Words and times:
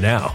now. 0.00 0.34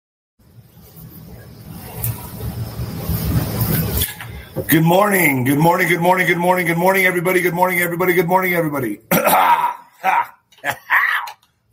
Good 4.67 4.83
morning. 4.83 5.43
Good 5.45 5.59
morning. 5.59 5.87
Good 5.87 6.01
morning. 6.01 6.27
Good 6.27 6.37
morning. 6.37 6.67
Good 6.67 6.77
morning, 6.77 7.05
everybody. 7.05 7.41
Good 7.41 7.53
morning, 7.53 7.79
everybody. 7.79 8.13
Good 8.13 8.27
morning, 8.27 8.53
everybody. 8.53 8.99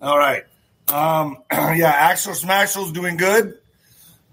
All 0.01 0.17
right. 0.17 0.45
Um, 0.89 1.39
yeah, 1.51 1.91
Axel 1.91 2.35
Smashel's 2.35 2.93
doing 2.93 3.17
good. 3.17 3.59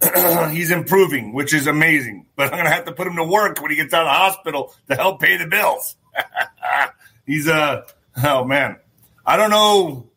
He's 0.52 0.72
improving, 0.72 1.34
which 1.34 1.54
is 1.54 1.68
amazing. 1.68 2.28
But 2.36 2.52
I'm 2.54 2.58
gonna 2.60 2.70
have 2.70 2.86
to 2.86 2.92
put 2.92 3.08
him 3.08 3.16
to 3.16 3.24
work 3.24 3.62
when 3.62 3.72
he 3.72 3.78
gets 3.78 3.94
out 3.94 4.04
of 4.04 4.08
the 4.08 4.12
hospital 4.12 4.74
to 4.90 4.96
help 4.96 5.22
pay 5.22 5.38
the 5.38 5.48
bills. 5.48 5.96
He's 7.26 7.48
a 7.48 7.86
oh 8.24 8.46
man, 8.46 8.78
I 9.26 9.38
don't 9.38 9.50
know. 9.50 10.08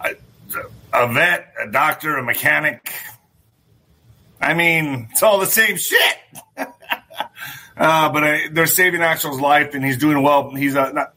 A, 0.00 0.14
a 0.92 1.12
vet, 1.12 1.52
a 1.60 1.70
doctor, 1.70 2.16
a 2.16 2.22
mechanic. 2.22 2.92
I 4.40 4.54
mean, 4.54 5.08
it's 5.10 5.22
all 5.22 5.40
the 5.40 5.46
same 5.46 5.76
shit. 5.76 6.16
uh, 7.76 8.10
but 8.10 8.24
I, 8.24 8.48
they're 8.50 8.66
saving 8.66 9.02
Axel's 9.02 9.40
life, 9.40 9.74
and 9.74 9.84
he's 9.84 9.98
doing 9.98 10.22
well. 10.22 10.50
He's 10.50 10.76
uh, 10.76 10.92
not. 10.92 11.12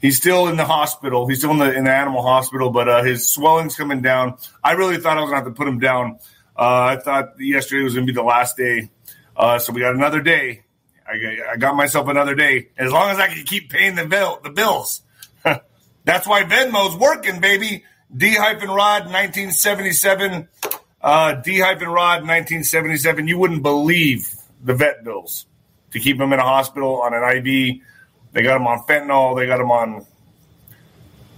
He's 0.00 0.16
still 0.16 0.48
in 0.48 0.56
the 0.56 0.64
hospital. 0.64 1.28
He's 1.28 1.38
still 1.38 1.52
in 1.52 1.58
the 1.58 1.72
in 1.72 1.84
the 1.84 1.94
animal 1.94 2.22
hospital, 2.22 2.70
but 2.70 2.88
uh, 2.88 3.02
his 3.02 3.32
swelling's 3.32 3.76
coming 3.76 4.02
down. 4.02 4.38
I 4.64 4.72
really 4.72 4.96
thought 4.96 5.18
I 5.18 5.20
was 5.20 5.30
gonna 5.30 5.44
have 5.44 5.52
to 5.52 5.56
put 5.56 5.68
him 5.68 5.78
down. 5.78 6.18
Uh, 6.56 6.96
I 6.96 6.96
thought 6.96 7.34
yesterday 7.38 7.84
was 7.84 7.94
gonna 7.94 8.06
be 8.06 8.12
the 8.12 8.22
last 8.22 8.56
day, 8.56 8.90
uh, 9.36 9.58
so 9.58 9.72
we 9.72 9.80
got 9.80 9.94
another 9.94 10.20
day. 10.20 10.64
I, 11.06 11.52
I, 11.52 11.56
got 11.56 11.74
myself 11.74 12.08
another 12.08 12.34
day. 12.34 12.68
As 12.78 12.92
long 12.92 13.10
as 13.10 13.18
I 13.18 13.26
can 13.26 13.44
keep 13.44 13.70
paying 13.70 13.96
the 13.96 14.06
bill, 14.06 14.40
the 14.44 14.50
bills. 14.50 15.02
That's 16.04 16.26
why 16.26 16.44
Venmo's 16.44 16.96
working, 16.96 17.40
baby. 17.40 17.84
D 18.16 18.34
hyphen 18.34 18.68
Rod 18.68 19.06
1977. 19.06 20.48
Uh, 21.00 21.34
D 21.34 21.58
hyphen 21.58 21.88
Rod 21.88 22.22
1977. 22.22 23.26
You 23.26 23.38
wouldn't 23.38 23.62
believe 23.62 24.32
the 24.62 24.74
vet 24.74 25.02
bills 25.02 25.46
to 25.92 26.00
keep 26.00 26.20
him 26.20 26.32
in 26.32 26.38
a 26.38 26.44
hospital 26.44 27.02
on 27.02 27.14
an 27.14 27.22
IV. 27.22 27.80
They 28.32 28.42
got 28.42 28.56
him 28.56 28.66
on 28.66 28.80
fentanyl. 28.80 29.36
They 29.36 29.46
got 29.46 29.60
him 29.60 29.70
on. 29.70 30.06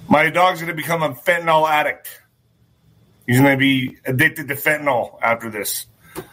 My 0.09 0.31
dog's 0.31 0.61
going 0.61 0.71
to 0.71 0.77
become 0.77 1.03
a 1.03 1.11
fentanyl 1.11 1.69
addict. 1.69 2.09
He's 3.27 3.41
going 3.41 3.53
to 3.53 3.59
be 3.59 3.99
addicted 4.05 4.49
to 4.49 4.55
fentanyl 4.55 5.19
after 5.23 5.51
this. 5.51 5.87
I'm 6.17 6.25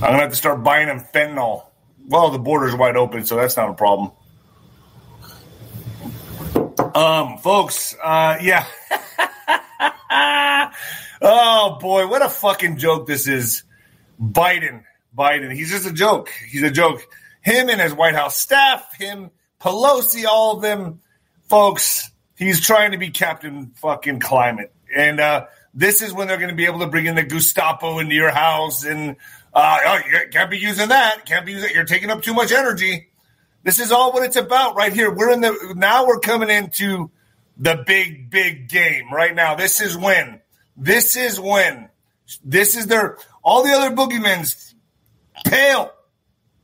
going 0.00 0.14
to 0.14 0.20
have 0.20 0.30
to 0.30 0.36
start 0.36 0.62
buying 0.62 0.88
him 0.88 1.00
fentanyl. 1.00 1.66
Well, 2.06 2.30
the 2.30 2.38
border's 2.38 2.74
wide 2.74 2.96
open, 2.96 3.24
so 3.24 3.36
that's 3.36 3.56
not 3.56 3.70
a 3.70 3.74
problem. 3.74 4.12
Um, 6.94 7.38
folks, 7.38 7.96
uh, 8.02 8.38
yeah. 8.40 8.66
oh 11.22 11.78
boy, 11.80 12.06
what 12.06 12.22
a 12.22 12.28
fucking 12.28 12.76
joke 12.76 13.06
this 13.06 13.26
is. 13.26 13.64
Biden, 14.20 14.84
Biden, 15.16 15.52
he's 15.52 15.70
just 15.70 15.86
a 15.86 15.92
joke. 15.92 16.30
He's 16.48 16.62
a 16.62 16.70
joke. 16.70 17.06
Him 17.40 17.68
and 17.68 17.80
his 17.80 17.92
White 17.92 18.14
House 18.14 18.36
staff, 18.36 18.94
him, 18.96 19.30
Pelosi, 19.60 20.24
all 20.24 20.56
of 20.56 20.62
them, 20.62 21.00
folks. 21.48 22.10
He's 22.36 22.60
trying 22.60 22.92
to 22.92 22.98
be 22.98 23.10
Captain 23.10 23.72
fucking 23.76 24.20
Climate, 24.20 24.72
and 24.94 25.20
uh, 25.20 25.46
this 25.72 26.02
is 26.02 26.12
when 26.12 26.26
they're 26.26 26.38
going 26.38 26.50
to 26.50 26.56
be 26.56 26.66
able 26.66 26.80
to 26.80 26.86
bring 26.86 27.06
in 27.06 27.14
the 27.14 27.22
Gestapo 27.22 27.98
into 27.98 28.14
your 28.14 28.30
house, 28.30 28.84
and 28.84 29.16
uh, 29.52 29.78
oh, 29.86 30.00
you 30.10 30.28
can't 30.30 30.50
be 30.50 30.58
using 30.58 30.88
that. 30.88 31.26
Can't 31.26 31.46
be 31.46 31.52
using. 31.52 31.70
You're 31.74 31.84
taking 31.84 32.10
up 32.10 32.22
too 32.22 32.34
much 32.34 32.50
energy. 32.50 33.08
This 33.62 33.78
is 33.78 33.92
all 33.92 34.12
what 34.12 34.24
it's 34.24 34.36
about 34.36 34.76
right 34.76 34.92
here. 34.92 35.12
We're 35.12 35.30
in 35.30 35.40
the 35.40 35.74
now. 35.76 36.06
We're 36.06 36.20
coming 36.20 36.50
into 36.50 37.10
the 37.56 37.82
big, 37.86 38.30
big 38.30 38.68
game 38.68 39.12
right 39.12 39.34
now. 39.34 39.54
This 39.54 39.80
is 39.80 39.96
when. 39.96 40.40
This 40.76 41.16
is 41.16 41.38
when. 41.38 41.88
This 42.44 42.76
is 42.76 42.86
their. 42.86 43.18
All 43.42 43.62
the 43.62 43.72
other 43.72 43.94
boogeymen's 43.94 44.73
pale, 45.44 45.92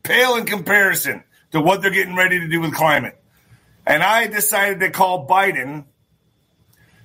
pale 0.02 0.37
in 0.37 0.46
comparison 0.46 1.25
to 1.52 1.61
what 1.61 1.82
they're 1.82 1.90
getting 1.90 2.17
ready 2.17 2.40
to 2.40 2.49
do 2.49 2.61
with 2.61 2.75
climate. 2.75 3.17
And 3.87 4.02
I 4.02 4.26
decided 4.26 4.81
to 4.81 4.90
call 4.90 5.26
Biden 5.26 5.84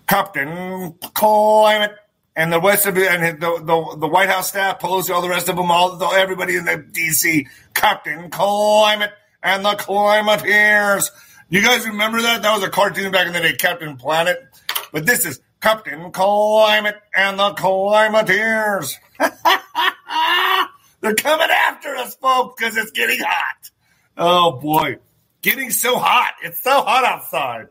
Captain 0.08 0.94
Climate 1.14 1.96
and 2.36 2.52
the 2.52 2.60
rest 2.60 2.86
of 2.86 2.98
it, 2.98 3.10
and 3.10 3.42
the, 3.42 3.60
the, 3.60 3.98
the 3.98 4.08
White 4.08 4.30
House 4.30 4.50
staff, 4.50 4.80
Pelosi, 4.80 5.10
all 5.10 5.22
the 5.22 5.30
rest 5.30 5.48
of 5.48 5.56
them, 5.56 5.72
all 5.72 6.04
everybody 6.14 6.58
in 6.58 6.66
the 6.66 6.78
D.C. 6.78 7.48
Captain 7.74 8.30
Climate 8.30 9.12
and 9.42 9.64
the 9.64 9.72
Climateers. 9.72 11.12
You 11.50 11.62
guys 11.62 11.88
remember 11.88 12.22
that? 12.22 12.42
That 12.42 12.54
was 12.56 12.64
a 12.64 12.70
cartoon 12.70 13.12
back 13.12 13.28
in 13.28 13.34
the 13.34 13.40
day, 13.40 13.54
Captain 13.54 13.96
Planet. 13.96 14.38
But 14.92 15.06
this 15.06 15.26
is 15.26 15.40
Captain 15.62 16.12
Climate 16.12 16.98
and 17.16 17.40
the 17.40 17.52
Climateers. 17.52 18.96
They're 21.06 21.14
coming 21.14 21.50
after 21.52 21.96
us, 21.98 22.16
folks, 22.16 22.56
because 22.58 22.76
it's 22.78 22.90
getting 22.90 23.20
hot. 23.20 23.70
Oh 24.18 24.54
boy, 24.54 24.98
getting 25.44 25.70
so 25.70 26.00
hot! 26.00 26.34
It's 26.42 26.64
so 26.64 26.82
hot 26.82 27.04
outside. 27.04 27.68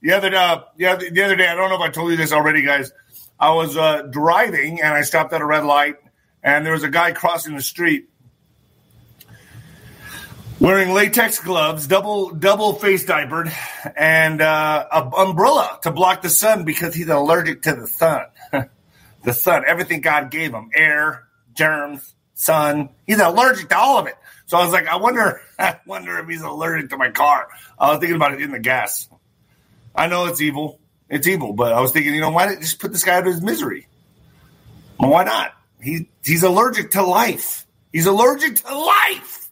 The 0.00 0.14
other, 0.14 0.34
uh, 0.34 0.62
yeah, 0.76 0.96
the 0.96 1.22
other 1.22 1.36
day, 1.36 1.46
I 1.46 1.54
don't 1.54 1.70
know 1.70 1.76
if 1.76 1.80
I 1.80 1.90
told 1.90 2.10
you 2.10 2.16
this 2.16 2.32
already, 2.32 2.62
guys. 2.62 2.90
I 3.38 3.52
was 3.52 3.76
uh, 3.76 4.02
driving 4.10 4.82
and 4.82 4.92
I 4.92 5.02
stopped 5.02 5.32
at 5.32 5.40
a 5.40 5.46
red 5.46 5.64
light, 5.64 5.94
and 6.42 6.66
there 6.66 6.72
was 6.72 6.82
a 6.82 6.88
guy 6.88 7.12
crossing 7.12 7.54
the 7.54 7.62
street 7.62 8.08
wearing 10.58 10.92
latex 10.92 11.38
gloves, 11.38 11.86
double 11.86 12.30
double 12.30 12.72
face 12.72 13.04
diapered, 13.04 13.52
and 13.96 14.42
uh, 14.42 14.86
an 14.90 15.12
umbrella 15.16 15.78
to 15.82 15.92
block 15.92 16.22
the 16.22 16.30
sun 16.30 16.64
because 16.64 16.96
he's 16.96 17.08
allergic 17.08 17.62
to 17.62 17.76
the 17.76 17.86
sun. 17.86 18.24
the 19.22 19.32
sun, 19.32 19.62
everything 19.68 20.00
God 20.00 20.32
gave 20.32 20.52
him, 20.52 20.70
air, 20.74 21.28
germs, 21.54 22.12
sun. 22.42 22.90
He's 23.06 23.20
allergic 23.20 23.68
to 23.70 23.78
all 23.78 23.98
of 23.98 24.06
it. 24.06 24.16
So 24.46 24.58
I 24.58 24.64
was 24.64 24.72
like, 24.72 24.86
I 24.86 24.96
wonder, 24.96 25.40
I 25.58 25.78
wonder 25.86 26.18
if 26.18 26.28
he's 26.28 26.42
allergic 26.42 26.90
to 26.90 26.96
my 26.96 27.10
car. 27.10 27.48
I 27.78 27.90
was 27.90 28.00
thinking 28.00 28.16
about 28.16 28.34
it 28.34 28.42
in 28.42 28.50
the 28.50 28.58
gas. 28.58 29.08
I 29.94 30.08
know 30.08 30.26
it's 30.26 30.40
evil. 30.40 30.78
It's 31.08 31.26
evil, 31.26 31.52
but 31.52 31.72
I 31.72 31.80
was 31.80 31.92
thinking, 31.92 32.14
you 32.14 32.20
know, 32.20 32.30
why 32.30 32.46
not 32.46 32.60
just 32.60 32.78
put 32.78 32.90
this 32.90 33.04
guy 33.04 33.16
out 33.16 33.26
of 33.26 33.32
his 33.32 33.42
misery? 33.42 33.86
Why 34.96 35.24
not? 35.24 35.52
He 35.82 36.08
he's 36.24 36.42
allergic 36.42 36.92
to 36.92 37.02
life. 37.02 37.66
He's 37.92 38.06
allergic 38.06 38.56
to 38.56 38.74
life. 38.74 39.50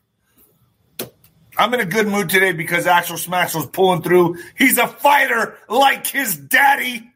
I'm 1.59 1.75
in 1.75 1.81
a 1.81 1.85
good 1.85 2.07
mood 2.07 2.31
today 2.31 2.53
because 2.53 2.87
Axel 2.87 3.19
Smash 3.19 3.55
was 3.55 3.67
pulling 3.67 4.01
through. 4.01 4.39
He's 4.57 4.79
a 4.79 4.87
fighter 4.87 5.59
like 5.69 6.07
his 6.07 6.35
daddy, 6.35 7.11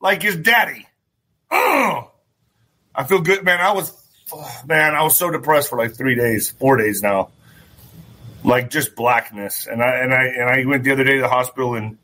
like 0.00 0.22
his 0.22 0.36
daddy. 0.36 0.86
Ugh. 1.50 2.04
I 2.94 3.04
feel 3.04 3.20
good, 3.20 3.42
man. 3.44 3.60
I 3.60 3.72
was, 3.72 3.90
man, 4.66 4.94
I 4.94 5.02
was 5.02 5.16
so 5.16 5.30
depressed 5.30 5.70
for 5.70 5.78
like 5.78 5.94
three 5.94 6.14
days, 6.14 6.50
four 6.50 6.76
days 6.76 7.02
now, 7.02 7.30
like 8.44 8.70
just 8.70 8.94
blackness. 8.94 9.66
And 9.66 9.82
I 9.82 9.96
and 9.96 10.12
I 10.14 10.24
and 10.24 10.50
I 10.50 10.64
went 10.66 10.84
the 10.84 10.92
other 10.92 11.04
day 11.04 11.14
to 11.14 11.22
the 11.22 11.28
hospital 11.28 11.74
and 11.74 11.98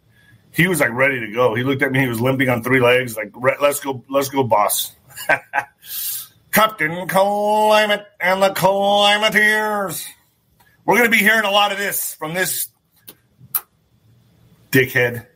he 0.55 0.69
was 0.69 0.81
like 0.81 0.93
ready 0.93 1.21
to 1.21 1.33
go. 1.33 1.55
He 1.55 1.65
looked 1.65 1.83
at 1.83 1.91
me. 1.91 2.01
He 2.01 2.07
was 2.07 2.21
limping 2.21 2.49
on 2.49 2.63
three 2.63 2.81
legs. 2.81 3.17
Like, 3.17 3.33
let's 3.61 3.81
go, 3.81 4.05
let's 4.09 4.29
go, 4.29 4.45
boss. 4.45 4.93
Captain 6.53 7.09
Climate 7.09 8.07
and 8.21 8.41
the 8.41 8.51
Climateers. 8.51 10.07
We're 10.85 10.99
going 10.99 11.11
to 11.11 11.17
be 11.17 11.23
hearing 11.23 11.45
a 11.45 11.51
lot 11.51 11.73
of 11.73 11.79
this 11.79 12.15
from 12.15 12.35
this 12.35 12.69
dickhead. 14.71 15.27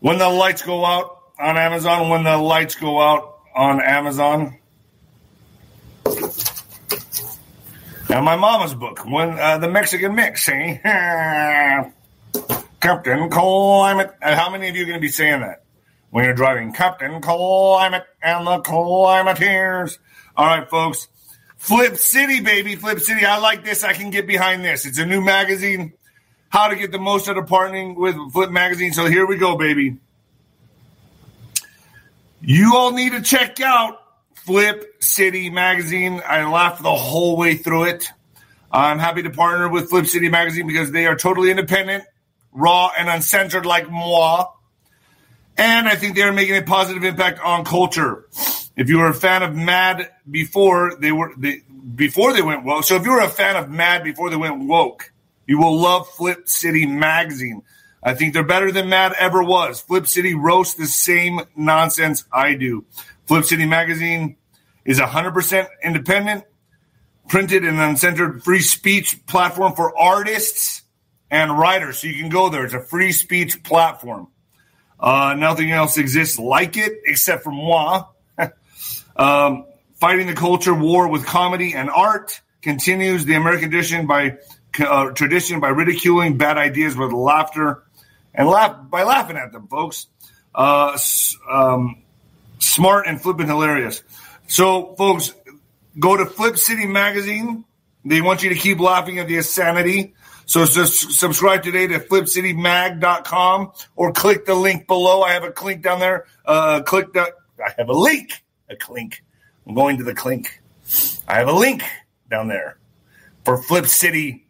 When 0.00 0.18
the 0.18 0.28
lights 0.28 0.62
go 0.62 0.84
out 0.84 1.20
on 1.38 1.56
Amazon, 1.56 2.08
when 2.08 2.24
the 2.24 2.36
lights 2.36 2.74
go 2.74 3.00
out 3.00 3.38
on 3.54 3.80
Amazon. 3.80 4.58
Now, 8.08 8.22
my 8.22 8.36
mama's 8.36 8.74
book, 8.74 9.04
when 9.04 9.38
uh, 9.38 9.58
the 9.58 9.68
Mexican 9.68 10.14
mix, 10.14 10.48
eh? 10.48 10.78
Captain 12.80 13.28
Climate. 13.28 14.14
And 14.22 14.34
how 14.34 14.50
many 14.50 14.68
of 14.68 14.76
you 14.76 14.82
are 14.82 14.86
going 14.86 14.98
to 14.98 15.00
be 15.00 15.08
saying 15.08 15.40
that 15.40 15.62
when 16.10 16.24
you're 16.24 16.34
driving? 16.34 16.72
Captain 16.72 17.20
Climate 17.20 18.04
and 18.22 18.46
the 18.46 18.60
Climateers. 18.60 19.98
All 20.36 20.46
right, 20.46 20.68
folks. 20.70 21.08
Flip 21.58 21.96
City, 21.96 22.40
baby. 22.40 22.76
Flip 22.76 23.00
City. 23.00 23.26
I 23.26 23.38
like 23.38 23.64
this. 23.64 23.84
I 23.84 23.92
can 23.92 24.10
get 24.10 24.26
behind 24.26 24.64
this. 24.64 24.86
It's 24.86 24.98
a 24.98 25.06
new 25.06 25.20
magazine. 25.20 25.92
How 26.48 26.68
to 26.68 26.76
get 26.76 26.92
the 26.92 26.98
most 26.98 27.28
out 27.28 27.36
of 27.36 27.44
partnering 27.44 27.94
with 27.94 28.16
Flip 28.32 28.50
Magazine. 28.50 28.92
So 28.94 29.04
here 29.04 29.26
we 29.26 29.36
go, 29.36 29.56
baby. 29.56 29.98
You 32.40 32.74
all 32.76 32.92
need 32.92 33.12
to 33.12 33.20
check 33.20 33.60
out 33.60 34.00
Flip 34.48 34.94
City 35.00 35.50
Magazine. 35.50 36.22
I 36.26 36.50
laughed 36.50 36.82
the 36.82 36.94
whole 36.94 37.36
way 37.36 37.56
through 37.56 37.84
it. 37.84 38.08
I'm 38.72 38.98
happy 38.98 39.22
to 39.24 39.28
partner 39.28 39.68
with 39.68 39.90
Flip 39.90 40.06
City 40.06 40.30
Magazine 40.30 40.66
because 40.66 40.90
they 40.90 41.04
are 41.04 41.16
totally 41.16 41.50
independent, 41.50 42.04
raw, 42.50 42.90
and 42.98 43.10
uncensored 43.10 43.66
like 43.66 43.90
moi. 43.90 44.46
And 45.58 45.86
I 45.86 45.96
think 45.96 46.16
they 46.16 46.22
are 46.22 46.32
making 46.32 46.56
a 46.56 46.62
positive 46.62 47.04
impact 47.04 47.40
on 47.40 47.66
culture. 47.66 48.26
If 48.74 48.88
you 48.88 49.00
were 49.00 49.10
a 49.10 49.14
fan 49.14 49.42
of 49.42 49.54
Mad 49.54 50.10
before 50.30 50.96
they 50.98 51.12
were 51.12 51.34
they, 51.36 51.60
before 51.94 52.32
they 52.32 52.40
went 52.40 52.64
woke, 52.64 52.84
so 52.84 52.96
if 52.96 53.04
you 53.04 53.12
were 53.12 53.20
a 53.20 53.28
fan 53.28 53.56
of 53.56 53.68
Mad 53.68 54.02
before 54.02 54.30
they 54.30 54.36
went 54.36 54.66
woke, 54.66 55.12
you 55.46 55.58
will 55.58 55.78
love 55.78 56.08
Flip 56.08 56.48
City 56.48 56.86
Magazine. 56.86 57.64
I 58.02 58.14
think 58.14 58.32
they're 58.32 58.44
better 58.44 58.72
than 58.72 58.88
Mad 58.88 59.12
ever 59.18 59.42
was. 59.42 59.82
Flip 59.82 60.06
City 60.06 60.32
roasts 60.32 60.72
the 60.72 60.86
same 60.86 61.42
nonsense 61.54 62.24
I 62.32 62.54
do. 62.54 62.86
Flip 63.28 63.44
City 63.44 63.66
Magazine 63.66 64.36
is 64.86 64.98
100% 64.98 65.68
independent, 65.84 66.44
printed 67.28 67.62
and 67.62 67.78
uncensored 67.78 68.42
free 68.42 68.62
speech 68.62 69.24
platform 69.26 69.74
for 69.74 69.96
artists 69.96 70.82
and 71.30 71.56
writers. 71.58 71.98
So 71.98 72.08
you 72.08 72.14
can 72.14 72.30
go 72.30 72.48
there. 72.48 72.64
It's 72.64 72.72
a 72.72 72.80
free 72.80 73.12
speech 73.12 73.62
platform. 73.62 74.28
Uh, 74.98 75.34
nothing 75.38 75.70
else 75.70 75.98
exists 75.98 76.38
like 76.38 76.78
it 76.78 77.00
except 77.04 77.44
for 77.44 77.52
moi. 77.52 78.04
um, 79.16 79.66
fighting 79.96 80.26
the 80.26 80.34
culture 80.34 80.74
war 80.74 81.08
with 81.08 81.26
comedy 81.26 81.74
and 81.74 81.90
art 81.90 82.40
continues 82.62 83.26
the 83.26 83.34
American 83.34 83.70
tradition 83.70 84.06
by 84.06 84.38
uh, 84.80 85.10
tradition 85.10 85.60
by 85.60 85.68
ridiculing 85.68 86.38
bad 86.38 86.56
ideas 86.56 86.96
with 86.96 87.12
laughter 87.12 87.82
and 88.32 88.48
laugh 88.48 88.88
by 88.88 89.02
laughing 89.02 89.36
at 89.36 89.52
them, 89.52 89.68
folks. 89.68 90.06
Uh, 90.54 90.98
um, 91.50 92.02
smart 92.58 93.06
and 93.06 93.20
flipping 93.20 93.46
hilarious. 93.46 94.02
So, 94.46 94.94
folks, 94.96 95.34
go 95.98 96.16
to 96.16 96.26
Flip 96.26 96.56
City 96.56 96.86
Magazine. 96.86 97.64
They 98.04 98.20
want 98.20 98.42
you 98.42 98.50
to 98.50 98.54
keep 98.54 98.78
laughing 98.80 99.18
at 99.18 99.28
the 99.28 99.36
insanity. 99.36 100.14
So 100.46 100.64
just 100.64 101.18
subscribe 101.18 101.62
today 101.62 101.86
to 101.88 101.98
flipcitymag.com 101.98 103.72
or 103.96 104.12
click 104.12 104.46
the 104.46 104.54
link 104.54 104.86
below. 104.86 105.20
I 105.20 105.32
have 105.32 105.44
a 105.44 105.52
link 105.62 105.82
down 105.82 106.00
there. 106.00 106.24
Uh, 106.42 106.80
click 106.80 107.12
the, 107.12 107.34
I 107.62 107.72
have 107.76 107.90
a 107.90 107.92
link, 107.92 108.42
a 108.70 108.76
clink. 108.76 109.22
I'm 109.66 109.74
going 109.74 109.98
to 109.98 110.04
the 110.04 110.14
clink. 110.14 110.62
I 111.28 111.34
have 111.34 111.48
a 111.48 111.52
link 111.52 111.82
down 112.30 112.48
there 112.48 112.78
for 113.44 113.62
Flip 113.62 113.86
City 113.86 114.46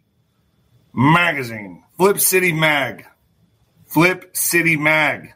Magazine. 0.93 1.83
Flip 1.97 2.17
City 2.17 2.53
Mag. 2.53 3.05
Flip 3.87 4.29
City 4.33 4.77
Mag. 4.77 5.33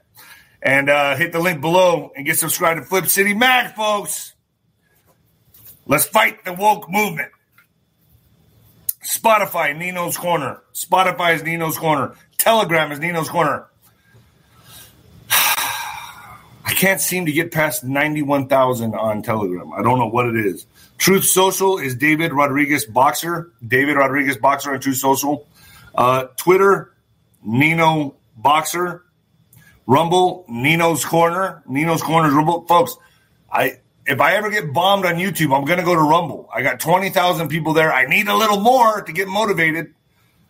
And 0.63 0.89
uh, 0.89 1.17
hit 1.17 1.33
the 1.33 1.39
link 1.39 1.59
below 1.59 2.13
and 2.15 2.25
get 2.25 2.39
subscribed 2.39 2.79
to 2.79 2.85
Flip 2.85 3.07
City 3.07 3.33
Mag, 3.33 3.75
folks. 3.75 4.33
Let's 5.85 6.05
fight 6.05 6.45
the 6.45 6.53
woke 6.53 6.89
movement. 6.89 7.29
Spotify, 9.05 9.77
Nino's 9.77 10.15
Corner. 10.15 10.61
Spotify 10.73 11.35
is 11.35 11.43
Nino's 11.43 11.77
Corner. 11.77 12.15
Telegram 12.37 12.93
is 12.93 12.99
Nino's 12.99 13.27
Corner. 13.29 13.67
I 15.29 16.73
can't 16.75 17.01
seem 17.01 17.25
to 17.25 17.33
get 17.33 17.51
past 17.51 17.83
91,000 17.83 18.95
on 18.95 19.21
Telegram. 19.21 19.73
I 19.73 19.81
don't 19.81 19.99
know 19.99 20.07
what 20.07 20.27
it 20.27 20.37
is. 20.37 20.65
Truth 20.97 21.25
Social 21.25 21.77
is 21.77 21.95
David 21.95 22.31
Rodriguez 22.31 22.85
Boxer. 22.85 23.51
David 23.67 23.97
Rodriguez 23.97 24.37
Boxer 24.37 24.73
on 24.73 24.79
Truth 24.79 24.97
Social. 24.97 25.45
Uh, 25.93 26.27
Twitter, 26.37 26.93
Nino 27.43 28.15
Boxer. 28.37 29.02
Rumble, 29.85 30.45
Nino's 30.47 31.03
Corner. 31.05 31.63
Nino's 31.67 32.01
Corner 32.01 32.29
Rumble. 32.31 32.65
Folks, 32.67 32.95
I 33.51 33.79
if 34.05 34.19
I 34.19 34.35
ever 34.35 34.49
get 34.49 34.73
bombed 34.73 35.05
on 35.05 35.15
YouTube, 35.15 35.55
I'm 35.55 35.65
going 35.65 35.79
to 35.79 35.85
go 35.85 35.95
to 35.95 36.01
Rumble. 36.01 36.49
I 36.53 36.61
got 36.61 36.79
20,000 36.79 37.47
people 37.47 37.73
there. 37.73 37.91
I 37.91 38.05
need 38.05 38.27
a 38.27 38.35
little 38.35 38.59
more 38.59 39.01
to 39.01 39.13
get 39.13 39.27
motivated. 39.27 39.93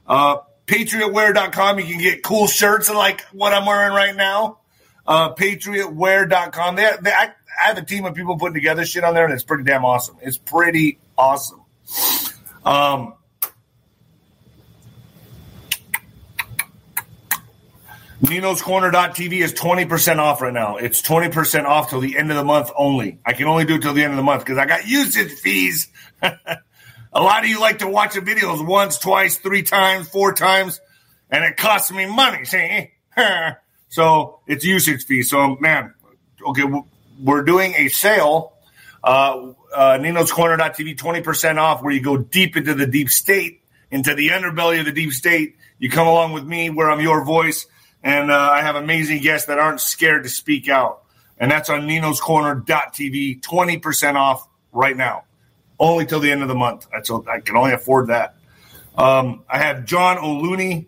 Uh, 0.07 0.37
patriotwear.com. 0.65 1.79
You 1.79 1.85
can 1.85 1.99
get 1.99 2.23
cool 2.23 2.47
shirts 2.47 2.89
like 2.89 3.21
what 3.31 3.53
I'm 3.53 3.65
wearing 3.65 3.93
right 3.93 4.15
now. 4.15 4.59
Uh, 5.05 5.35
patriotwear.com. 5.35 6.75
They, 6.75 6.89
they, 7.01 7.11
I, 7.11 7.33
I 7.61 7.67
have 7.67 7.77
a 7.77 7.85
team 7.85 8.05
of 8.05 8.15
people 8.15 8.37
putting 8.37 8.55
together 8.55 8.85
shit 8.85 9.03
on 9.03 9.13
there, 9.13 9.25
and 9.25 9.33
it's 9.33 9.43
pretty 9.43 9.63
damn 9.63 9.85
awesome. 9.85 10.17
It's 10.21 10.37
pretty 10.37 10.97
awesome. 11.17 11.61
Um, 12.65 13.13
Nino'sCorner.tv 18.23 19.43
is 19.43 19.53
20% 19.53 20.17
off 20.17 20.41
right 20.41 20.53
now. 20.53 20.77
It's 20.77 21.01
20% 21.01 21.65
off 21.65 21.89
till 21.89 21.99
the 21.99 22.17
end 22.17 22.31
of 22.31 22.37
the 22.37 22.43
month 22.45 22.71
only. 22.73 23.19
I 23.25 23.33
can 23.33 23.47
only 23.47 23.65
do 23.65 23.75
it 23.75 23.81
till 23.81 23.93
the 23.93 24.01
end 24.01 24.13
of 24.13 24.17
the 24.17 24.23
month 24.23 24.45
because 24.45 24.57
I 24.57 24.65
got 24.65 24.87
usage 24.87 25.33
fees. 25.33 25.89
a 26.21 26.31
lot 27.13 27.43
of 27.43 27.49
you 27.49 27.59
like 27.59 27.79
to 27.79 27.87
watch 27.87 28.13
the 28.13 28.21
videos 28.21 28.65
once, 28.65 28.97
twice, 28.97 29.37
three 29.37 29.61
times, 29.61 30.07
four 30.07 30.31
times, 30.31 30.79
and 31.29 31.43
it 31.43 31.57
costs 31.57 31.91
me 31.91 32.05
money. 32.05 32.45
See? 32.45 32.91
so 33.89 34.39
it's 34.47 34.63
usage 34.63 35.03
fees. 35.03 35.29
So, 35.29 35.57
man, 35.57 35.93
okay, 36.47 36.63
we're 37.21 37.43
doing 37.43 37.73
a 37.75 37.89
sale. 37.89 38.53
Uh, 39.03 39.51
uh, 39.75 39.97
Nino'sCorner.tv, 39.97 40.97
20% 40.97 41.57
off, 41.57 41.83
where 41.83 41.91
you 41.91 42.01
go 42.01 42.15
deep 42.15 42.55
into 42.55 42.73
the 42.73 42.87
deep 42.87 43.09
state, 43.09 43.63
into 43.91 44.15
the 44.15 44.29
underbelly 44.29 44.79
of 44.79 44.85
the 44.85 44.93
deep 44.93 45.11
state. 45.11 45.57
You 45.77 45.89
come 45.89 46.07
along 46.07 46.31
with 46.31 46.45
me 46.45 46.69
where 46.69 46.89
I'm 46.89 47.01
your 47.01 47.25
voice 47.25 47.67
and 48.03 48.29
uh, 48.29 48.49
I 48.51 48.61
have 48.61 48.75
amazing 48.75 49.21
guests 49.21 49.47
that 49.47 49.59
aren't 49.59 49.79
scared 49.79 50.23
to 50.23 50.29
speak 50.29 50.67
out. 50.67 51.03
And 51.37 51.49
that's 51.49 51.69
on 51.69 51.87
Nino's 51.87 52.19
Corner.tv, 52.19 53.41
20% 53.41 54.15
off 54.15 54.47
right 54.71 54.95
now, 54.95 55.23
only 55.79 56.05
till 56.05 56.19
the 56.19 56.31
end 56.31 56.41
of 56.41 56.47
the 56.47 56.55
month. 56.55 56.87
That's 56.91 57.09
I 57.09 57.39
can 57.39 57.55
only 57.55 57.73
afford 57.73 58.07
that. 58.07 58.35
Um, 58.95 59.43
I 59.49 59.57
have 59.57 59.85
John 59.85 60.17
O'Looney, 60.19 60.85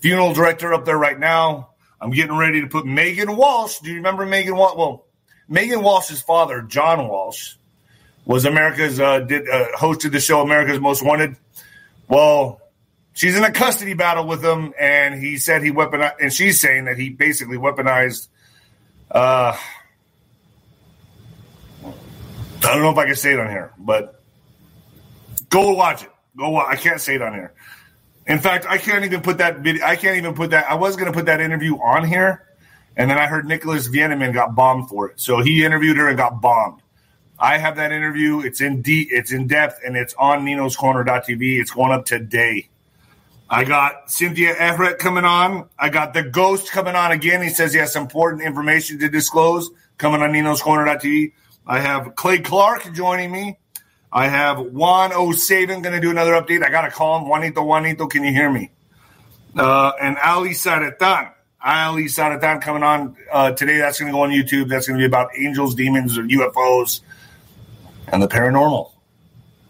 funeral 0.00 0.34
director, 0.34 0.74
up 0.74 0.84
there 0.84 0.98
right 0.98 1.18
now. 1.18 1.70
I'm 2.00 2.10
getting 2.10 2.36
ready 2.36 2.60
to 2.60 2.66
put 2.66 2.86
Megan 2.86 3.36
Walsh. 3.36 3.78
Do 3.80 3.90
you 3.90 3.96
remember 3.96 4.26
Megan 4.26 4.56
Walsh? 4.56 4.76
Well, 4.76 5.06
Megan 5.48 5.82
Walsh's 5.82 6.20
father, 6.20 6.62
John 6.62 7.08
Walsh, 7.08 7.54
was 8.24 8.44
America's 8.44 9.00
uh, 9.00 9.20
did 9.20 9.48
uh, 9.48 9.68
hosted 9.76 10.12
the 10.12 10.20
show 10.20 10.40
America's 10.40 10.80
Most 10.80 11.04
Wanted. 11.04 11.36
Well, 12.08 12.59
she's 13.20 13.36
in 13.36 13.44
a 13.44 13.52
custody 13.52 13.92
battle 13.92 14.26
with 14.26 14.42
him, 14.42 14.72
and 14.80 15.22
he 15.22 15.36
said 15.36 15.62
he 15.62 15.70
weaponized, 15.70 16.14
and 16.22 16.32
she's 16.32 16.58
saying 16.58 16.86
that 16.86 16.98
he 16.98 17.10
basically 17.10 17.58
weaponized. 17.58 18.28
Uh, 19.10 19.54
I 21.84 22.74
don't 22.74 22.82
know 22.82 22.90
if 22.90 22.96
I 22.96 23.04
can 23.04 23.16
say 23.16 23.34
it 23.34 23.38
on 23.38 23.50
here, 23.50 23.74
but 23.78 24.22
go 25.50 25.74
watch 25.74 26.02
it. 26.02 26.10
Go 26.34 26.48
watch. 26.48 26.66
I 26.70 26.76
can't 26.76 27.00
say 27.00 27.16
it 27.16 27.22
on 27.22 27.34
here. 27.34 27.52
In 28.26 28.38
fact, 28.38 28.64
I 28.66 28.78
can't 28.78 29.04
even 29.04 29.20
put 29.20 29.38
that 29.38 29.58
video. 29.58 29.84
I 29.84 29.96
can't 29.96 30.16
even 30.16 30.34
put 30.34 30.50
that. 30.50 30.70
I 30.70 30.76
was 30.76 30.96
going 30.96 31.12
to 31.12 31.12
put 31.12 31.26
that 31.26 31.42
interview 31.42 31.76
on 31.76 32.06
here, 32.06 32.46
and 32.96 33.10
then 33.10 33.18
I 33.18 33.26
heard 33.26 33.44
Nicholas 33.44 33.86
Veniamin 33.88 34.32
got 34.32 34.54
bombed 34.54 34.88
for 34.88 35.10
it. 35.10 35.20
So 35.20 35.42
he 35.42 35.62
interviewed 35.62 35.98
her 35.98 36.08
and 36.08 36.16
got 36.16 36.40
bombed. 36.40 36.80
I 37.38 37.58
have 37.58 37.76
that 37.76 37.92
interview. 37.92 38.40
It's 38.40 38.62
in 38.62 38.80
deep. 38.80 39.08
It's 39.10 39.30
in 39.30 39.46
depth, 39.46 39.80
and 39.84 39.96
it's 39.96 40.14
on 40.14 40.44
Nino's 40.44 40.74
Corner.tv. 40.76 41.60
It's 41.60 41.70
going 41.70 41.92
up 41.92 42.06
today. 42.06 42.70
I 43.52 43.64
got 43.64 44.08
Cynthia 44.08 44.54
Everett 44.56 44.98
coming 45.00 45.24
on. 45.24 45.68
I 45.76 45.88
got 45.88 46.14
the 46.14 46.22
ghost 46.22 46.70
coming 46.70 46.94
on 46.94 47.10
again. 47.10 47.42
He 47.42 47.48
says 47.48 47.72
he 47.72 47.80
has 47.80 47.92
some 47.92 48.02
important 48.02 48.42
information 48.42 49.00
to 49.00 49.08
disclose 49.08 49.68
coming 49.98 50.22
on 50.22 50.30
Nino's 50.30 50.62
Corner.tv. 50.62 51.32
I 51.66 51.80
have 51.80 52.14
Clay 52.14 52.38
Clark 52.38 52.92
joining 52.94 53.32
me. 53.32 53.58
I 54.12 54.28
have 54.28 54.60
Juan 54.60 55.12
O'Savin 55.12 55.82
going 55.82 55.94
to 55.94 56.00
do 56.00 56.10
another 56.10 56.32
update. 56.32 56.64
I 56.64 56.70
got 56.70 56.82
to 56.82 56.90
call 56.90 57.18
him. 57.18 57.28
Juanito, 57.28 57.64
Juanito, 57.64 58.06
can 58.06 58.22
you 58.22 58.32
hear 58.32 58.50
me? 58.50 58.70
Uh, 59.56 59.92
and 60.00 60.16
Ali 60.18 60.50
Siadatan. 60.50 61.32
Ali 61.60 62.04
Siadatan 62.04 62.62
coming 62.62 62.84
on 62.84 63.16
uh, 63.32 63.50
today. 63.50 63.78
That's 63.78 63.98
going 63.98 64.12
to 64.12 64.16
go 64.16 64.22
on 64.22 64.30
YouTube. 64.30 64.68
That's 64.68 64.86
going 64.86 64.98
to 64.98 65.02
be 65.02 65.06
about 65.06 65.30
angels, 65.36 65.74
demons, 65.74 66.16
or 66.16 66.22
UFOs 66.22 67.00
and 68.06 68.22
the 68.22 68.28
paranormal. 68.28 68.92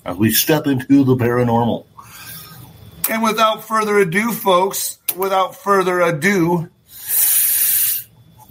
As 0.04 0.16
we 0.16 0.32
step 0.32 0.66
into 0.66 1.04
the 1.04 1.16
paranormal. 1.16 1.86
And 3.08 3.22
without 3.22 3.64
further 3.64 3.98
ado, 3.98 4.32
folks, 4.32 4.98
without 5.16 5.56
further 5.56 6.00
ado, 6.00 6.68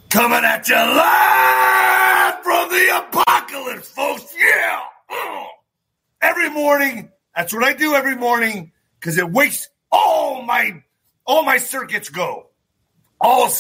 coming 0.09 0.43
at 0.43 0.67
you 0.67 0.75
live 0.75 2.43
from 2.43 2.69
the 2.69 2.97
apocalypse, 2.97 3.89
folks. 3.89 4.33
Yeah. 4.37 4.79
Uh, 5.09 5.43
every 6.21 6.49
morning, 6.49 7.11
that's 7.35 7.53
what 7.53 7.63
I 7.63 7.73
do 7.73 7.93
every 7.93 8.15
morning 8.15 8.71
because 8.99 9.17
it 9.17 9.29
wakes 9.29 9.69
all 9.91 10.41
my 10.41 10.83
all 11.25 11.43
my 11.43 11.57
circuits 11.57 12.09
go. 12.09 12.47
All 13.21 13.51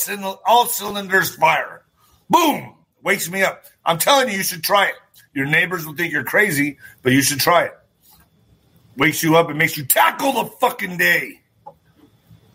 all 0.45 0.65
cylinders 0.67 1.35
fire. 1.35 1.83
Boom! 2.29 2.75
Wakes 3.03 3.29
me 3.29 3.43
up. 3.43 3.65
I'm 3.85 3.99
telling 3.99 4.29
you, 4.29 4.37
you 4.37 4.43
should 4.43 4.63
try 4.63 4.87
it. 4.87 4.95
Your 5.33 5.45
neighbors 5.45 5.85
will 5.85 5.95
think 5.95 6.11
you're 6.11 6.23
crazy, 6.23 6.77
but 7.01 7.13
you 7.13 7.21
should 7.21 7.39
try 7.39 7.65
it 7.65 7.79
wakes 8.95 9.23
you 9.23 9.37
up 9.37 9.49
and 9.49 9.57
makes 9.57 9.77
you 9.77 9.85
tackle 9.85 10.33
the 10.33 10.45
fucking 10.45 10.97
day. 10.97 11.41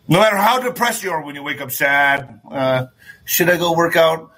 No 0.06 0.18
matter 0.18 0.36
how 0.36 0.60
depressed 0.60 1.02
you 1.02 1.10
are 1.12 1.22
when 1.22 1.34
you 1.34 1.42
wake 1.42 1.60
up 1.60 1.70
sad, 1.70 2.40
uh, 2.50 2.86
should 3.24 3.48
I 3.48 3.56
go 3.56 3.74
work 3.74 3.96
out? 3.96 4.32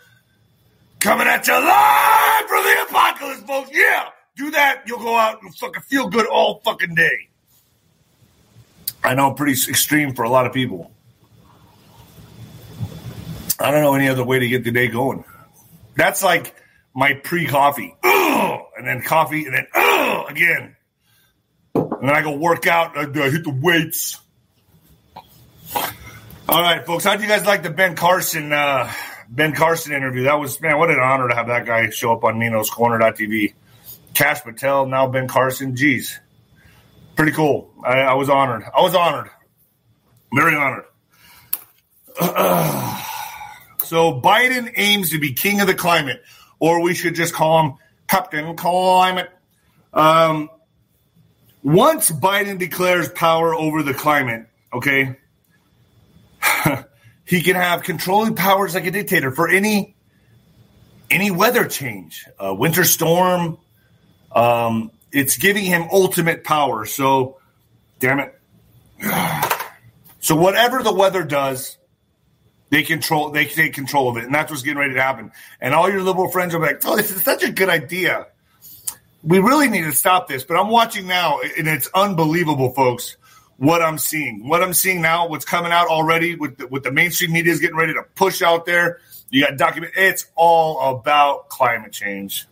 Coming 1.01 1.27
at 1.27 1.47
you 1.47 1.55
live 1.55 2.49
from 2.49 2.63
the 2.63 2.87
apocalypse 2.89 3.43
folks. 3.43 3.71
Yeah, 3.73 4.09
do 4.37 4.51
that. 4.53 4.85
You'll 4.87 5.01
go 5.01 5.17
out 5.17 5.43
and 5.43 5.55
fucking 5.55 5.83
feel 5.83 6.09
good 6.09 6.27
all 6.27 6.61
fucking 6.65 6.95
day. 6.95 7.29
I 9.03 9.15
know, 9.15 9.33
pretty 9.33 9.53
extreme 9.53 10.15
for 10.15 10.25
a 10.25 10.31
lot 10.31 10.47
of 10.47 10.53
people. 10.53 10.91
I 13.59 13.71
don't 13.71 13.83
know 13.83 13.95
any 13.95 14.09
other 14.09 14.25
way 14.25 14.39
to 14.39 14.49
get 14.49 14.65
the 14.65 14.71
day 14.71 14.89
going. 14.89 15.25
That's 15.97 16.23
like 16.23 16.55
my 16.95 17.15
pre-coffee, 17.15 17.95
and 18.03 18.87
then 18.87 19.03
coffee, 19.03 19.47
and 19.47 19.55
then 19.55 19.67
again, 20.29 20.76
and 22.07 22.15
then 22.15 22.23
I 22.23 22.23
go 22.23 22.37
work 22.37 22.69
out. 22.69 22.97
I, 22.97 23.01
I 23.01 23.31
hit 23.31 23.43
the 23.43 23.51
weights. 23.51 24.21
All 26.49 26.63
right, 26.63 26.87
folks. 26.87 27.03
How 27.03 27.17
do 27.17 27.23
you 27.23 27.29
guys 27.29 27.45
like 27.45 27.65
the 27.65 27.71
Ben 27.71 27.97
Carson 27.97 28.53
uh, 28.53 28.93
Ben 29.29 29.53
Carson 29.53 29.93
interview? 29.93 30.23
That 30.23 30.39
was 30.39 30.61
man, 30.61 30.79
what 30.79 30.89
an 30.89 31.01
honor 31.01 31.29
to 31.29 31.35
have 31.35 31.49
that 31.49 31.67
guy 31.67 31.91
show 31.91 32.13
up 32.13 32.23
on 32.23 32.39
Nino's 32.39 32.71
Corner.tv. 32.71 33.55
Kash 34.15 34.45
Patel, 34.45 34.87
now 34.87 35.09
Ben 35.09 35.27
Carson. 35.27 35.75
Jeez, 35.75 36.17
pretty 37.17 37.33
cool. 37.33 37.73
I, 37.85 38.03
I 38.03 38.15
was 38.15 38.31
honored. 38.31 38.63
I 38.63 38.83
was 38.83 38.95
honored. 38.95 39.29
Very 40.33 40.55
honored. 40.55 40.85
so 43.83 44.21
Biden 44.21 44.73
aims 44.77 45.11
to 45.11 45.19
be 45.19 45.33
king 45.33 45.61
of 45.61 45.67
the 45.67 45.75
climate, 45.75 46.23
or 46.61 46.83
we 46.83 46.95
should 46.95 47.17
just 47.17 47.35
call 47.35 47.65
him 47.65 47.75
Captain 48.07 48.55
Climate. 48.55 49.29
Um, 49.93 50.51
once 51.67 52.13
Biden 52.13 52.61
declares 52.61 53.09
power 53.09 53.53
over 53.53 53.83
the 53.83 53.93
climate, 53.93 54.47
okay, 54.73 55.17
he 57.25 57.43
can 57.43 57.57
have 57.57 57.83
controlling 57.83 58.37
powers 58.37 58.77
like 58.77 58.87
a 58.87 58.93
dictator 58.93 59.33
for 59.33 59.49
any 59.49 59.97
any 61.11 61.33
weather 61.33 61.67
change, 61.67 62.25
a 62.39 62.55
winter 62.55 62.85
storm. 62.85 63.59
Um, 64.31 64.93
it's 65.11 65.39
giving 65.39 65.65
him 65.65 65.89
ultimate 65.91 66.45
power. 66.45 66.87
So, 66.87 67.39
damn 67.99 68.21
it. 68.21 68.41
So 70.19 70.35
whatever 70.35 70.83
the 70.83 70.93
weather 70.93 71.23
does, 71.23 71.79
they 72.71 72.83
control. 72.83 73.31
They 73.31 73.45
take 73.45 73.75
control 73.75 74.09
of 74.09 74.17
it, 74.17 74.25
and 74.25 74.35
that's 74.35 74.51
what's 74.51 74.65
getting 74.65 74.81
ready 74.81 74.95
to 74.95 75.01
happen. 75.01 75.31
And 75.61 75.73
all 75.73 75.89
your 75.89 76.03
liberal 76.03 76.33
friends 76.33 76.53
are 76.53 76.59
like, 76.59 76.85
"Oh, 76.85 76.97
this 76.97 77.13
is 77.13 77.23
such 77.23 77.45
a 77.45 77.53
good 77.53 77.69
idea." 77.69 78.27
We 79.23 79.39
really 79.39 79.69
need 79.69 79.85
to 79.85 79.93
stop 79.93 80.29
this. 80.29 80.45
But 80.45 80.59
I'm 80.59 80.69
watching 80.69 81.07
now, 81.07 81.41
and 81.41 81.67
it's 81.67 81.89
unbelievable, 81.95 82.73
folks. 82.75 83.17
What 83.59 83.81
I'm 83.81 83.97
seeing, 83.97 84.47
what 84.47 84.63
I'm 84.63 84.75
seeing 84.75 85.01
now, 85.01 85.29
what's 85.29 85.47
coming 85.47 85.73
out 85.73 85.89
already 85.89 86.37
with 86.37 86.59
the, 86.59 86.67
with 86.67 86.83
the 86.83 86.93
mainstream 86.93 87.33
media 87.33 87.53
is 87.53 87.61
getting 87.61 87.77
ready 87.77 87.95
to 87.95 88.03
push 88.15 88.43
out 88.43 88.67
there. 88.67 89.01
You 89.31 89.47
got 89.47 89.57
document. 89.57 89.95
It's 89.97 90.27
all 90.37 90.95
about 90.95 91.49
climate 91.49 91.93
change 91.93 92.47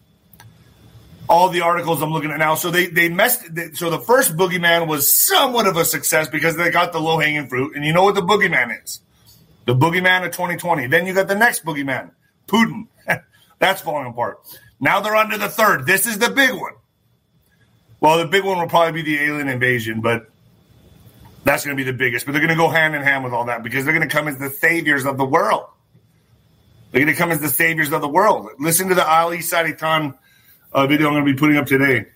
all 1.28 1.48
the 1.48 1.62
articles 1.62 2.02
I'm 2.02 2.12
looking 2.12 2.30
at 2.30 2.38
now. 2.38 2.54
So 2.54 2.70
they 2.70 2.86
they 2.86 3.08
messed. 3.08 3.44
So 3.74 3.90
the 3.90 3.98
first 3.98 4.36
boogeyman 4.36 4.86
was 4.86 5.10
somewhat 5.10 5.66
of 5.66 5.76
a 5.76 5.84
success 5.84 6.28
because 6.28 6.56
they 6.56 6.70
got 6.70 6.92
the 6.92 7.00
low 7.00 7.18
hanging 7.18 7.48
fruit, 7.48 7.76
and 7.76 7.84
you 7.84 7.92
know 7.92 8.04
what 8.04 8.14
the 8.14 8.22
boogeyman 8.22 8.82
is? 8.82 9.00
The 9.66 9.74
boogeyman 9.74 10.26
of 10.26 10.32
2020. 10.32 10.86
Then 10.88 11.06
you 11.06 11.14
got 11.14 11.28
the 11.28 11.34
next 11.34 11.64
boogeyman, 11.64 12.10
Putin. 12.46 12.88
That's 13.58 13.80
falling 13.80 14.08
apart. 14.08 14.40
Now 14.80 15.00
they're 15.00 15.16
under 15.16 15.38
the 15.38 15.48
third. 15.48 15.86
This 15.86 16.06
is 16.06 16.18
the 16.18 16.30
big 16.30 16.52
one. 16.52 16.72
Well, 18.00 18.18
the 18.18 18.26
big 18.26 18.44
one 18.44 18.58
will 18.58 18.68
probably 18.68 19.02
be 19.02 19.16
the 19.16 19.22
alien 19.24 19.48
invasion, 19.48 20.00
but 20.00 20.30
that's 21.44 21.64
going 21.64 21.76
to 21.76 21.82
be 21.82 21.90
the 21.90 21.96
biggest. 21.96 22.26
But 22.26 22.32
they're 22.32 22.40
going 22.40 22.50
to 22.50 22.56
go 22.56 22.68
hand 22.68 22.94
in 22.94 23.02
hand 23.02 23.24
with 23.24 23.32
all 23.32 23.46
that 23.46 23.62
because 23.62 23.84
they're 23.84 23.94
going 23.94 24.06
to 24.06 24.14
come 24.14 24.28
as 24.28 24.38
the 24.38 24.50
saviors 24.50 25.06
of 25.06 25.16
the 25.16 25.24
world. 25.24 25.66
They're 26.90 27.02
going 27.02 27.14
to 27.14 27.18
come 27.18 27.30
as 27.30 27.40
the 27.40 27.48
saviors 27.48 27.92
of 27.92 28.00
the 28.00 28.08
world. 28.08 28.50
Listen 28.58 28.88
to 28.88 28.94
the 28.94 29.06
Ali 29.06 29.38
Siadatan 29.38 30.18
uh, 30.72 30.86
video 30.86 31.06
I'm 31.08 31.14
going 31.14 31.24
to 31.24 31.32
be 31.32 31.38
putting 31.38 31.56
up 31.56 31.66
today. 31.66 32.06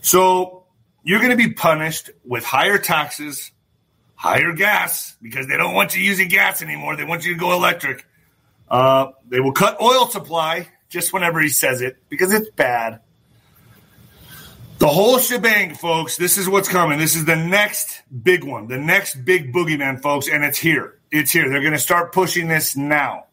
So 0.00 0.64
you're 1.02 1.20
going 1.20 1.30
to 1.30 1.36
be 1.36 1.52
punished 1.52 2.10
with 2.24 2.44
higher 2.44 2.78
taxes, 2.78 3.52
higher 4.14 4.52
gas, 4.52 5.16
because 5.22 5.46
they 5.46 5.56
don't 5.56 5.74
want 5.74 5.94
you 5.94 6.02
using 6.02 6.28
gas 6.28 6.62
anymore. 6.62 6.96
They 6.96 7.04
want 7.04 7.24
you 7.24 7.34
to 7.34 7.38
go 7.38 7.52
electric. 7.52 8.06
Uh, 8.68 9.12
they 9.28 9.40
will 9.40 9.52
cut 9.52 9.80
oil 9.80 10.06
supply 10.08 10.68
just 10.94 11.12
whenever 11.12 11.40
he 11.40 11.48
says 11.48 11.82
it 11.82 11.98
because 12.08 12.32
it's 12.32 12.48
bad. 12.50 13.00
The 14.78 14.86
whole 14.86 15.18
shebang, 15.18 15.74
folks. 15.74 16.16
This 16.16 16.38
is 16.38 16.48
what's 16.48 16.68
coming. 16.68 16.98
This 16.98 17.16
is 17.16 17.24
the 17.24 17.36
next 17.36 18.02
big 18.22 18.44
one, 18.44 18.68
the 18.68 18.78
next 18.78 19.16
big 19.24 19.52
boogeyman, 19.52 20.00
folks, 20.00 20.28
and 20.28 20.44
it's 20.44 20.58
here. 20.58 20.98
It's 21.10 21.32
here. 21.32 21.50
They're 21.50 21.60
going 21.60 21.72
to 21.72 21.78
start 21.78 22.12
pushing 22.12 22.48
this 22.48 22.76
now. 22.76 23.26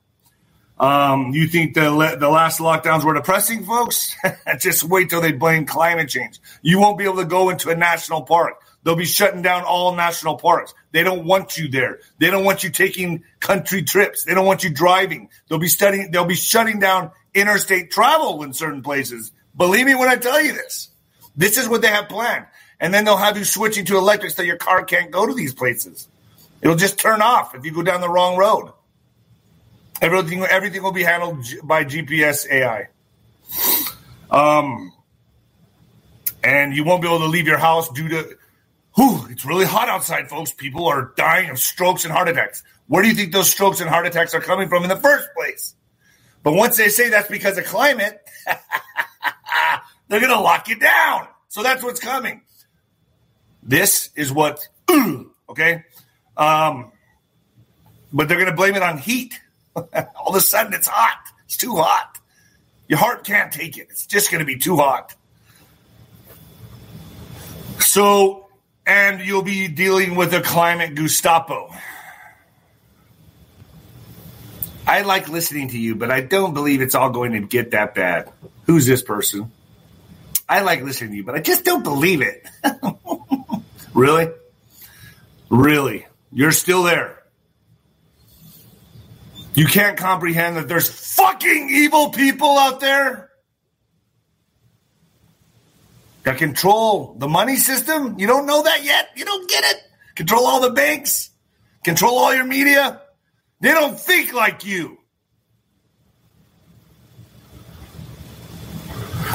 Um, 0.80 1.32
you 1.34 1.48
think 1.48 1.75
the 1.75 2.15
the 2.20 2.30
last 2.30 2.60
lockdowns 2.60 3.03
were 3.03 3.13
depressing, 3.13 3.63
folks? 3.63 4.15
Just 4.60 4.84
wait 4.84 5.12
till 5.12 5.21
they 5.21 5.32
blame 5.32 5.67
climate 5.67 6.10
change. 6.10 6.39
You 6.63 6.80
won't 6.80 6.97
be 6.97 7.04
able 7.04 7.17
to 7.17 7.26
go 7.26 7.52
into 7.52 7.69
a 7.69 7.76
national 7.76 8.24
park. 8.24 8.56
They'll 8.84 8.95
be 8.95 9.06
shutting 9.06 9.43
down 9.43 9.63
all 9.63 9.93
national 9.95 10.38
parks. 10.38 10.74
They 10.91 11.04
don't 11.04 11.26
want 11.26 11.58
you 11.58 11.67
there. 11.67 12.00
They 12.17 12.32
don't 12.32 12.43
want 12.43 12.63
you 12.63 12.71
taking 12.71 13.24
country 13.39 13.84
trips. 13.84 14.24
They 14.24 14.34
don't 14.34 14.45
want 14.45 14.63
you 14.63 14.71
driving. 14.71 15.30
They'll 15.47 15.60
be 15.60 15.67
studying. 15.67 16.10
They'll 16.10 16.26
be 16.26 16.36
shutting 16.36 16.80
down 16.80 17.12
interstate 17.34 17.91
travel 17.91 18.44
in 18.44 18.54
certain 18.54 18.82
places. 18.82 19.32
Believe 19.56 19.86
me 19.86 19.96
when 19.96 20.10
I 20.10 20.15
tell 20.15 20.41
you 20.41 20.54
this. 20.54 20.89
This 21.36 21.58
is 21.58 21.67
what 21.67 21.82
they 21.82 21.88
have 21.88 22.10
planned. 22.10 22.46
And 22.80 22.94
then 22.94 23.06
they'll 23.06 23.17
have 23.17 23.38
you 23.38 23.46
switching 23.46 23.86
to 23.86 23.98
electric 23.98 24.32
so 24.32 24.41
your 24.41 24.58
car 24.58 24.84
can't 24.84 25.12
go 25.12 25.26
to 25.26 25.34
these 25.34 25.54
places. 25.54 26.08
It'll 26.62 26.76
just 26.76 27.00
turn 27.00 27.22
off 27.22 27.56
if 27.56 27.65
you 27.65 27.72
go 27.72 27.84
down 27.84 28.02
the 28.02 28.10
wrong 28.10 28.38
road. 28.38 28.72
Everything 30.02 30.44
everything 30.44 30.82
will 30.82 30.91
be 30.91 31.04
handled 31.04 31.46
by 31.63 31.86
GPS 31.86 32.50
AI. 32.50 32.88
Um, 34.32 34.91
and 36.44 36.76
you 36.76 36.84
won't 36.84 37.02
be 37.02 37.08
able 37.08 37.20
to 37.20 37.28
leave 37.28 37.48
your 37.48 37.58
house 37.60 37.89
due 37.89 38.08
to. 38.10 38.38
Whew, 38.96 39.28
it's 39.30 39.46
really 39.46 39.65
hot 39.65 39.88
outside, 39.89 40.28
folks. 40.28 40.52
People 40.52 40.88
are 40.88 41.13
dying 41.15 41.50
of 41.50 41.60
strokes 41.60 42.04
and 42.04 42.12
heart 42.12 42.28
attacks. 42.30 42.63
Where 42.88 43.04
do 43.04 43.10
you 43.10 43.15
think 43.15 43.32
those 43.32 43.50
strokes 43.50 43.80
and 43.80 43.89
heart 43.89 44.06
attacks 44.06 44.34
are 44.34 44.41
coming 44.41 44.67
from 44.67 44.84
in 44.84 44.89
the 44.89 44.98
first 44.98 45.30
place? 45.36 45.76
But 46.43 46.54
once 46.54 46.77
they 46.77 46.89
say 46.89 47.10
that's 47.10 47.30
because 47.30 47.58
of 47.58 47.65
climate, 47.65 48.19
they're 50.08 50.19
going 50.19 50.32
to 50.32 50.39
lock 50.39 50.67
you 50.67 50.77
down. 50.77 51.27
So 51.49 51.63
that's 51.63 51.84
what's 51.84 51.99
coming. 51.99 52.41
This 53.63 54.10
is 54.15 54.32
what, 54.32 54.67
okay? 55.49 55.84
Um, 56.36 56.91
but 58.12 58.27
they're 58.27 58.38
going 58.38 58.49
to 58.49 58.56
blame 58.56 58.75
it 58.75 58.82
on 58.82 58.97
heat. 58.97 59.39
All 59.75 60.30
of 60.30 60.36
a 60.36 60.41
sudden, 60.41 60.73
it's 60.73 60.88
hot. 60.88 61.19
It's 61.45 61.58
too 61.58 61.75
hot. 61.75 62.17
Your 62.88 62.99
heart 62.99 63.23
can't 63.23 63.54
take 63.54 63.77
it. 63.77 63.88
It's 63.89 64.06
just 64.06 64.32
going 64.32 64.39
to 64.39 64.45
be 64.45 64.58
too 64.58 64.75
hot. 64.75 65.15
So, 67.80 68.47
and 68.86 69.21
you'll 69.21 69.43
be 69.43 69.67
dealing 69.67 70.15
with 70.15 70.34
a 70.34 70.41
climate 70.41 70.95
Gestapo. 70.95 71.73
I 74.91 75.04
like 75.04 75.30
listening 75.30 75.69
to 75.69 75.80
you, 75.80 75.95
but 75.95 76.12
I 76.12 76.19
don't 76.19 76.54
believe 76.54 76.82
it's 76.82 76.95
all 76.95 77.12
going 77.12 77.32
to 77.32 77.39
get 77.39 77.71
that 77.71 77.95
bad. 77.95 78.30
Who's 78.65 78.86
this 78.86 79.01
person? 79.01 79.49
I 80.49 80.63
like 80.63 80.82
listening 80.82 81.12
to 81.12 81.15
you, 81.15 81.23
but 81.23 81.34
I 81.34 81.39
just 81.39 81.63
don't 81.63 81.82
believe 81.82 82.21
it. 82.21 82.45
really? 83.93 84.30
Really? 85.49 86.08
You're 86.34 86.51
still 86.51 86.84
there. 86.84 87.23
You 89.54 89.65
can't 89.65 89.97
comprehend 89.97 90.58
that 90.58 90.67
there's 90.67 90.89
fucking 90.89 91.69
evil 91.71 92.10
people 92.10 92.60
out 92.60 92.82
there 92.82 93.30
that 96.23 96.38
control 96.38 97.15
the 97.17 97.30
money 97.30 97.56
system. 97.56 98.19
You 98.19 98.27
don't 98.27 98.45
know 98.45 98.63
that 98.63 98.84
yet? 98.84 99.12
You 99.15 99.23
don't 99.23 99.49
get 99.49 99.63
it? 99.63 99.84
Control 100.15 100.45
all 100.45 100.60
the 100.60 100.71
banks, 100.71 101.30
control 101.82 102.17
all 102.17 102.36
your 102.36 102.43
media. 102.43 102.99
They 103.62 103.71
don't 103.71 104.00
think 104.00 104.34
like 104.34 104.65
you. 104.65 104.97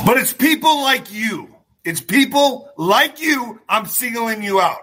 But 0.05 0.19
it's 0.19 0.33
people 0.33 0.83
like 0.83 1.13
you. 1.13 1.55
It's 1.85 2.01
people 2.01 2.71
like 2.77 3.21
you. 3.21 3.61
I'm 3.69 3.87
singling 3.87 4.43
you 4.43 4.61
out. 4.61 4.81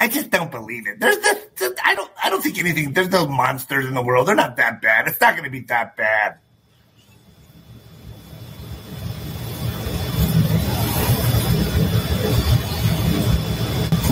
I 0.00 0.08
just 0.08 0.30
don't 0.30 0.50
believe 0.50 0.86
it. 0.86 1.00
There's, 1.00 1.18
there's, 1.18 1.72
I 1.84 1.94
don't, 1.94 2.10
I 2.22 2.30
don't 2.30 2.40
think 2.40 2.58
anything. 2.58 2.92
There's 2.92 3.10
no 3.10 3.26
monsters 3.26 3.84
in 3.84 3.94
the 3.94 4.02
world. 4.02 4.26
They're 4.26 4.34
not 4.34 4.56
that 4.56 4.80
bad. 4.80 5.06
It's 5.08 5.20
not 5.20 5.32
going 5.32 5.44
to 5.44 5.50
be 5.50 5.60
that 5.60 5.96
bad. 5.96 6.38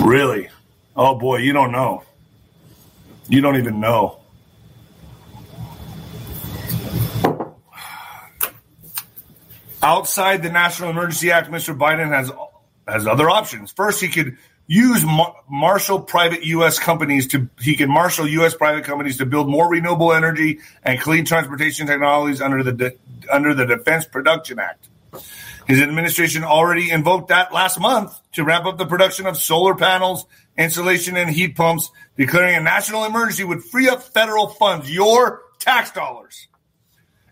Really? 0.05 0.49
Oh 0.95 1.15
boy, 1.15 1.37
you 1.37 1.53
don't 1.53 1.71
know. 1.71 2.03
You 3.29 3.41
don't 3.41 3.57
even 3.57 3.79
know. 3.79 4.19
Outside 9.81 10.43
the 10.43 10.49
National 10.49 10.89
Emergency 10.89 11.31
Act, 11.31 11.51
Mr. 11.51 11.77
Biden 11.77 12.07
has 12.09 12.31
has 12.87 13.05
other 13.05 13.29
options. 13.29 13.71
First, 13.71 14.01
he 14.01 14.07
could 14.07 14.37
use 14.65 15.03
Mar- 15.05 15.35
marshal 15.49 15.99
private 15.99 16.43
U.S. 16.45 16.79
companies 16.79 17.27
to 17.27 17.49
he 17.59 17.75
can 17.75 17.89
marshal 17.89 18.27
U.S. 18.27 18.53
private 18.53 18.85
companies 18.85 19.17
to 19.17 19.25
build 19.25 19.49
more 19.49 19.69
renewable 19.69 20.13
energy 20.13 20.59
and 20.83 20.99
clean 20.99 21.25
transportation 21.25 21.85
technologies 21.85 22.41
under 22.41 22.63
the 22.63 22.71
de- 22.71 22.91
under 23.31 23.53
the 23.53 23.65
Defense 23.65 24.05
Production 24.05 24.59
Act. 24.59 24.87
His 25.67 25.81
administration 25.81 26.43
already 26.43 26.89
invoked 26.89 27.27
that 27.27 27.53
last 27.53 27.79
month 27.79 28.17
to 28.33 28.43
ramp 28.45 28.65
up 28.65 28.77
the 28.77 28.85
production 28.85 29.25
of 29.25 29.37
solar 29.37 29.75
panels, 29.75 30.25
insulation, 30.57 31.17
and 31.17 31.29
heat 31.29 31.55
pumps, 31.55 31.91
declaring 32.17 32.55
a 32.55 32.61
national 32.61 33.05
emergency 33.05 33.43
would 33.43 33.63
free 33.63 33.87
up 33.87 34.01
federal 34.01 34.47
funds, 34.47 34.91
your 34.91 35.41
tax 35.59 35.91
dollars, 35.91 36.47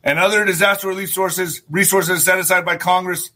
and 0.04 0.20
other 0.20 0.46
disaster 0.46 0.88
relief 0.88 1.12
sources 1.12 1.62
resources 1.70 2.24
set 2.24 2.38
aside 2.38 2.66
by 2.66 2.78
Congress 2.78 3.32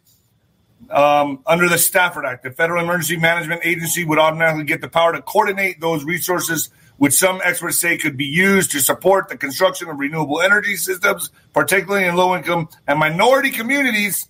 um, 0.90 1.44
under 1.46 1.68
the 1.68 1.78
Stafford 1.78 2.26
Act, 2.26 2.44
the 2.44 2.52
Federal 2.52 2.84
Emergency 2.84 3.18
Management 3.18 3.62
Agency 3.64 4.06
would 4.06 4.18
automatically 4.18 4.64
get 4.64 4.82
the 4.82 4.88
power 4.88 5.14
to 5.14 5.22
coordinate 5.22 5.80
those 5.80 6.04
resources, 6.04 6.70
which 6.98 7.14
some 7.14 7.42
experts 7.44 7.80
say 7.80 7.98
could 7.98 8.18
be 8.18 8.26
used 8.26 8.72
to 8.72 8.80
support 8.80 9.30
the 9.30 9.38
construction 9.38 9.90
of 9.90 10.00
renewable 10.00 10.42
energy 10.42 10.76
systems, 10.76 11.32
particularly 11.54 12.06
in 12.06 12.16
low 12.16 12.36
income 12.36 12.70
and 12.88 13.00
minority 13.00 13.52
communities 13.52 14.30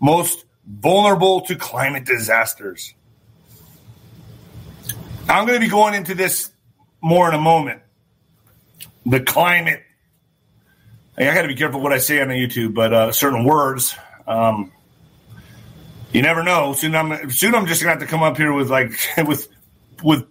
most 0.00 0.44
vulnerable 0.66 1.40
to 1.42 1.56
climate 1.56 2.04
disasters. 2.04 2.94
I'm 5.28 5.46
going 5.46 5.58
to 5.58 5.64
be 5.64 5.70
going 5.70 5.94
into 5.94 6.14
this 6.14 6.50
more 7.00 7.28
in 7.28 7.34
a 7.34 7.40
moment. 7.40 7.82
The 9.06 9.20
climate. 9.20 9.82
I 11.16 11.24
got 11.24 11.42
to 11.42 11.48
be 11.48 11.54
careful 11.54 11.80
what 11.80 11.92
I 11.92 11.98
say 11.98 12.20
on 12.20 12.28
YouTube, 12.28 12.74
but 12.74 12.92
uh, 12.92 13.12
certain 13.12 13.44
words. 13.44 13.94
Um, 14.26 14.72
you 16.12 16.22
never 16.22 16.42
know. 16.42 16.74
Soon 16.74 16.94
I'm 16.94 17.30
soon 17.30 17.54
I'm 17.54 17.66
just 17.66 17.82
gonna 17.82 17.92
have 17.92 18.00
to 18.00 18.06
come 18.06 18.22
up 18.22 18.36
here 18.36 18.52
with 18.52 18.70
like 18.70 18.92
with 19.26 19.48
with 20.02 20.26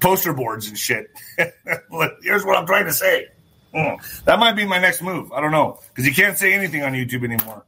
poster 0.00 0.32
boards 0.32 0.68
and 0.68 0.78
shit. 0.78 1.10
Here's 2.22 2.44
what 2.44 2.56
I'm 2.56 2.66
trying 2.66 2.86
to 2.86 2.92
say. 2.92 3.28
Mm. 3.74 4.24
That 4.24 4.38
might 4.38 4.52
be 4.52 4.64
my 4.64 4.78
next 4.78 5.02
move. 5.02 5.30
I 5.32 5.40
don't 5.40 5.50
know 5.50 5.80
because 5.88 6.06
you 6.06 6.14
can't 6.14 6.38
say 6.38 6.54
anything 6.54 6.82
on 6.82 6.92
YouTube 6.92 7.24
anymore. 7.24 7.64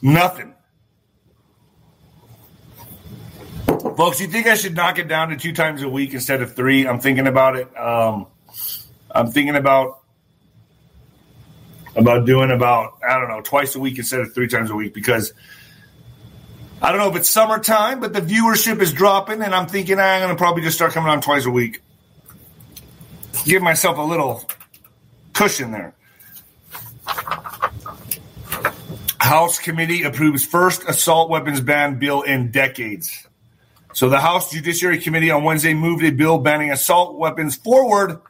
Nothing. 0.00 0.54
Folks, 3.98 4.20
you 4.20 4.28
think 4.28 4.46
I 4.46 4.54
should 4.54 4.76
knock 4.76 5.00
it 5.00 5.08
down 5.08 5.30
to 5.30 5.36
two 5.36 5.52
times 5.52 5.82
a 5.82 5.88
week 5.88 6.14
instead 6.14 6.40
of 6.40 6.54
three? 6.54 6.86
I'm 6.86 7.00
thinking 7.00 7.26
about 7.26 7.56
it. 7.56 7.76
Um, 7.76 8.28
I'm 9.10 9.32
thinking 9.32 9.56
about 9.56 10.04
about 11.96 12.24
doing 12.24 12.52
about 12.52 12.98
I 13.02 13.18
don't 13.18 13.28
know 13.28 13.40
twice 13.40 13.74
a 13.74 13.80
week 13.80 13.98
instead 13.98 14.20
of 14.20 14.32
three 14.32 14.46
times 14.46 14.70
a 14.70 14.76
week 14.76 14.94
because 14.94 15.32
I 16.80 16.92
don't 16.92 17.00
know 17.00 17.10
if 17.10 17.16
it's 17.16 17.28
summertime, 17.28 17.98
but 17.98 18.12
the 18.12 18.20
viewership 18.20 18.80
is 18.80 18.92
dropping, 18.92 19.42
and 19.42 19.52
I'm 19.52 19.66
thinking 19.66 19.98
I'm 19.98 20.20
going 20.20 20.30
to 20.30 20.38
probably 20.38 20.62
just 20.62 20.76
start 20.76 20.92
coming 20.92 21.10
on 21.10 21.20
twice 21.20 21.44
a 21.44 21.50
week. 21.50 21.82
Give 23.46 23.62
myself 23.64 23.98
a 23.98 24.02
little 24.02 24.48
cushion 25.32 25.72
there. 25.72 25.92
House 29.18 29.58
committee 29.58 30.04
approves 30.04 30.44
first 30.44 30.84
assault 30.84 31.30
weapons 31.30 31.60
ban 31.60 31.98
bill 31.98 32.22
in 32.22 32.52
decades. 32.52 33.27
So 33.98 34.08
the 34.08 34.20
House 34.20 34.52
Judiciary 34.52 34.98
Committee 34.98 35.32
on 35.32 35.42
Wednesday 35.42 35.74
moved 35.74 36.04
a 36.04 36.10
bill 36.10 36.38
banning 36.38 36.70
assault 36.70 37.18
weapons 37.18 37.56
forward. 37.56 38.20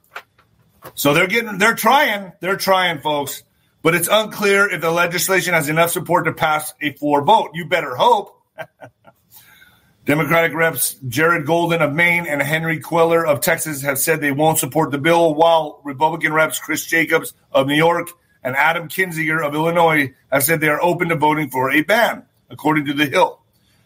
So 0.94 1.12
they're 1.12 1.26
getting, 1.26 1.58
they're 1.58 1.74
trying, 1.74 2.32
they're 2.40 2.56
trying, 2.56 3.00
folks 3.00 3.42
but 3.82 3.94
it's 3.94 4.08
unclear 4.10 4.68
if 4.68 4.80
the 4.80 4.90
legislation 4.90 5.54
has 5.54 5.68
enough 5.68 5.90
support 5.90 6.24
to 6.24 6.32
pass 6.32 6.74
a 6.80 6.92
floor 6.92 7.22
vote. 7.22 7.50
You 7.54 7.66
better 7.66 7.94
hope. 7.94 8.42
Democratic 10.04 10.54
reps 10.54 10.96
Jared 11.06 11.46
Golden 11.46 11.82
of 11.82 11.92
Maine 11.92 12.26
and 12.26 12.40
Henry 12.40 12.80
Cuellar 12.80 13.26
of 13.26 13.40
Texas 13.40 13.82
have 13.82 13.98
said 13.98 14.20
they 14.20 14.32
won't 14.32 14.58
support 14.58 14.90
the 14.90 14.98
bill, 14.98 15.34
while 15.34 15.80
Republican 15.84 16.32
reps 16.32 16.58
Chris 16.58 16.86
Jacobs 16.86 17.34
of 17.52 17.66
New 17.66 17.76
York 17.76 18.08
and 18.42 18.56
Adam 18.56 18.88
Kinzinger 18.88 19.46
of 19.46 19.54
Illinois 19.54 20.14
have 20.32 20.42
said 20.42 20.60
they 20.60 20.68
are 20.68 20.82
open 20.82 21.10
to 21.10 21.16
voting 21.16 21.50
for 21.50 21.70
a 21.70 21.82
ban, 21.82 22.24
according 22.48 22.86
to 22.86 22.94
The 22.94 23.06
Hill. 23.06 23.40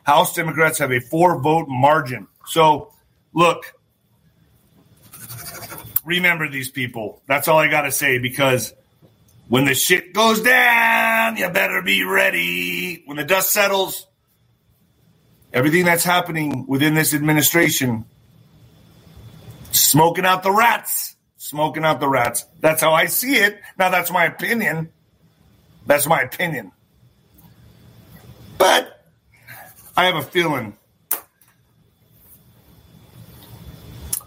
House 0.05 0.35
Democrats 0.35 0.79
have 0.79 0.93
a 0.93 1.01
four 1.01 1.41
vote 1.41 1.67
margin. 1.69 2.27
So, 2.47 2.93
look, 3.33 3.75
remember 6.05 6.49
these 6.49 6.71
people. 6.71 7.23
That's 7.27 7.49
all 7.49 7.59
I 7.59 7.69
got 7.69 7.83
to 7.83 7.93
say 7.93 8.19
because 8.19 8.75
when 9.49 9.65
the 9.65 9.75
shit 9.75 10.13
goes 10.13 10.41
down, 10.41 11.37
you 11.37 11.49
better 11.51 11.83
be 11.83 12.05
ready. 12.05 13.03
When 13.07 13.17
the 13.17 13.25
dust 13.25 13.51
settles, 13.51 14.07
everything 15.53 15.85
that's 15.85 16.05
happening 16.05 16.67
within 16.67 16.95
this 16.95 17.15
administration, 17.15 18.05
smoking 19.71 20.25
out 20.25 20.43
the 20.43 20.51
rats, 20.51 21.17
smoking 21.37 21.85
out 21.85 22.01
the 22.01 22.09
rats. 22.09 22.45
That's 22.61 22.81
how 22.81 22.93
I 22.93 23.07
see 23.07 23.37
it. 23.37 23.61
Now, 23.79 23.91
that's 23.91 24.11
my 24.11 24.25
opinion. 24.25 24.91
That's 25.87 26.07
my 26.07 26.23
opinion. 26.23 26.73
But 28.59 29.02
I 29.97 30.07
have 30.07 30.17
a 30.17 30.23
feeling 30.23 30.77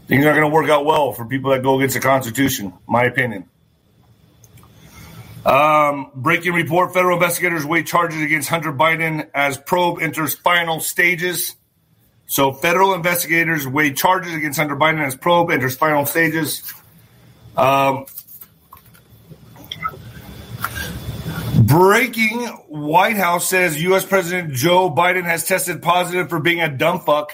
things 0.07 0.25
are 0.25 0.31
going 0.33 0.49
to 0.49 0.53
work 0.53 0.69
out 0.69 0.85
well 0.85 1.11
for 1.11 1.25
people 1.25 1.51
that 1.51 1.63
go 1.63 1.77
against 1.77 1.95
the 1.95 2.01
Constitution. 2.01 2.73
My 2.87 3.05
opinion. 3.05 3.49
Um, 5.45 6.09
breaking 6.15 6.53
report 6.53 6.93
federal 6.93 7.17
investigators 7.17 7.65
weigh 7.65 7.83
charges 7.83 8.21
against 8.21 8.49
Hunter 8.49 8.73
Biden 8.73 9.29
as 9.33 9.57
probe 9.57 10.01
enters 10.01 10.33
final 10.33 10.79
stages. 10.79 11.55
So, 12.27 12.51
federal 12.51 12.95
investigators 12.95 13.67
weigh 13.67 13.93
charges 13.93 14.33
against 14.33 14.57
Hunter 14.57 14.75
Biden 14.75 15.05
as 15.05 15.15
probe 15.15 15.51
enters 15.51 15.75
final 15.75 16.07
stages. 16.07 16.63
Um, 17.55 18.05
breaking 21.65 22.45
White 22.67 23.17
House 23.17 23.49
says 23.49 23.81
U.S. 23.83 24.05
President 24.05 24.53
Joe 24.53 24.89
Biden 24.89 25.23
has 25.23 25.47
tested 25.47 25.81
positive 25.81 26.29
for 26.29 26.39
being 26.39 26.61
a 26.61 26.69
dumb 26.69 26.99
fuck. 26.99 27.31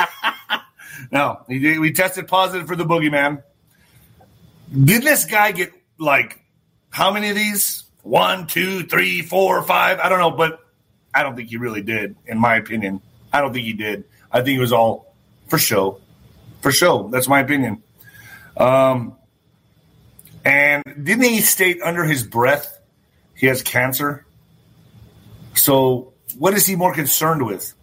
no, 1.10 1.42
he, 1.48 1.78
we 1.78 1.92
tested 1.92 2.28
positive 2.28 2.66
for 2.66 2.76
the 2.76 2.84
boogeyman. 2.84 3.42
Did 4.72 5.02
this 5.02 5.24
guy 5.24 5.52
get 5.52 5.72
like 5.98 6.40
how 6.90 7.12
many 7.12 7.30
of 7.30 7.36
these? 7.36 7.84
One, 8.02 8.46
two, 8.46 8.82
three, 8.82 9.22
four, 9.22 9.62
five. 9.62 9.98
I 9.98 10.10
don't 10.10 10.18
know, 10.18 10.30
but 10.30 10.60
I 11.14 11.22
don't 11.22 11.36
think 11.36 11.48
he 11.48 11.56
really 11.56 11.80
did, 11.80 12.16
in 12.26 12.38
my 12.38 12.56
opinion. 12.56 13.00
I 13.32 13.40
don't 13.40 13.52
think 13.52 13.64
he 13.64 13.72
did. 13.72 14.04
I 14.30 14.42
think 14.42 14.58
it 14.58 14.60
was 14.60 14.72
all 14.72 15.14
for 15.48 15.56
show. 15.56 16.00
For 16.60 16.70
show. 16.70 17.08
That's 17.08 17.28
my 17.28 17.40
opinion. 17.40 17.82
Um, 18.58 19.16
and 20.44 20.82
didn't 20.84 21.24
he 21.24 21.40
state 21.40 21.80
under 21.82 22.04
his 22.04 22.24
breath 22.24 22.73
he 23.44 23.48
has 23.48 23.62
cancer? 23.62 24.24
So 25.52 26.14
what 26.38 26.54
is 26.54 26.64
he 26.64 26.76
more 26.76 26.94
concerned 26.94 27.44
with? 27.44 27.74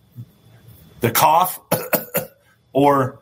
The 1.01 1.11
cough 1.11 1.59
or 2.73 3.19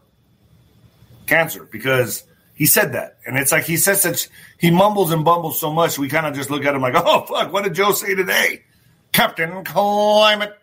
cancer? 1.27 1.67
Because 1.69 2.23
he 2.55 2.65
said 2.65 2.93
that. 2.93 3.17
And 3.25 3.37
it's 3.37 3.51
like 3.51 3.65
he 3.65 3.75
says 3.75 4.01
such, 4.01 4.29
he 4.57 4.71
mumbles 4.71 5.11
and 5.11 5.25
bumbles 5.25 5.59
so 5.59 5.73
much, 5.73 5.99
we 5.99 6.07
kind 6.07 6.25
of 6.25 6.33
just 6.33 6.49
look 6.49 6.63
at 6.63 6.73
him 6.73 6.81
like, 6.81 6.93
oh, 6.95 7.25
fuck, 7.25 7.51
what 7.51 7.65
did 7.65 7.73
Joe 7.73 7.91
say 7.91 8.15
today? 8.15 8.63
Captain 9.11 9.65
Climate. 9.65 10.55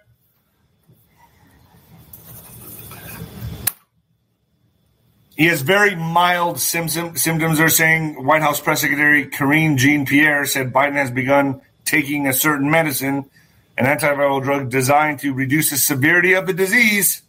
He 5.37 5.45
has 5.47 5.61
very 5.61 5.95
mild 5.95 6.59
symptoms, 6.59 7.21
symptoms, 7.21 7.61
are 7.61 7.69
saying. 7.69 8.25
White 8.25 8.41
House 8.41 8.59
Press 8.59 8.81
Secretary 8.81 9.27
Karine 9.27 9.77
Jean 9.77 10.07
Pierre 10.07 10.47
said 10.47 10.73
Biden 10.73 10.95
has 10.95 11.11
begun 11.11 11.61
taking 11.87 12.27
a 12.27 12.33
certain 12.33 12.70
medicine, 12.70 13.31
an 13.79 13.87
antiviral 13.87 14.42
drug 14.42 14.68
designed 14.68 15.20
to 15.20 15.33
reduce 15.33 15.70
the 15.70 15.79
severity 15.79 16.35
of 16.35 16.46
the 16.46 16.53
disease. 16.53 17.22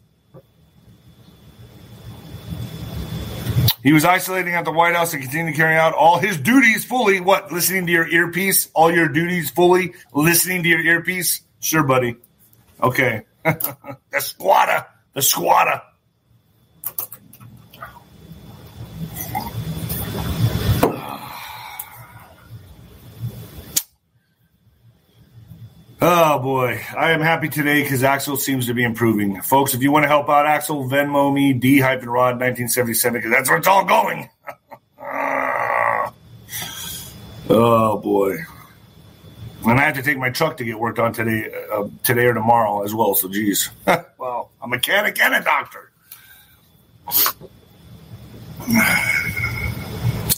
He 3.84 3.94
was 3.94 4.04
isolating 4.04 4.54
at 4.54 4.66
the 4.66 4.72
White 4.72 4.96
House 4.96 5.14
and 5.14 5.22
continuing 5.22 5.54
to 5.54 5.58
carry 5.58 5.78
out 5.78 5.94
all 5.94 6.20
his 6.20 6.38
duties 6.38 6.84
fully. 6.84 7.22
What? 7.22 7.54
Listening 7.54 7.86
to 7.86 7.92
your 7.94 8.08
earpiece? 8.08 8.70
All 8.74 8.92
your 8.92 9.08
duties 9.08 9.50
fully? 9.50 9.94
Listening 10.14 10.64
to 10.64 10.70
your 10.70 10.82
earpiece? 10.82 11.42
Sure, 11.62 11.84
buddy. 11.84 12.18
Okay. 12.84 13.22
the 13.46 13.98
squatter. 14.20 14.86
The 15.14 15.22
squatter. 15.22 15.82
Oh 26.00 26.38
boy, 26.38 26.80
I 26.96 27.12
am 27.12 27.22
happy 27.22 27.50
today 27.50 27.82
because 27.82 28.04
Axel 28.04 28.38
seems 28.38 28.68
to 28.68 28.76
be 28.76 28.84
improving. 28.84 29.42
Folks, 29.42 29.74
if 29.74 29.82
you 29.82 29.92
want 29.92 30.04
to 30.04 30.08
help 30.08 30.30
out 30.30 30.46
Axel, 30.46 30.88
Venmo 30.88 31.34
me 31.34 31.54
D 31.54 31.80
hyphen 31.80 32.08
Rod 32.08 32.40
1977 32.40 33.20
because 33.20 33.32
that's 33.32 33.50
where 33.50 33.58
it's 33.58 33.68
all 33.68 33.84
going. 33.84 34.30
oh 37.50 37.98
boy. 37.98 38.38
And 39.66 39.80
I 39.80 39.86
have 39.86 39.96
to 39.96 40.04
take 40.04 40.20
my 40.20 40.30
truck 40.30 40.58
to 40.58 40.64
get 40.64 40.80
worked 40.80 41.00
on 41.00 41.14
today, 41.14 41.52
uh, 41.74 41.88
today 42.04 42.26
or 42.26 42.36
tomorrow 42.36 42.84
as 42.84 42.94
well. 42.94 43.16
So, 43.16 43.28
geez, 43.28 43.72
well, 44.18 44.52
a 44.62 44.68
mechanic 44.68 45.20
and 45.20 45.34
a 45.34 45.42
doctor. 45.42 45.92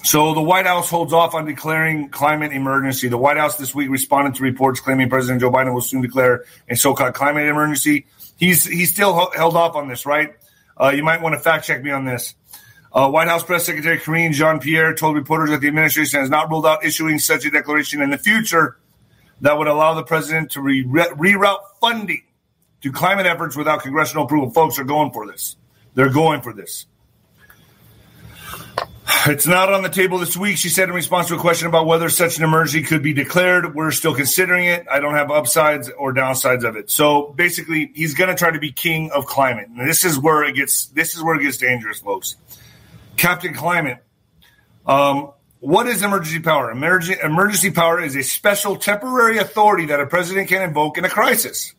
So 0.04 0.34
the 0.34 0.42
White 0.42 0.66
House 0.66 0.90
holds 0.90 1.14
off 1.14 1.36
on 1.36 1.46
declaring 1.46 2.10
climate 2.10 2.52
emergency. 2.52 3.10
The 3.10 3.18
White 3.18 3.38
House 3.38 3.58
this 3.58 3.76
week 3.76 3.90
responded 3.90 4.36
to 4.36 4.44
reports 4.44 4.80
claiming 4.80 5.10
President 5.10 5.42
Joe 5.42 5.52
Biden 5.52 5.74
will 5.74 5.82
soon 5.82 6.02
declare 6.02 6.46
a 6.68 6.76
so-called 6.76 7.14
climate 7.14 7.46
emergency. 7.48 8.08
He's 8.38 8.66
he's 8.66 8.92
still 8.92 9.30
held 9.32 9.56
off 9.56 9.76
on 9.76 9.88
this, 9.88 10.06
right? 10.06 10.34
Uh, 10.80 10.90
you 10.90 11.04
might 11.04 11.22
want 11.22 11.34
to 11.34 11.40
fact 11.40 11.66
check 11.66 11.84
me 11.84 11.92
on 11.92 12.06
this. 12.06 12.34
Uh, 12.92 13.10
White 13.10 13.28
House 13.28 13.44
Press 13.44 13.66
Secretary 13.66 14.00
Karine 14.00 14.34
Jean-Pierre 14.34 14.96
told 14.96 15.16
reporters 15.16 15.52
that 15.52 15.62
the 15.62 15.68
administration 15.68 16.22
has 16.22 16.30
not 16.30 16.50
ruled 16.50 16.66
out 16.66 16.84
issuing 16.84 17.20
such 17.20 17.46
a 17.46 17.52
declaration 17.52 18.02
in 18.02 18.10
the 18.10 18.18
future 18.18 18.80
that 19.42 19.58
would 19.58 19.68
allow 19.68 19.94
the 19.94 20.04
president 20.04 20.52
to 20.52 20.62
re- 20.62 20.84
reroute 20.84 21.60
funding 21.80 22.24
to 22.82 22.92
climate 22.92 23.28
efforts 23.28 23.56
without 23.56 23.84
congressional 23.84 24.26
approval. 24.26 24.50
Folks 24.50 24.80
are 24.80 24.84
going 24.84 25.12
for 25.12 25.28
this. 25.28 25.56
They're 25.94 26.10
going 26.10 26.42
for 26.42 26.54
this. 26.54 26.88
It's 29.26 29.48
not 29.48 29.74
on 29.74 29.82
the 29.82 29.90
table 29.90 30.20
this 30.20 30.38
week, 30.38 30.58
she 30.58 30.70
said 30.70 30.88
in 30.88 30.94
response 30.94 31.30
to 31.30 31.36
a 31.36 31.40
question 31.40 31.68
about 31.68 31.88
whether 31.88 32.10
such 32.10 32.38
an 32.38 32.44
emergency 32.44 32.86
could 32.86 33.02
be 33.02 33.12
declared. 33.12 33.74
We're 33.74 33.92
still 33.92 34.14
considering 34.14 34.66
it. 34.66 34.86
I 34.90 35.00
don't 35.00 35.16
have 35.16 35.32
upsides 35.32 35.90
or 35.90 36.14
downsides 36.14 36.64
of 36.64 36.76
it. 36.76 36.92
So 36.92 37.34
basically, 37.36 37.92
he's 37.96 38.14
going 38.14 38.30
to 38.30 38.36
try 38.36 38.52
to 38.52 38.60
be 38.60 38.72
king 38.72 39.10
of 39.12 39.26
climate. 39.26 39.68
And 39.68 39.90
this 39.90 40.04
is 40.04 40.20
where 40.20 40.44
it 40.44 40.56
gets 40.56 40.88
this 40.88 41.16
is 41.16 41.24
where 41.24 41.36
it 41.36 41.42
gets 41.42 41.58
dangerous, 41.58 42.00
folks. 42.00 42.36
Captain 43.18 43.54
Climate. 43.54 43.98
Um, 44.86 45.32
what 45.60 45.88
is 45.88 46.04
emergency 46.04 46.40
power? 46.40 46.72
Emergency, 46.72 47.20
emergency 47.22 47.72
power 47.72 48.02
is 48.02 48.16
a 48.16 48.24
special 48.24 48.78
temporary 48.78 49.40
authority 49.40 49.88
that 49.88 50.00
a 50.00 50.06
president 50.06 50.50
can 50.50 50.62
invoke 50.62 50.98
in 50.98 51.04
a 51.04 51.10
crisis. 51.10 51.74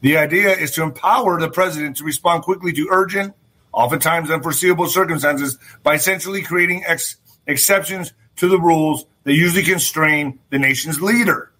The 0.00 0.18
idea 0.18 0.50
is 0.50 0.72
to 0.72 0.82
empower 0.82 1.40
the 1.40 1.48
president 1.48 1.96
to 1.98 2.04
respond 2.04 2.42
quickly 2.42 2.72
to 2.72 2.88
urgent 2.90 3.34
oftentimes 3.72 4.30
unforeseeable 4.30 4.86
circumstances, 4.86 5.58
by 5.82 5.94
essentially 5.94 6.42
creating 6.42 6.84
ex- 6.86 7.16
exceptions 7.46 8.12
to 8.36 8.48
the 8.48 8.58
rules 8.58 9.06
that 9.24 9.34
usually 9.34 9.62
constrain 9.62 10.38
the 10.50 10.58
nation's 10.58 11.00
leader. 11.00 11.50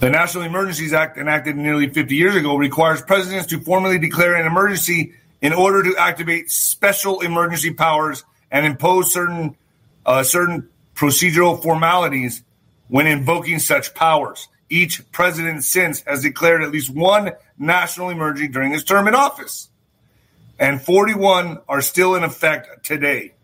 The 0.00 0.10
National 0.10 0.44
Emergencies 0.44 0.92
Act, 0.92 1.18
enacted 1.18 1.56
nearly 1.56 1.88
50 1.88 2.14
years 2.14 2.34
ago, 2.34 2.56
requires 2.56 3.02
presidents 3.02 3.48
to 3.48 3.60
formally 3.60 3.98
declare 3.98 4.34
an 4.36 4.46
emergency 4.46 5.12
in 5.42 5.52
order 5.52 5.82
to 5.82 5.96
activate 5.96 6.50
special 6.50 7.20
emergency 7.20 7.72
powers 7.72 8.24
and 8.50 8.64
impose 8.64 9.12
certain 9.12 9.56
uh, 10.06 10.22
certain 10.22 10.68
procedural 10.94 11.62
formalities 11.62 12.42
when 12.88 13.06
invoking 13.06 13.58
such 13.58 13.94
powers. 13.94 14.48
Each 14.70 15.02
president 15.12 15.64
since 15.64 16.00
has 16.02 16.22
declared 16.22 16.62
at 16.62 16.70
least 16.70 16.90
one 16.90 17.32
national 17.58 18.08
emergency 18.10 18.48
during 18.48 18.72
his 18.72 18.84
term 18.84 19.06
in 19.06 19.14
office 19.14 19.68
and 20.58 20.82
41 20.82 21.60
are 21.68 21.80
still 21.80 22.14
in 22.14 22.24
effect 22.24 22.84
today. 22.84 23.34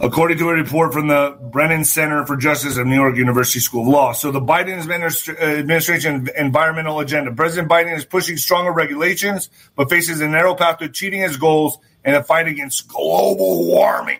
According 0.00 0.38
to 0.38 0.48
a 0.48 0.54
report 0.54 0.92
from 0.92 1.06
the 1.06 1.38
Brennan 1.40 1.84
Center 1.84 2.26
for 2.26 2.36
Justice 2.36 2.76
of 2.76 2.86
New 2.86 2.96
York 2.96 3.16
University 3.16 3.60
School 3.60 3.82
of 3.82 3.88
Law. 3.88 4.12
So, 4.12 4.32
the 4.32 4.40
Biden 4.40 4.78
administration 4.80 6.28
environmental 6.36 6.98
agenda. 6.98 7.32
President 7.32 7.70
Biden 7.70 7.96
is 7.96 8.04
pushing 8.04 8.36
stronger 8.36 8.72
regulations, 8.72 9.48
but 9.76 9.88
faces 9.88 10.20
a 10.20 10.26
narrow 10.26 10.56
path 10.56 10.78
to 10.78 10.86
achieving 10.86 11.20
his 11.20 11.36
goals 11.36 11.78
in 12.04 12.14
a 12.14 12.24
fight 12.24 12.48
against 12.48 12.88
global 12.88 13.64
warming. 13.64 14.18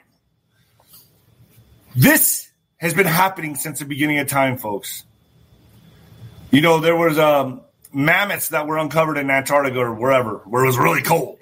This 1.96 2.48
has 2.76 2.94
been 2.94 3.06
happening 3.06 3.56
since 3.56 3.80
the 3.80 3.84
beginning 3.84 4.20
of 4.20 4.28
time, 4.28 4.58
folks. 4.58 5.04
You 6.52 6.60
know, 6.60 6.78
there 6.78 6.96
was 6.96 7.18
um, 7.18 7.62
mammoths 7.92 8.48
that 8.48 8.66
were 8.66 8.78
uncovered 8.78 9.18
in 9.18 9.30
Antarctica 9.30 9.78
or 9.78 9.94
wherever, 9.94 10.38
where 10.38 10.64
it 10.64 10.66
was 10.66 10.78
really 10.78 11.02
cold. 11.02 11.38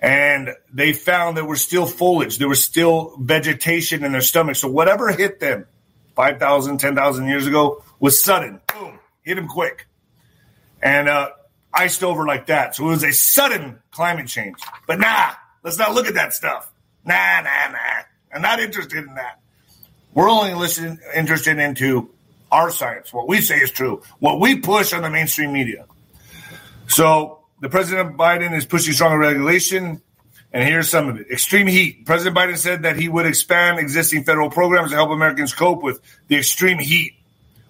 And 0.00 0.50
they 0.72 0.92
found 0.92 1.36
there 1.36 1.44
was 1.44 1.62
still 1.62 1.86
foliage, 1.86 2.38
there 2.38 2.48
was 2.48 2.62
still 2.62 3.16
vegetation 3.18 4.04
in 4.04 4.12
their 4.12 4.20
stomach. 4.20 4.56
So 4.56 4.68
whatever 4.68 5.10
hit 5.10 5.40
them 5.40 5.66
5,000, 6.14 6.78
10,000 6.78 7.26
years 7.26 7.46
ago 7.46 7.82
was 7.98 8.22
sudden. 8.22 8.60
Boom, 8.72 8.98
hit 9.22 9.36
them 9.36 9.48
quick. 9.48 9.86
And 10.82 11.08
uh, 11.08 11.30
iced 11.72 12.04
over 12.04 12.26
like 12.26 12.46
that. 12.46 12.74
So 12.74 12.84
it 12.84 12.90
was 12.90 13.04
a 13.04 13.12
sudden 13.12 13.78
climate 13.90 14.26
change. 14.26 14.58
But 14.86 15.00
nah, 15.00 15.30
let's 15.62 15.78
not 15.78 15.94
look 15.94 16.06
at 16.06 16.14
that 16.14 16.34
stuff. 16.34 16.70
Nah, 17.04 17.40
nah, 17.40 17.70
nah. 17.70 18.02
I'm 18.34 18.42
not 18.42 18.60
interested 18.60 19.04
in 19.04 19.14
that. 19.14 19.40
We're 20.12 20.30
only 20.30 20.54
listening, 20.54 20.98
interested 21.14 21.58
into 21.58 22.10
our 22.54 22.70
science, 22.70 23.12
what 23.12 23.26
we 23.26 23.40
say 23.40 23.56
is 23.56 23.72
true, 23.72 24.00
what 24.20 24.38
we 24.38 24.60
push 24.60 24.92
on 24.92 25.02
the 25.02 25.10
mainstream 25.10 25.52
media. 25.52 25.86
So 26.86 27.40
the 27.60 27.68
President 27.68 28.16
Biden 28.16 28.56
is 28.56 28.64
pushing 28.64 28.94
stronger 28.94 29.18
regulation. 29.18 30.00
And 30.52 30.62
here's 30.62 30.88
some 30.88 31.08
of 31.08 31.18
it. 31.18 31.26
Extreme 31.32 31.66
heat. 31.66 32.06
President 32.06 32.36
Biden 32.36 32.56
said 32.56 32.82
that 32.82 32.96
he 32.96 33.08
would 33.08 33.26
expand 33.26 33.80
existing 33.80 34.22
federal 34.22 34.50
programs 34.50 34.90
to 34.90 34.96
help 34.96 35.10
Americans 35.10 35.52
cope 35.52 35.82
with 35.82 36.00
the 36.28 36.36
extreme 36.36 36.78
heat 36.78 37.14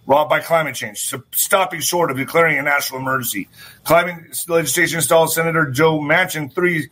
wrought 0.07 0.29
by 0.29 0.41
climate 0.41 0.75
change, 0.75 1.11
stopping 1.33 1.81
short 1.81 2.11
of 2.11 2.19
declaring 2.19 2.59
a 2.59 2.63
national 2.63 3.01
emergency. 3.01 3.49
Climate 3.85 4.45
legislation 4.49 5.01
stalled 5.01 5.33
Senator 5.33 5.71
Joe 5.71 5.99
Manchin 5.99 6.53
three 6.53 6.91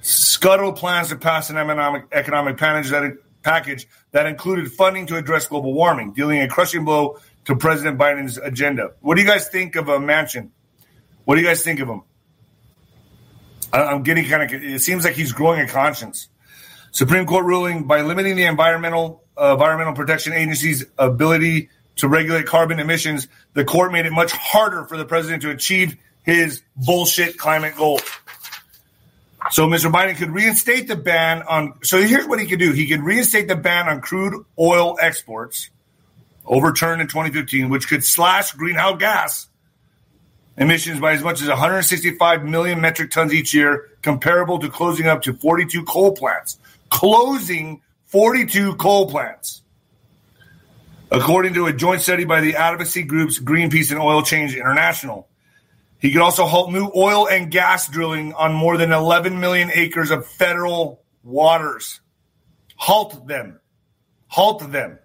scuttle 0.00 0.72
plans 0.72 1.08
to 1.08 1.16
pass 1.16 1.50
an 1.50 1.58
economic 1.58 2.06
economic 2.12 2.56
package 2.56 2.90
that 2.90 3.18
package 3.44 3.86
that 4.10 4.26
included 4.26 4.72
funding 4.72 5.06
to 5.06 5.16
address 5.16 5.46
global 5.46 5.72
warming, 5.72 6.12
dealing 6.12 6.40
a 6.40 6.48
crushing 6.48 6.84
blow 6.84 7.18
to 7.44 7.54
President 7.54 7.98
Biden's 7.98 8.38
agenda. 8.38 8.92
What 9.00 9.14
do 9.14 9.22
you 9.22 9.28
guys 9.28 9.48
think 9.48 9.76
of 9.76 9.88
a 9.88 9.98
Manchin? 9.98 10.50
What 11.24 11.36
do 11.36 11.40
you 11.40 11.46
guys 11.46 11.62
think 11.62 11.80
of 11.80 11.88
him? 11.88 12.02
I'm 13.72 14.02
getting 14.02 14.24
kind 14.26 14.42
of. 14.42 14.62
It 14.62 14.80
seems 14.80 15.04
like 15.04 15.14
he's 15.14 15.32
growing 15.32 15.60
a 15.60 15.68
conscience. 15.68 16.28
Supreme 16.92 17.26
Court 17.26 17.44
ruling 17.44 17.86
by 17.86 18.02
limiting 18.02 18.36
the 18.36 18.44
environmental 18.44 19.24
uh, 19.36 19.52
environmental 19.52 19.94
protection 19.94 20.32
agency's 20.32 20.84
ability 20.96 21.70
to 21.96 22.08
regulate 22.08 22.46
carbon 22.46 22.80
emissions, 22.80 23.28
the 23.52 23.64
court 23.64 23.92
made 23.92 24.06
it 24.06 24.12
much 24.12 24.32
harder 24.32 24.84
for 24.84 24.96
the 24.96 25.04
president 25.04 25.42
to 25.42 25.50
achieve 25.50 25.96
his 26.22 26.62
bullshit 26.76 27.36
climate 27.38 27.76
goals. 27.76 28.02
So 29.50 29.66
Mr. 29.66 29.92
Biden 29.92 30.16
could 30.16 30.30
reinstate 30.30 30.88
the 30.88 30.96
ban 30.96 31.42
on. 31.42 31.74
So 31.82 32.00
here's 32.00 32.26
what 32.26 32.40
he 32.40 32.46
could 32.46 32.58
do: 32.58 32.72
he 32.72 32.86
could 32.86 33.02
reinstate 33.02 33.48
the 33.48 33.56
ban 33.56 33.88
on 33.88 34.00
crude 34.00 34.44
oil 34.58 34.96
exports, 35.00 35.70
overturned 36.46 37.00
in 37.00 37.08
2015, 37.08 37.68
which 37.68 37.88
could 37.88 38.04
slash 38.04 38.52
greenhouse 38.52 38.98
gas 38.98 39.48
emissions 40.56 41.00
by 41.00 41.12
as 41.12 41.22
much 41.22 41.42
as 41.42 41.48
165 41.48 42.44
million 42.44 42.80
metric 42.80 43.10
tons 43.10 43.34
each 43.34 43.54
year, 43.54 43.90
comparable 44.02 44.58
to 44.58 44.68
closing 44.68 45.06
up 45.06 45.22
to 45.22 45.34
42 45.34 45.84
coal 45.84 46.12
plants. 46.12 46.58
Closing 46.90 47.80
42 48.06 48.76
coal 48.76 49.10
plants. 49.10 49.62
According 51.10 51.54
to 51.54 51.66
a 51.66 51.72
joint 51.72 52.02
study 52.02 52.24
by 52.24 52.40
the 52.40 52.56
advocacy 52.56 53.02
groups 53.02 53.38
Greenpeace 53.38 53.90
and 53.90 54.00
Oil 54.00 54.22
Change 54.22 54.54
International. 54.54 55.28
He 56.04 56.12
could 56.12 56.20
also 56.20 56.44
halt 56.44 56.70
new 56.70 56.92
oil 56.94 57.26
and 57.26 57.50
gas 57.50 57.88
drilling 57.88 58.34
on 58.34 58.52
more 58.52 58.76
than 58.76 58.92
11 58.92 59.40
million 59.40 59.70
acres 59.72 60.10
of 60.10 60.26
federal 60.26 61.02
waters. 61.22 62.02
Halt 62.76 63.26
them. 63.26 63.58
Halt 64.28 64.70
them. 64.70 64.98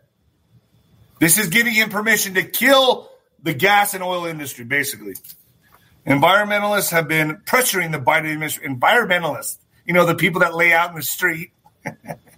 This 1.19 1.37
is 1.37 1.47
giving 1.47 1.73
him 1.73 1.87
permission 1.87 2.33
to 2.33 2.43
kill 2.43 3.09
the 3.41 3.53
gas 3.53 3.93
and 3.93 4.03
oil 4.03 4.25
industry, 4.25 4.65
basically. 4.65 5.13
Environmentalists 6.05 6.91
have 6.91 7.07
been 7.07 7.37
pressuring 7.45 7.93
the 7.93 7.99
Biden 7.99 8.33
administration. 8.33 8.77
Environmentalists, 8.77 9.57
you 9.85 9.93
know, 9.93 10.05
the 10.05 10.15
people 10.15 10.41
that 10.41 10.53
lay 10.53 10.73
out 10.73 10.89
in 10.89 10.97
the 10.97 11.01
street. 11.01 11.51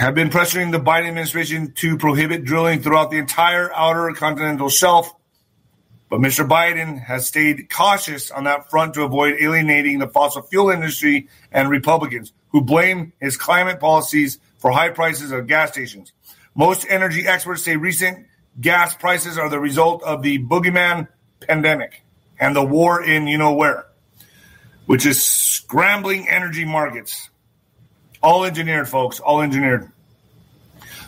have 0.00 0.14
been 0.14 0.30
pressuring 0.30 0.72
the 0.72 0.80
Biden 0.80 1.08
administration 1.08 1.72
to 1.72 1.98
prohibit 1.98 2.42
drilling 2.42 2.80
throughout 2.80 3.10
the 3.10 3.18
entire 3.18 3.70
outer 3.74 4.10
continental 4.14 4.70
shelf. 4.70 5.14
But 6.08 6.20
Mr. 6.20 6.48
Biden 6.48 7.04
has 7.04 7.26
stayed 7.26 7.68
cautious 7.68 8.30
on 8.30 8.44
that 8.44 8.70
front 8.70 8.94
to 8.94 9.02
avoid 9.02 9.36
alienating 9.38 9.98
the 9.98 10.08
fossil 10.08 10.40
fuel 10.40 10.70
industry 10.70 11.28
and 11.52 11.68
Republicans 11.68 12.32
who 12.48 12.62
blame 12.62 13.12
his 13.20 13.36
climate 13.36 13.78
policies 13.78 14.38
for 14.56 14.70
high 14.70 14.88
prices 14.88 15.32
of 15.32 15.46
gas 15.46 15.72
stations. 15.72 16.14
Most 16.54 16.86
energy 16.88 17.26
experts 17.26 17.62
say 17.62 17.76
recent 17.76 18.26
gas 18.58 18.94
prices 18.94 19.36
are 19.36 19.50
the 19.50 19.60
result 19.60 20.02
of 20.02 20.22
the 20.22 20.38
boogeyman 20.38 21.08
pandemic 21.40 22.02
and 22.38 22.56
the 22.56 22.64
war 22.64 23.04
in 23.04 23.26
you 23.26 23.36
know 23.36 23.52
where, 23.52 23.84
which 24.86 25.04
is 25.04 25.22
scrambling 25.22 26.26
energy 26.26 26.64
markets. 26.64 27.28
All 28.22 28.44
engineered, 28.44 28.88
folks, 28.88 29.20
all 29.20 29.40
engineered. 29.40 29.90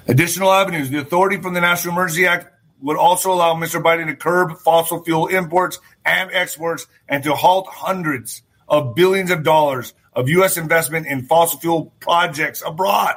Additional 0.09 0.51
avenues. 0.53 0.91
The 0.91 0.99
authority 0.99 1.41
from 1.41 1.55
the 1.55 1.61
National 1.61 1.95
Emergency 1.95 2.27
Act 2.27 2.49
would 2.81 2.97
also 2.97 3.33
allow 3.33 3.55
Mr. 3.55 3.83
Biden 3.83 4.07
to 4.07 4.17
curb 4.17 4.59
fossil 4.59 5.05
fuel 5.05 5.29
imports 5.29 5.79
and 6.05 6.31
exports 6.33 6.87
and 7.09 7.23
to 7.25 7.35
halt 7.35 7.69
hundreds 7.69 8.43
of 8.69 8.95
billions 8.95 9.31
of 9.31 9.45
dollars 9.45 9.95
of 10.13 10.29
U.S. 10.29 10.57
investment 10.57 11.07
in 11.07 11.27
fossil 11.27 11.61
fuel 11.61 11.93
projects 12.01 12.63
abroad. 12.67 13.17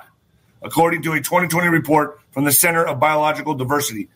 according 0.62 1.04
to 1.04 1.14
a 1.14 1.18
2020 1.18 1.70
report 1.70 2.20
from 2.32 2.44
the 2.44 2.52
Center 2.52 2.84
of 2.84 3.00
Biological 3.00 3.54
Diversity. 3.54 4.10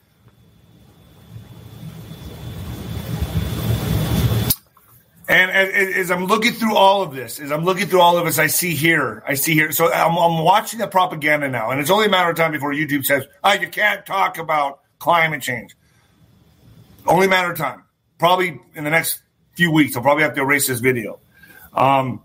And 5.30 5.52
as, 5.52 6.10
I'm 6.10 6.26
looking 6.26 6.54
through 6.54 6.76
all 6.76 7.04
of 7.04 7.14
this, 7.14 7.40
as 7.40 7.52
I'm 7.52 7.64
looking 7.64 7.86
through 7.86 8.02
all 8.02 8.18
of 8.18 8.26
this, 8.26 8.40
I 8.40 8.48
see 8.48 8.74
here, 8.74 9.24
I 9.28 9.36
see 9.36 9.54
here. 9.54 9.72
So 9.72 9.94
I'm, 9.94 10.18
I'm 10.18 10.44
watching 10.44 10.80
the 10.80 10.88
propaganda 10.88 11.48
now, 11.48 11.70
and 11.70 11.80
it's 11.80 11.92
only 11.92 12.08
a 12.08 12.10
matter 12.10 12.32
of 12.32 12.36
time 12.36 12.52
before 12.52 12.74
YouTube 12.74 13.06
says, 13.06 13.28
"Oh, 13.44 13.54
you 13.54 13.68
can't 13.68 14.04
talk 14.08 14.40
about 14.40 14.80
climate 14.98 15.44
change." 15.44 15.76
Only 17.06 17.28
matter 17.28 17.52
of 17.52 17.60
time. 17.60 17.84
Probably 18.18 18.60
in 18.74 18.84
the 18.84 18.90
next 18.90 19.22
few 19.54 19.72
weeks, 19.72 19.96
I'll 19.96 20.02
probably 20.02 20.24
have 20.24 20.34
to 20.34 20.42
erase 20.42 20.66
this 20.66 20.80
video. 20.80 21.20
Um, 21.76 22.24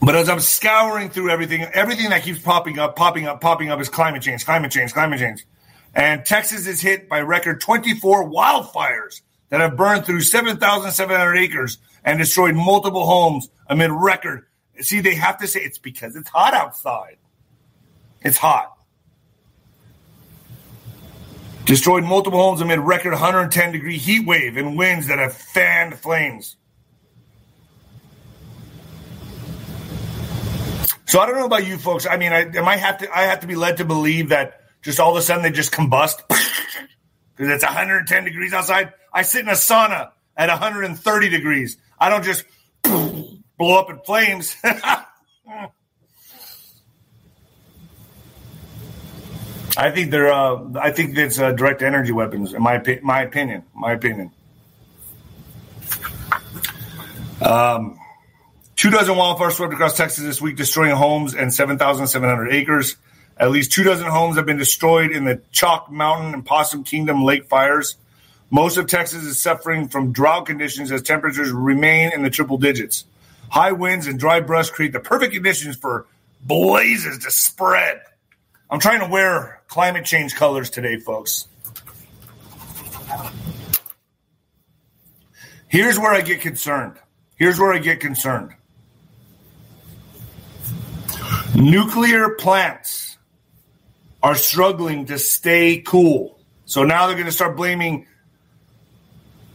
but 0.00 0.14
as 0.14 0.28
I'm 0.28 0.38
scouring 0.38 1.10
through 1.10 1.30
everything, 1.30 1.62
everything 1.62 2.10
that 2.10 2.22
keeps 2.22 2.38
popping 2.38 2.78
up, 2.78 2.94
popping 2.94 3.26
up, 3.26 3.40
popping 3.40 3.72
up 3.72 3.80
is 3.80 3.88
climate 3.88 4.22
change, 4.22 4.44
climate 4.44 4.70
change, 4.70 4.92
climate 4.92 5.18
change. 5.18 5.44
And 5.96 6.24
Texas 6.24 6.68
is 6.68 6.80
hit 6.80 7.08
by 7.08 7.22
record 7.22 7.60
24 7.60 8.30
wildfires 8.30 9.22
that 9.48 9.60
have 9.60 9.76
burned 9.76 10.04
through 10.04 10.20
7,700 10.22 11.36
acres 11.36 11.78
and 12.04 12.18
destroyed 12.18 12.54
multiple 12.54 13.06
homes 13.06 13.48
amid 13.66 13.90
record. 13.90 14.46
See, 14.80 15.00
they 15.00 15.14
have 15.14 15.38
to 15.38 15.46
say 15.46 15.60
it's 15.60 15.78
because 15.78 16.16
it's 16.16 16.28
hot 16.28 16.54
outside. 16.54 17.16
It's 18.22 18.36
hot. 18.36 18.76
Destroyed 21.64 22.04
multiple 22.04 22.40
homes 22.40 22.60
amid 22.60 22.78
record 22.78 23.12
110 23.12 23.72
degree 23.72 23.98
heat 23.98 24.24
wave 24.24 24.56
and 24.56 24.78
winds 24.78 25.08
that 25.08 25.18
have 25.18 25.34
fanned 25.34 25.98
flames. 25.98 26.56
So 31.06 31.20
I 31.20 31.26
don't 31.26 31.36
know 31.36 31.46
about 31.46 31.66
you 31.66 31.78
folks. 31.78 32.06
I 32.06 32.16
mean, 32.16 32.32
I, 32.32 32.46
I 32.46 32.60
might 32.62 32.78
have 32.78 32.98
to. 32.98 33.16
I 33.16 33.22
have 33.22 33.40
to 33.40 33.46
be 33.46 33.54
led 33.54 33.78
to 33.78 33.84
believe 33.84 34.30
that 34.30 34.60
just 34.82 35.00
all 35.00 35.10
of 35.12 35.16
a 35.16 35.22
sudden 35.22 35.42
they 35.42 35.50
just 35.50 35.72
combust 35.72 36.18
because 36.28 37.52
it's 37.52 37.64
110 37.64 38.24
degrees 38.24 38.52
outside. 38.52 38.92
I 39.16 39.22
sit 39.22 39.40
in 39.40 39.48
a 39.48 39.52
sauna 39.52 40.10
at 40.36 40.50
130 40.50 41.28
degrees. 41.30 41.78
I 41.98 42.10
don't 42.10 42.22
just 42.22 42.44
blow 42.82 43.78
up 43.78 43.88
in 43.88 43.98
flames. 44.00 44.54
I 49.78 49.90
think 49.90 50.10
they're. 50.10 50.30
Uh, 50.30 50.64
I 50.78 50.90
think 50.90 51.16
it's 51.16 51.38
uh, 51.38 51.52
direct 51.52 51.80
energy 51.80 52.12
weapons. 52.12 52.52
In 52.52 52.62
my 52.62 52.82
my 53.02 53.22
opinion, 53.22 53.62
my 53.74 53.92
opinion. 53.92 54.32
Um, 57.40 57.98
two 58.74 58.90
dozen 58.90 59.14
wildfires 59.14 59.52
swept 59.52 59.72
across 59.72 59.96
Texas 59.96 60.24
this 60.24 60.42
week, 60.42 60.56
destroying 60.56 60.94
homes 60.94 61.34
and 61.34 61.52
7,700 61.52 62.52
acres. 62.52 62.96
At 63.38 63.50
least 63.50 63.72
two 63.72 63.82
dozen 63.82 64.08
homes 64.08 64.36
have 64.36 64.44
been 64.44 64.58
destroyed 64.58 65.10
in 65.10 65.24
the 65.24 65.40
Chalk 65.52 65.90
Mountain 65.90 66.34
and 66.34 66.44
Possum 66.44 66.84
Kingdom 66.84 67.24
lake 67.24 67.46
fires. 67.46 67.96
Most 68.50 68.76
of 68.76 68.86
Texas 68.86 69.24
is 69.24 69.42
suffering 69.42 69.88
from 69.88 70.12
drought 70.12 70.46
conditions 70.46 70.92
as 70.92 71.02
temperatures 71.02 71.50
remain 71.50 72.12
in 72.12 72.22
the 72.22 72.30
triple 72.30 72.58
digits. 72.58 73.04
High 73.50 73.72
winds 73.72 74.06
and 74.06 74.18
dry 74.18 74.40
brush 74.40 74.70
create 74.70 74.92
the 74.92 75.00
perfect 75.00 75.32
conditions 75.32 75.76
for 75.76 76.06
blazes 76.42 77.18
to 77.24 77.30
spread. 77.30 78.00
I'm 78.70 78.80
trying 78.80 79.00
to 79.00 79.08
wear 79.08 79.62
climate 79.68 80.04
change 80.04 80.34
colors 80.34 80.70
today, 80.70 80.98
folks. 80.98 81.48
Here's 85.68 85.98
where 85.98 86.12
I 86.12 86.20
get 86.20 86.40
concerned. 86.40 86.96
Here's 87.36 87.58
where 87.58 87.72
I 87.72 87.78
get 87.78 88.00
concerned. 88.00 88.52
Nuclear 91.54 92.30
plants 92.30 93.18
are 94.22 94.34
struggling 94.34 95.06
to 95.06 95.18
stay 95.18 95.80
cool. 95.80 96.38
So 96.64 96.84
now 96.84 97.06
they're 97.06 97.16
going 97.16 97.26
to 97.26 97.32
start 97.32 97.56
blaming 97.56 98.06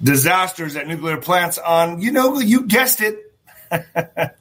disasters 0.01 0.75
at 0.75 0.87
nuclear 0.87 1.17
plants 1.17 1.57
on, 1.57 2.01
you 2.01 2.11
know, 2.11 2.39
you 2.39 2.65
guessed 2.65 3.01
it. 3.01 3.17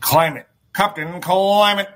climate. 0.00 0.46
Captain 0.74 1.20
Climate. 1.20 1.88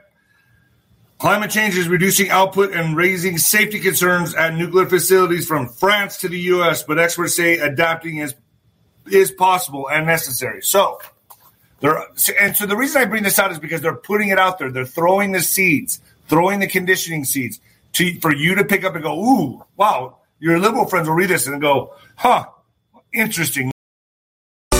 Climate 1.18 1.50
change 1.50 1.76
is 1.76 1.88
reducing 1.88 2.30
output 2.30 2.72
and 2.72 2.96
raising 2.96 3.38
safety 3.38 3.80
concerns 3.80 4.34
at 4.36 4.54
nuclear 4.54 4.86
facilities 4.86 5.48
from 5.48 5.68
France 5.68 6.18
to 6.18 6.28
the 6.28 6.38
U.S., 6.38 6.84
but 6.84 6.98
experts 6.98 7.34
say 7.34 7.58
adapting 7.58 8.18
is 8.18 8.34
is 9.10 9.30
possible 9.32 9.88
and 9.90 10.06
necessary. 10.06 10.62
So, 10.62 11.00
they're, 11.80 12.04
and 12.40 12.56
so 12.56 12.66
the 12.66 12.76
reason 12.76 13.02
I 13.02 13.06
bring 13.06 13.22
this 13.22 13.38
out 13.38 13.50
is 13.50 13.58
because 13.58 13.80
they're 13.80 13.94
putting 13.94 14.28
it 14.28 14.38
out 14.38 14.58
there. 14.58 14.70
They're 14.70 14.84
throwing 14.84 15.32
the 15.32 15.40
seeds, 15.40 16.00
throwing 16.28 16.60
the 16.60 16.66
conditioning 16.66 17.24
seeds 17.24 17.58
to, 17.94 18.20
for 18.20 18.32
you 18.32 18.56
to 18.56 18.64
pick 18.64 18.84
up 18.84 18.94
and 18.94 19.02
go, 19.02 19.18
ooh, 19.18 19.64
wow. 19.76 20.17
Your 20.40 20.58
liberal 20.58 20.86
friends 20.86 21.08
will 21.08 21.16
read 21.16 21.30
this 21.30 21.46
and 21.46 21.60
go, 21.60 21.94
huh, 22.16 22.46
interesting. 23.12 23.70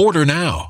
Order 0.00 0.24
now. 0.24 0.69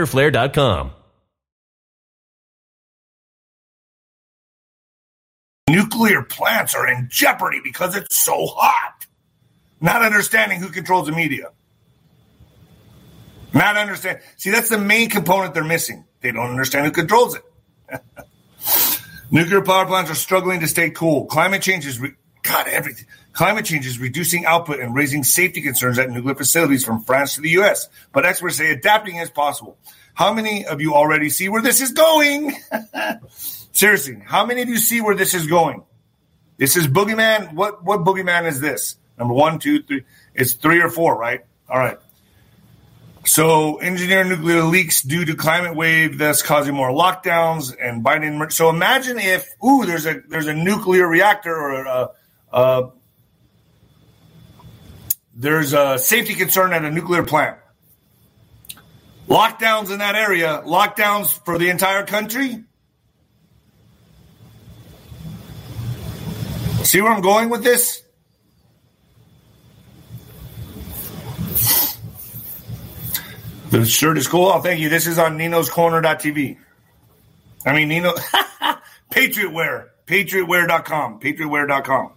fighterflare.com. 0.05 0.91
Nuclear 5.69 6.23
plants 6.23 6.75
are 6.75 6.87
in 6.87 7.07
jeopardy 7.09 7.61
because 7.63 7.95
it's 7.95 8.17
so 8.17 8.47
hot. 8.47 9.05
Not 9.79 10.01
understanding 10.01 10.59
who 10.59 10.69
controls 10.69 11.07
the 11.07 11.13
media. 11.13 11.49
Not 13.53 13.77
understand. 13.77 14.19
See, 14.37 14.49
that's 14.51 14.69
the 14.69 14.77
main 14.77 15.09
component 15.09 15.53
they're 15.53 15.63
missing. 15.63 16.05
They 16.21 16.31
don't 16.31 16.49
understand 16.49 16.85
who 16.85 16.91
controls 16.91 17.35
it. 17.35 17.43
Nuclear 19.31 19.61
power 19.61 19.85
plants 19.85 20.11
are 20.11 20.15
struggling 20.15 20.59
to 20.61 20.67
stay 20.67 20.89
cool. 20.89 21.25
Climate 21.25 21.61
change 21.61 21.85
is, 21.87 21.99
re- 21.99 22.13
God, 22.43 22.67
everything. 22.67 23.07
Climate 23.33 23.65
change 23.65 23.85
is 23.85 23.99
reducing 23.99 24.45
output 24.45 24.79
and 24.79 24.93
raising 24.93 25.23
safety 25.23 25.61
concerns 25.61 25.97
at 25.97 26.09
nuclear 26.09 26.35
facilities 26.35 26.83
from 26.83 27.01
France 27.03 27.35
to 27.35 27.41
the 27.41 27.51
U.S. 27.51 27.87
But 28.11 28.25
experts 28.25 28.57
say 28.57 28.71
adapting 28.71 29.15
is 29.15 29.29
possible. 29.29 29.77
How 30.13 30.33
many 30.33 30.65
of 30.65 30.81
you 30.81 30.93
already 30.93 31.29
see 31.29 31.47
where 31.47 31.61
this 31.61 31.79
is 31.79 31.93
going? 31.93 32.53
Seriously, 33.71 34.21
how 34.25 34.45
many 34.45 34.61
of 34.61 34.69
you 34.69 34.77
see 34.77 34.99
where 34.99 35.15
this 35.15 35.33
is 35.33 35.47
going? 35.47 35.83
This 36.57 36.75
is 36.75 36.87
boogeyman. 36.87 37.53
What 37.53 37.83
what 37.83 38.01
boogeyman 38.01 38.47
is 38.47 38.59
this? 38.59 38.97
Number 39.17 39.33
one, 39.33 39.59
two, 39.59 39.81
three. 39.83 40.03
It's 40.35 40.53
three 40.53 40.81
or 40.81 40.89
four, 40.89 41.17
right? 41.17 41.45
All 41.69 41.79
right. 41.79 41.97
So, 43.23 43.77
engineer 43.77 44.23
nuclear 44.23 44.63
leaks 44.63 45.03
due 45.03 45.25
to 45.25 45.35
climate 45.35 45.75
wave, 45.75 46.17
thus 46.17 46.41
causing 46.41 46.73
more 46.73 46.89
lockdowns 46.89 47.75
and 47.79 48.03
Biden. 48.03 48.51
So, 48.51 48.69
imagine 48.69 49.19
if 49.19 49.47
ooh, 49.63 49.85
there's 49.85 50.05
a 50.05 50.21
there's 50.27 50.47
a 50.47 50.53
nuclear 50.53 51.07
reactor 51.07 51.55
or 51.55 51.85
a, 51.85 52.09
a 52.51 52.91
there's 55.33 55.73
a 55.73 55.97
safety 55.97 56.35
concern 56.35 56.73
at 56.73 56.83
a 56.83 56.91
nuclear 56.91 57.23
plant. 57.23 57.57
Lockdowns 59.27 59.91
in 59.91 59.99
that 59.99 60.15
area, 60.15 60.61
lockdowns 60.65 61.43
for 61.45 61.57
the 61.57 61.69
entire 61.69 62.05
country. 62.05 62.63
See 66.83 66.99
where 66.99 67.11
I'm 67.11 67.21
going 67.21 67.49
with 67.49 67.63
this? 67.63 68.03
The 73.69 73.85
shirt 73.85 74.17
is 74.17 74.27
cool. 74.27 74.47
Oh, 74.47 74.59
thank 74.59 74.81
you. 74.81 74.89
This 74.89 75.07
is 75.07 75.17
on 75.17 75.37
Nino's 75.37 75.69
Corner.tv. 75.69 76.57
I 77.65 77.73
mean, 77.73 77.87
Nino, 77.87 78.13
Patriot 79.11 79.53
Wear, 79.53 79.91
patriotwear.com, 80.07 81.21
patriotwear.com. 81.21 82.11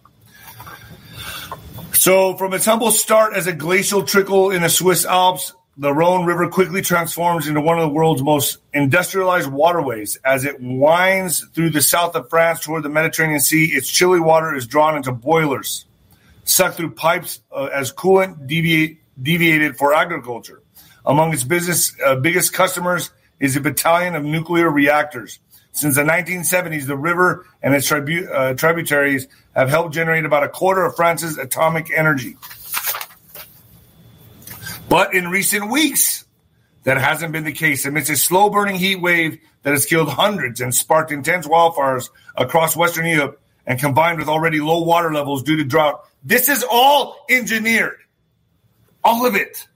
So, 1.95 2.36
from 2.36 2.53
its 2.53 2.66
humble 2.66 2.90
start 2.90 3.34
as 3.34 3.47
a 3.47 3.53
glacial 3.53 4.03
trickle 4.03 4.51
in 4.51 4.62
the 4.62 4.68
Swiss 4.68 5.07
Alps, 5.07 5.55
the 5.76 5.92
Rhone 5.92 6.26
River 6.26 6.49
quickly 6.49 6.82
transforms 6.82 7.47
into 7.47 7.61
one 7.61 7.78
of 7.78 7.82
the 7.88 7.95
world's 7.95 8.22
most 8.22 8.59
industrialized 8.72 9.51
waterways. 9.51 10.18
As 10.24 10.45
it 10.45 10.61
winds 10.61 11.47
through 11.55 11.70
the 11.70 11.80
south 11.80 12.14
of 12.14 12.28
France 12.28 12.61
toward 12.61 12.82
the 12.82 12.88
Mediterranean 12.88 13.40
Sea, 13.40 13.66
its 13.66 13.88
chilly 13.88 14.20
water 14.20 14.55
is 14.55 14.66
drawn 14.66 14.97
into 14.97 15.12
boilers, 15.12 15.86
sucked 16.42 16.76
through 16.76 16.90
pipes 16.90 17.40
uh, 17.53 17.66
as 17.66 17.92
coolant 17.92 18.47
deviate, 18.47 18.99
deviated 19.22 19.78
for 19.78 19.95
agriculture. 19.95 20.62
Among 21.07 21.32
its 21.32 21.45
business 21.45 21.95
uh, 22.05 22.16
biggest 22.16 22.53
customers 22.53 23.11
is 23.40 23.57
a 23.57 23.61
battalion 23.61 24.14
of 24.14 24.24
nuclear 24.24 24.68
reactors. 24.68 25.38
Since 25.75 25.97
the 25.97 26.05
1970s, 26.05 26.87
the 26.87 26.97
river 26.97 27.47
and 27.61 27.75
its 27.75 27.89
tribu- 27.89 28.29
uh, 28.29 28.55
tributaries 28.55 29.27
have 29.57 29.68
helped 29.68 29.93
generate 29.93 30.25
about 30.25 30.45
a 30.45 30.49
quarter 30.49 30.85
of 30.85 30.95
France's 30.95 31.37
atomic 31.37 31.91
energy. 31.91 32.37
But 34.89 35.14
in 35.14 35.29
recent 35.29 35.72
weeks, 35.72 36.25
that 36.85 36.97
hasn't 36.99 37.33
been 37.33 37.43
the 37.43 37.53
case. 37.53 37.85
Amidst 37.85 38.09
a 38.09 38.16
slow 38.16 38.51
burning 38.51 38.77
heat 38.77 39.01
wave 39.01 39.41
that 39.64 39.72
has 39.72 39.85
killed 39.85 40.09
hundreds 40.09 40.61
and 40.61 40.72
sparked 40.72 41.11
intense 41.11 41.49
wildfires 41.49 42.11
across 42.37 42.77
Western 42.77 43.07
Europe 43.07 43.41
and 43.66 43.81
combined 43.81 44.18
with 44.18 44.29
already 44.29 44.61
low 44.61 44.85
water 44.85 45.12
levels 45.12 45.43
due 45.43 45.57
to 45.57 45.64
drought, 45.64 46.09
this 46.22 46.49
is 46.49 46.64
all 46.70 47.25
engineered. 47.29 47.99
All 49.03 49.27
of 49.27 49.35
it. 49.35 49.66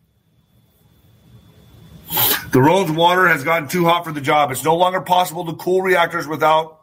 The 2.50 2.60
Rhone's 2.60 2.90
water 2.90 3.28
has 3.28 3.44
gotten 3.44 3.68
too 3.68 3.84
hot 3.84 4.04
for 4.04 4.12
the 4.12 4.20
job. 4.20 4.50
It's 4.50 4.64
no 4.64 4.76
longer 4.76 5.00
possible 5.00 5.44
to 5.46 5.54
cool 5.54 5.82
reactors 5.82 6.26
without 6.26 6.82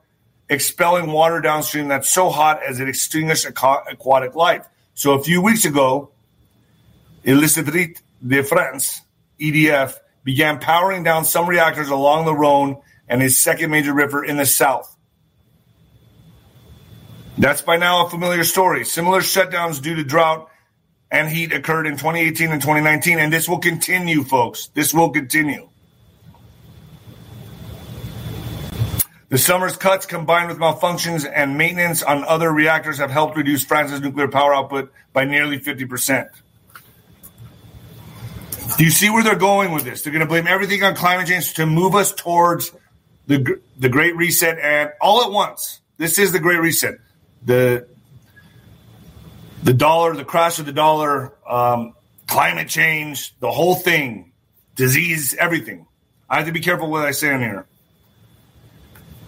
expelling 0.49 1.11
water 1.11 1.41
downstream 1.41 1.87
that's 1.87 2.09
so 2.09 2.29
hot 2.29 2.61
as 2.61 2.79
it 2.79 2.87
extinguishes 2.87 3.45
aquatic 3.45 4.35
life. 4.35 4.67
So 4.93 5.13
a 5.13 5.23
few 5.23 5.41
weeks 5.41 5.65
ago, 5.65 6.11
Electricité 7.25 7.99
de 8.25 8.43
France, 8.43 9.01
EDF, 9.39 9.95
began 10.23 10.59
powering 10.59 11.03
down 11.03 11.25
some 11.25 11.47
reactors 11.47 11.89
along 11.89 12.25
the 12.25 12.35
Rhone 12.35 12.81
and 13.07 13.23
its 13.23 13.37
second 13.37 13.71
major 13.71 13.93
river 13.93 14.23
in 14.23 14.37
the 14.37 14.45
south. 14.45 14.95
That's 17.37 17.61
by 17.61 17.77
now 17.77 18.05
a 18.05 18.09
familiar 18.09 18.43
story. 18.43 18.85
Similar 18.85 19.21
shutdowns 19.21 19.81
due 19.81 19.95
to 19.95 20.03
drought 20.03 20.49
and 21.15 21.29
heat 21.29 21.53
occurred 21.53 21.87
in 21.87 21.93
2018 21.93 22.51
and 22.51 22.61
2019, 22.61 23.19
and 23.19 23.31
this 23.31 23.47
will 23.47 23.59
continue, 23.59 24.23
folks. 24.23 24.67
This 24.73 24.93
will 24.93 25.11
continue. 25.11 25.69
The 29.29 29.37
summer's 29.37 29.77
cuts 29.77 30.05
combined 30.05 30.49
with 30.49 30.57
malfunctions 30.57 31.29
and 31.31 31.57
maintenance 31.57 32.03
on 32.03 32.25
other 32.25 32.51
reactors 32.51 32.97
have 32.97 33.11
helped 33.11 33.37
reduce 33.37 33.63
France's 33.63 34.01
nuclear 34.01 34.27
power 34.27 34.53
output 34.53 34.91
by 35.13 35.23
nearly 35.23 35.57
50%. 35.57 36.27
Do 38.77 38.83
you 38.83 38.91
see 38.91 39.09
where 39.09 39.23
they're 39.23 39.35
going 39.35 39.71
with 39.71 39.85
this? 39.85 40.01
They're 40.01 40.11
going 40.11 40.19
to 40.19 40.27
blame 40.27 40.47
everything 40.47 40.83
on 40.83 40.95
climate 40.95 41.27
change 41.27 41.53
to 41.53 41.65
move 41.65 41.95
us 41.95 42.11
towards 42.11 42.71
the 43.27 43.61
the 43.77 43.89
Great 43.89 44.15
Reset, 44.15 44.59
and 44.59 44.91
all 45.01 45.23
at 45.23 45.31
once. 45.31 45.79
This 45.97 46.19
is 46.19 46.31
the 46.31 46.39
Great 46.39 46.59
Reset. 46.59 46.99
The 47.43 47.87
the 49.65 49.73
dollar, 49.73 50.15
the 50.15 50.23
crash 50.23 50.59
of 50.59 50.67
the 50.67 50.71
dollar, 50.71 51.33
um, 51.49 51.95
climate 52.27 52.69
change, 52.69 53.37
the 53.39 53.49
whole 53.49 53.73
thing, 53.73 54.31
disease, 54.75 55.33
everything. 55.33 55.87
I 56.29 56.37
have 56.37 56.45
to 56.45 56.51
be 56.51 56.59
careful 56.59 56.89
what 56.89 57.03
I 57.03 57.11
say 57.11 57.33
on 57.33 57.39
here. 57.39 57.65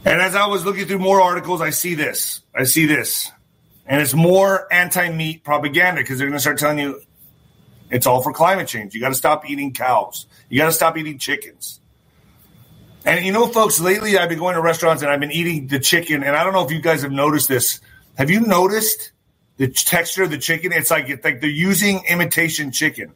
And 0.05 0.21
as 0.21 0.35
I 0.35 0.45
was 0.45 0.63
looking 0.63 0.85
through 0.85 0.99
more 0.99 1.21
articles, 1.21 1.59
I 1.59 1.71
see 1.71 1.95
this. 1.95 2.41
I 2.55 2.65
see 2.65 2.85
this. 2.85 3.31
And 3.87 3.99
it's 3.99 4.13
more 4.13 4.71
anti 4.71 5.09
meat 5.09 5.43
propaganda 5.43 6.01
because 6.01 6.19
they're 6.19 6.27
going 6.27 6.37
to 6.37 6.41
start 6.41 6.59
telling 6.59 6.77
you 6.77 7.01
it's 7.89 8.05
all 8.05 8.21
for 8.21 8.31
climate 8.31 8.67
change. 8.67 8.93
You 8.93 9.01
got 9.01 9.09
to 9.09 9.15
stop 9.15 9.49
eating 9.49 9.73
cows. 9.73 10.27
You 10.49 10.59
got 10.59 10.67
to 10.67 10.71
stop 10.71 10.97
eating 10.97 11.17
chickens. 11.17 11.79
And 13.05 13.25
you 13.25 13.31
know, 13.31 13.47
folks, 13.47 13.79
lately 13.79 14.19
I've 14.19 14.29
been 14.29 14.37
going 14.37 14.53
to 14.53 14.61
restaurants 14.61 15.01
and 15.01 15.11
I've 15.11 15.19
been 15.19 15.31
eating 15.31 15.65
the 15.65 15.79
chicken. 15.79 16.23
And 16.23 16.35
I 16.35 16.43
don't 16.43 16.53
know 16.53 16.63
if 16.63 16.71
you 16.71 16.79
guys 16.79 17.01
have 17.01 17.11
noticed 17.11 17.47
this. 17.47 17.79
Have 18.19 18.29
you 18.29 18.41
noticed 18.41 19.13
the 19.57 19.67
texture 19.67 20.23
of 20.23 20.31
the 20.31 20.37
chicken? 20.37 20.71
It's 20.71 20.89
like 20.89 21.09
it's 21.09 21.23
like 21.23 21.41
they're 21.41 21.49
using 21.49 22.03
imitation 22.09 22.71
chicken. 22.71 23.13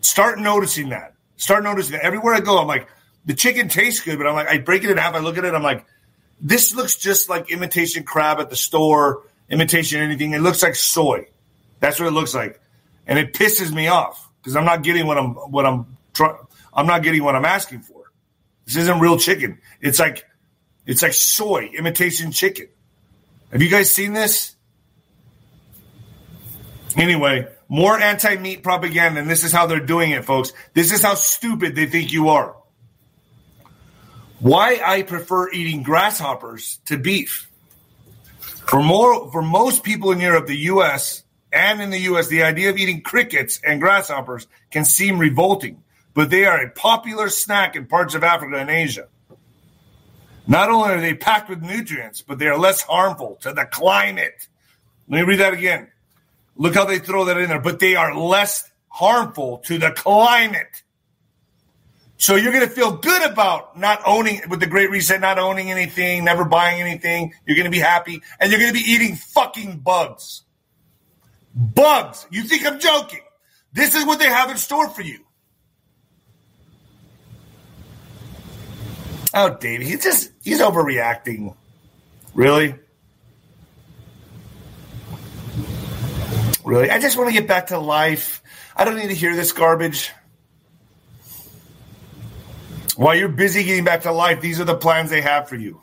Start 0.00 0.38
noticing 0.38 0.90
that. 0.90 1.14
Start 1.36 1.64
noticing 1.64 1.92
that. 1.92 2.04
Everywhere 2.04 2.34
I 2.34 2.40
go, 2.40 2.58
I'm 2.58 2.66
like, 2.66 2.88
the 3.24 3.34
chicken 3.34 3.68
tastes 3.68 4.00
good, 4.00 4.18
but 4.18 4.26
I'm 4.26 4.34
like, 4.34 4.48
I 4.48 4.58
break 4.58 4.84
it 4.84 4.90
in 4.90 4.96
half. 4.96 5.14
I 5.14 5.18
look 5.18 5.38
at 5.38 5.44
it, 5.44 5.54
I'm 5.54 5.62
like, 5.62 5.84
this 6.40 6.74
looks 6.74 6.96
just 6.96 7.28
like 7.28 7.50
imitation 7.50 8.04
crab 8.04 8.38
at 8.40 8.50
the 8.50 8.56
store, 8.56 9.22
imitation 9.48 10.00
anything. 10.00 10.32
It 10.32 10.40
looks 10.40 10.62
like 10.62 10.74
soy. 10.74 11.26
That's 11.80 11.98
what 11.98 12.06
it 12.06 12.12
looks 12.12 12.34
like, 12.34 12.60
and 13.06 13.18
it 13.18 13.34
pisses 13.34 13.72
me 13.72 13.88
off 13.88 14.28
because 14.40 14.56
I'm 14.56 14.64
not 14.64 14.82
getting 14.82 15.06
what 15.06 15.18
I'm 15.18 15.34
what 15.34 15.66
I'm 15.66 15.96
trying. 16.14 16.36
I'm 16.72 16.86
not 16.86 17.02
getting 17.02 17.22
what 17.22 17.34
I'm 17.34 17.44
asking 17.44 17.80
for. 17.80 18.02
This 18.64 18.76
isn't 18.76 19.00
real 19.00 19.18
chicken. 19.18 19.58
It's 19.80 19.98
like 19.98 20.24
it's 20.86 21.02
like 21.02 21.12
soy 21.12 21.70
imitation 21.76 22.32
chicken. 22.32 22.68
Have 23.52 23.62
you 23.62 23.70
guys 23.70 23.90
seen 23.90 24.12
this? 24.12 24.55
Anyway, 26.96 27.46
more 27.68 27.98
anti 27.98 28.36
meat 28.36 28.62
propaganda, 28.62 29.20
and 29.20 29.28
this 29.28 29.44
is 29.44 29.52
how 29.52 29.66
they're 29.66 29.80
doing 29.80 30.10
it, 30.10 30.24
folks. 30.24 30.52
This 30.72 30.92
is 30.92 31.02
how 31.02 31.14
stupid 31.14 31.74
they 31.74 31.86
think 31.86 32.12
you 32.12 32.30
are. 32.30 32.56
Why 34.38 34.80
I 34.84 35.02
prefer 35.02 35.50
eating 35.50 35.82
grasshoppers 35.82 36.78
to 36.86 36.98
beef. 36.98 37.50
For 38.66 38.82
more 38.82 39.30
for 39.30 39.42
most 39.42 39.82
people 39.82 40.10
in 40.10 40.20
Europe, 40.20 40.46
the 40.46 40.56
US, 40.70 41.22
and 41.52 41.80
in 41.80 41.90
the 41.90 42.00
US, 42.00 42.28
the 42.28 42.42
idea 42.42 42.70
of 42.70 42.78
eating 42.78 43.02
crickets 43.02 43.60
and 43.64 43.80
grasshoppers 43.80 44.46
can 44.70 44.84
seem 44.84 45.18
revolting, 45.18 45.82
but 46.14 46.30
they 46.30 46.46
are 46.46 46.60
a 46.60 46.70
popular 46.70 47.28
snack 47.28 47.76
in 47.76 47.86
parts 47.86 48.14
of 48.14 48.24
Africa 48.24 48.56
and 48.56 48.70
Asia. 48.70 49.08
Not 50.46 50.70
only 50.70 50.90
are 50.90 51.00
they 51.00 51.14
packed 51.14 51.48
with 51.48 51.62
nutrients, 51.62 52.22
but 52.22 52.38
they 52.38 52.46
are 52.46 52.58
less 52.58 52.80
harmful 52.80 53.36
to 53.42 53.52
the 53.52 53.64
climate. 53.64 54.48
Let 55.08 55.20
me 55.20 55.22
read 55.22 55.40
that 55.40 55.54
again. 55.54 55.88
Look 56.56 56.74
how 56.74 56.84
they 56.84 56.98
throw 56.98 57.26
that 57.26 57.36
in 57.36 57.48
there, 57.48 57.60
but 57.60 57.80
they 57.80 57.96
are 57.96 58.16
less 58.16 58.68
harmful 58.88 59.58
to 59.66 59.78
the 59.78 59.90
climate. 59.90 60.82
So 62.18 62.34
you're 62.34 62.52
going 62.52 62.66
to 62.66 62.74
feel 62.74 62.96
good 62.96 63.30
about 63.30 63.78
not 63.78 64.00
owning 64.06 64.40
with 64.48 64.60
the 64.60 64.66
Great 64.66 64.90
Reset, 64.90 65.20
not 65.20 65.38
owning 65.38 65.70
anything, 65.70 66.24
never 66.24 66.44
buying 66.44 66.80
anything. 66.80 67.34
You're 67.46 67.56
going 67.56 67.66
to 67.66 67.70
be 67.70 67.78
happy, 67.78 68.22
and 68.40 68.50
you're 68.50 68.60
going 68.60 68.72
to 68.72 68.78
be 68.78 68.90
eating 68.90 69.16
fucking 69.16 69.80
bugs. 69.80 70.42
Bugs. 71.54 72.26
You 72.30 72.44
think 72.44 72.64
I'm 72.66 72.80
joking? 72.80 73.20
This 73.72 73.94
is 73.94 74.06
what 74.06 74.18
they 74.18 74.26
have 74.26 74.50
in 74.50 74.56
store 74.56 74.88
for 74.88 75.02
you. 75.02 75.20
Oh, 79.34 79.54
David, 79.60 79.86
he's 79.86 80.02
just 80.02 80.30
he's 80.42 80.60
overreacting. 80.60 81.54
Really? 82.32 82.74
Really? 86.66 86.90
I 86.90 86.98
just 86.98 87.16
want 87.16 87.28
to 87.28 87.32
get 87.32 87.46
back 87.46 87.68
to 87.68 87.78
life. 87.78 88.42
I 88.76 88.84
don't 88.84 88.96
need 88.96 89.08
to 89.08 89.14
hear 89.14 89.36
this 89.36 89.52
garbage. 89.52 90.12
While 92.96 93.14
you're 93.14 93.28
busy 93.28 93.62
getting 93.62 93.84
back 93.84 94.02
to 94.02 94.12
life, 94.12 94.40
these 94.40 94.60
are 94.60 94.64
the 94.64 94.74
plans 94.74 95.10
they 95.10 95.20
have 95.20 95.48
for 95.48 95.54
you. 95.54 95.80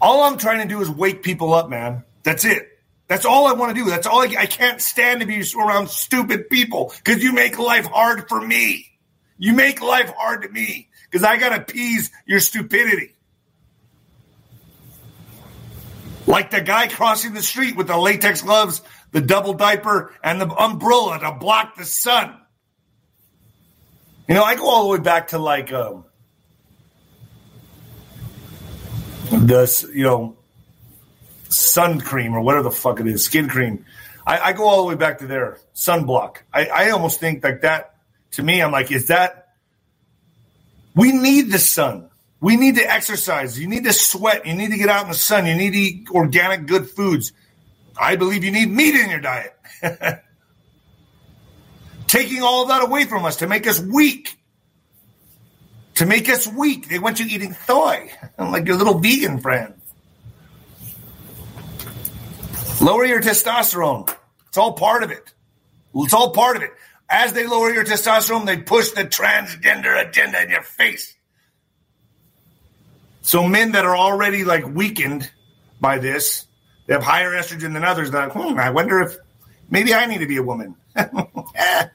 All 0.00 0.24
I'm 0.24 0.36
trying 0.36 0.66
to 0.66 0.68
do 0.68 0.80
is 0.80 0.90
wake 0.90 1.22
people 1.22 1.54
up, 1.54 1.70
man. 1.70 2.02
That's 2.24 2.44
it. 2.44 2.68
That's 3.06 3.24
all 3.24 3.46
I 3.46 3.52
want 3.52 3.76
to 3.76 3.84
do. 3.84 3.88
That's 3.88 4.06
all 4.06 4.20
I, 4.20 4.34
I 4.36 4.46
can't 4.46 4.80
stand 4.80 5.20
to 5.20 5.26
be 5.26 5.44
around 5.56 5.90
stupid 5.90 6.50
people 6.50 6.92
because 7.04 7.22
you 7.22 7.32
make 7.32 7.58
life 7.58 7.86
hard 7.86 8.28
for 8.28 8.40
me. 8.40 8.90
You 9.38 9.52
make 9.52 9.80
life 9.80 10.12
hard 10.16 10.42
to 10.42 10.48
me 10.48 10.88
because 11.04 11.24
I 11.24 11.36
got 11.36 11.50
to 11.50 11.56
appease 11.56 12.10
your 12.26 12.40
stupidity. 12.40 13.14
Like 16.26 16.50
the 16.50 16.60
guy 16.60 16.88
crossing 16.88 17.34
the 17.34 17.42
street 17.42 17.76
with 17.76 17.86
the 17.86 17.98
latex 17.98 18.42
gloves 18.42 18.80
the 19.14 19.20
double 19.20 19.54
diaper, 19.54 20.12
and 20.24 20.40
the 20.40 20.48
umbrella 20.48 21.20
to 21.20 21.32
block 21.32 21.76
the 21.76 21.84
sun. 21.84 22.36
You 24.26 24.34
know, 24.34 24.42
I 24.42 24.56
go 24.56 24.68
all 24.68 24.82
the 24.82 24.88
way 24.90 24.98
back 24.98 25.28
to 25.28 25.38
like 25.38 25.72
um, 25.72 26.04
the 29.30 29.90
you 29.94 30.02
know 30.02 30.36
sun 31.48 32.00
cream 32.00 32.34
or 32.34 32.40
whatever 32.40 32.64
the 32.64 32.72
fuck 32.72 32.98
it 32.98 33.06
is, 33.06 33.24
skin 33.24 33.48
cream. 33.48 33.86
I, 34.26 34.40
I 34.40 34.52
go 34.52 34.64
all 34.64 34.82
the 34.82 34.88
way 34.88 34.96
back 34.96 35.18
to 35.18 35.28
there, 35.28 35.58
sunblock. 35.76 36.38
I, 36.52 36.66
I 36.66 36.90
almost 36.90 37.20
think 37.20 37.44
like 37.44 37.60
that. 37.60 37.94
To 38.32 38.42
me, 38.42 38.60
I'm 38.60 38.72
like, 38.72 38.90
is 38.90 39.06
that 39.06 39.50
we 40.96 41.12
need 41.12 41.52
the 41.52 41.60
sun. 41.60 42.10
We 42.44 42.56
need 42.56 42.74
to 42.74 42.82
exercise. 42.82 43.58
You 43.58 43.66
need 43.68 43.84
to 43.84 43.94
sweat. 43.94 44.44
You 44.44 44.52
need 44.52 44.70
to 44.70 44.76
get 44.76 44.90
out 44.90 45.04
in 45.04 45.08
the 45.08 45.14
sun. 45.14 45.46
You 45.46 45.54
need 45.54 45.72
to 45.72 45.78
eat 45.78 46.10
organic, 46.10 46.66
good 46.66 46.90
foods. 46.90 47.32
I 47.96 48.16
believe 48.16 48.44
you 48.44 48.50
need 48.50 48.70
meat 48.70 48.94
in 48.94 49.08
your 49.08 49.20
diet. 49.20 49.56
Taking 52.06 52.42
all 52.42 52.66
that 52.66 52.82
away 52.82 53.06
from 53.06 53.24
us 53.24 53.36
to 53.36 53.46
make 53.46 53.66
us 53.66 53.80
weak. 53.80 54.36
To 55.94 56.04
make 56.04 56.28
us 56.28 56.46
weak. 56.46 56.90
They 56.90 56.98
want 56.98 57.18
you 57.18 57.24
eating 57.30 57.54
soy, 57.66 58.10
like 58.38 58.66
your 58.66 58.76
little 58.76 58.98
vegan 58.98 59.38
friend. 59.40 59.72
Lower 62.82 63.06
your 63.06 63.22
testosterone. 63.22 64.14
It's 64.48 64.58
all 64.58 64.74
part 64.74 65.02
of 65.02 65.10
it. 65.10 65.32
It's 65.94 66.12
all 66.12 66.32
part 66.32 66.58
of 66.58 66.62
it. 66.62 66.72
As 67.08 67.32
they 67.32 67.46
lower 67.46 67.72
your 67.72 67.86
testosterone, 67.86 68.44
they 68.44 68.58
push 68.58 68.90
the 68.90 69.04
transgender 69.04 69.98
agenda 70.06 70.42
in 70.42 70.50
your 70.50 70.62
face. 70.62 71.13
So 73.24 73.48
men 73.48 73.72
that 73.72 73.84
are 73.84 73.96
already 73.96 74.44
like 74.44 74.66
weakened 74.66 75.30
by 75.80 75.98
this 75.98 76.46
they 76.86 76.94
have 76.94 77.02
higher 77.02 77.30
estrogen 77.30 77.72
than 77.72 77.84
others. 77.84 78.10
They're 78.10 78.28
like, 78.28 78.32
hmm, 78.32 78.58
I 78.58 78.70
wonder 78.70 79.00
if 79.00 79.16
maybe 79.70 79.94
I 79.94 80.06
need 80.06 80.18
to 80.18 80.26
be 80.26 80.36
a 80.36 80.42
woman. 80.42 80.76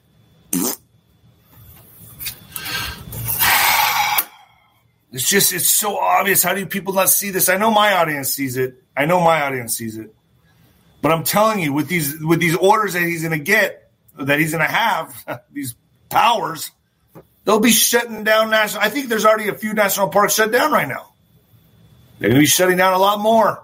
It's 5.11 5.27
just, 5.27 5.53
it's 5.53 5.67
so 5.67 5.97
obvious. 5.97 6.43
How 6.43 6.53
do 6.53 6.63
people 6.67 6.93
not 6.93 7.09
see 7.09 7.31
this? 7.31 7.49
I 7.49 7.57
know 7.57 7.71
my 7.71 7.93
audience 7.93 8.31
sees 8.31 8.57
it. 8.57 8.83
I 8.95 9.05
know 9.05 9.19
my 9.19 9.41
audience 9.41 9.75
sees 9.75 9.97
it. 9.97 10.13
But 11.01 11.11
I'm 11.11 11.23
telling 11.23 11.59
you, 11.59 11.73
with 11.73 11.87
these 11.87 12.19
with 12.19 12.39
these 12.39 12.55
orders 12.55 12.93
that 12.93 13.01
he's 13.01 13.23
going 13.23 13.37
to 13.37 13.43
get, 13.43 13.89
that 14.19 14.39
he's 14.39 14.51
going 14.51 14.63
to 14.63 14.71
have, 14.71 15.41
these 15.51 15.73
powers, 16.09 16.69
they'll 17.43 17.59
be 17.59 17.71
shutting 17.71 18.23
down 18.23 18.51
national. 18.51 18.83
I 18.83 18.89
think 18.89 19.09
there's 19.09 19.25
already 19.25 19.49
a 19.49 19.55
few 19.55 19.73
national 19.73 20.09
parks 20.09 20.35
shut 20.35 20.51
down 20.51 20.71
right 20.71 20.87
now. 20.87 21.08
They're 22.19 22.29
going 22.29 22.35
to 22.35 22.41
be 22.41 22.47
shutting 22.47 22.77
down 22.77 22.93
a 22.93 22.97
lot 22.97 23.19
more 23.19 23.63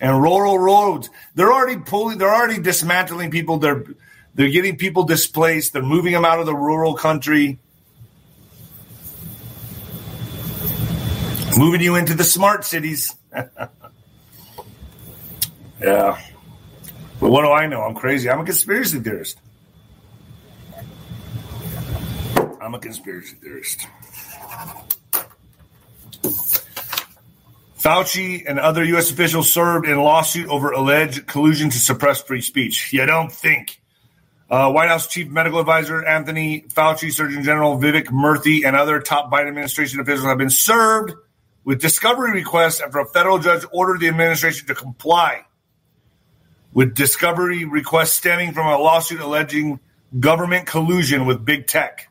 and 0.00 0.20
rural 0.20 0.58
roads. 0.58 1.10
They're 1.34 1.52
already 1.52 1.80
pulling. 1.80 2.18
They're 2.18 2.34
already 2.34 2.60
dismantling 2.60 3.30
people. 3.30 3.58
They're 3.58 3.84
they're 4.34 4.50
getting 4.50 4.76
people 4.76 5.04
displaced. 5.04 5.72
They're 5.72 5.82
moving 5.82 6.12
them 6.12 6.24
out 6.24 6.40
of 6.40 6.46
the 6.46 6.54
rural 6.54 6.94
country, 6.94 7.58
moving 11.58 11.80
you 11.80 11.96
into 11.96 12.14
the 12.14 12.24
smart 12.24 12.64
cities. 12.64 13.14
yeah. 15.80 16.20
But 17.20 17.30
what 17.30 17.42
do 17.42 17.50
I 17.50 17.66
know? 17.66 17.82
I'm 17.82 17.94
crazy. 17.94 18.30
I'm 18.30 18.40
a 18.40 18.44
conspiracy 18.44 18.98
theorist. 19.00 19.38
I'm 22.60 22.74
a 22.74 22.78
conspiracy 22.78 23.36
theorist. 23.36 23.86
Fauci 27.82 28.44
and 28.46 28.60
other 28.60 28.84
U.S. 28.84 29.10
officials 29.10 29.52
served 29.52 29.88
in 29.88 29.98
lawsuit 29.98 30.48
over 30.48 30.70
alleged 30.70 31.26
collusion 31.26 31.68
to 31.68 31.78
suppress 31.78 32.22
free 32.22 32.40
speech. 32.40 32.92
You 32.92 33.04
don't 33.06 33.32
think. 33.32 33.80
Uh, 34.48 34.70
White 34.70 34.88
House 34.88 35.08
Chief 35.08 35.28
Medical 35.28 35.58
Advisor 35.58 36.04
Anthony 36.04 36.60
Fauci, 36.68 37.10
Surgeon 37.10 37.42
General 37.42 37.78
Vivek 37.78 38.06
Murthy, 38.06 38.64
and 38.64 38.76
other 38.76 39.00
top 39.00 39.32
Biden 39.32 39.48
administration 39.48 39.98
officials 39.98 40.26
have 40.26 40.38
been 40.38 40.50
served 40.50 41.14
with 41.64 41.80
discovery 41.80 42.32
requests 42.32 42.80
after 42.80 43.00
a 43.00 43.06
federal 43.06 43.38
judge 43.38 43.64
ordered 43.72 44.00
the 44.00 44.08
administration 44.08 44.68
to 44.68 44.74
comply 44.74 45.44
with 46.72 46.94
discovery 46.94 47.64
requests 47.64 48.12
stemming 48.12 48.52
from 48.52 48.66
a 48.66 48.78
lawsuit 48.78 49.20
alleging 49.20 49.80
government 50.20 50.66
collusion 50.66 51.26
with 51.26 51.44
big 51.44 51.66
tech. 51.66 52.08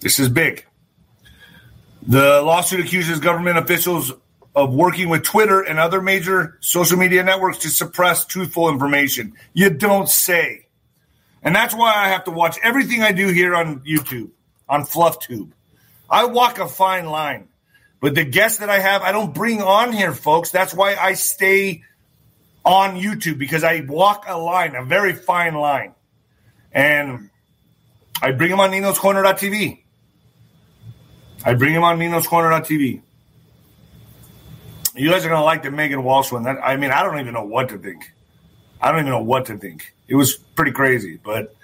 This 0.00 0.18
is 0.18 0.30
big. 0.30 0.64
The 2.06 2.40
lawsuit 2.40 2.80
accuses 2.80 3.18
government 3.18 3.58
officials 3.58 4.12
of 4.54 4.74
working 4.74 5.08
with 5.08 5.22
Twitter 5.22 5.60
and 5.60 5.78
other 5.78 6.02
major 6.02 6.58
social 6.60 6.98
media 6.98 7.22
networks 7.22 7.58
to 7.58 7.68
suppress 7.68 8.24
truthful 8.24 8.68
information. 8.68 9.34
You 9.52 9.70
don't 9.70 10.08
say. 10.08 10.66
And 11.42 11.54
that's 11.54 11.74
why 11.74 11.94
I 11.94 12.08
have 12.08 12.24
to 12.24 12.30
watch 12.30 12.58
everything 12.62 13.02
I 13.02 13.12
do 13.12 13.28
here 13.28 13.54
on 13.54 13.80
YouTube, 13.80 14.30
on 14.68 14.82
FluffTube. 14.82 15.52
I 16.08 16.24
walk 16.26 16.58
a 16.58 16.68
fine 16.68 17.06
line. 17.06 17.48
But 18.00 18.14
the 18.14 18.24
guests 18.24 18.58
that 18.58 18.70
I 18.70 18.80
have, 18.80 19.02
I 19.02 19.12
don't 19.12 19.34
bring 19.34 19.62
on 19.62 19.92
here, 19.92 20.12
folks. 20.12 20.50
That's 20.50 20.74
why 20.74 20.96
I 20.96 21.14
stay 21.14 21.82
on 22.64 22.96
YouTube 22.96 23.38
because 23.38 23.62
I 23.62 23.80
walk 23.80 24.24
a 24.26 24.36
line, 24.38 24.74
a 24.74 24.84
very 24.84 25.12
fine 25.12 25.54
line. 25.54 25.94
And 26.72 27.30
I 28.22 28.32
bring 28.32 28.50
them 28.50 28.60
on 28.60 28.70
Nino'sCorner.tv. 28.70 29.82
I 31.44 31.54
bring 31.54 31.74
them 31.74 31.84
on 31.84 31.98
Nino'sCorner.tv. 31.98 33.02
You 34.94 35.10
guys 35.10 35.24
are 35.24 35.28
gonna 35.28 35.44
like 35.44 35.62
the 35.62 35.70
Megan 35.70 36.02
Walsh 36.02 36.32
one. 36.32 36.42
That, 36.44 36.58
I 36.62 36.76
mean, 36.76 36.90
I 36.90 37.02
don't 37.02 37.20
even 37.20 37.34
know 37.34 37.44
what 37.44 37.68
to 37.68 37.78
think. 37.78 38.12
I 38.80 38.90
don't 38.90 39.00
even 39.00 39.12
know 39.12 39.22
what 39.22 39.46
to 39.46 39.58
think. 39.58 39.94
It 40.08 40.14
was 40.14 40.34
pretty 40.36 40.72
crazy, 40.72 41.18
but 41.22 41.54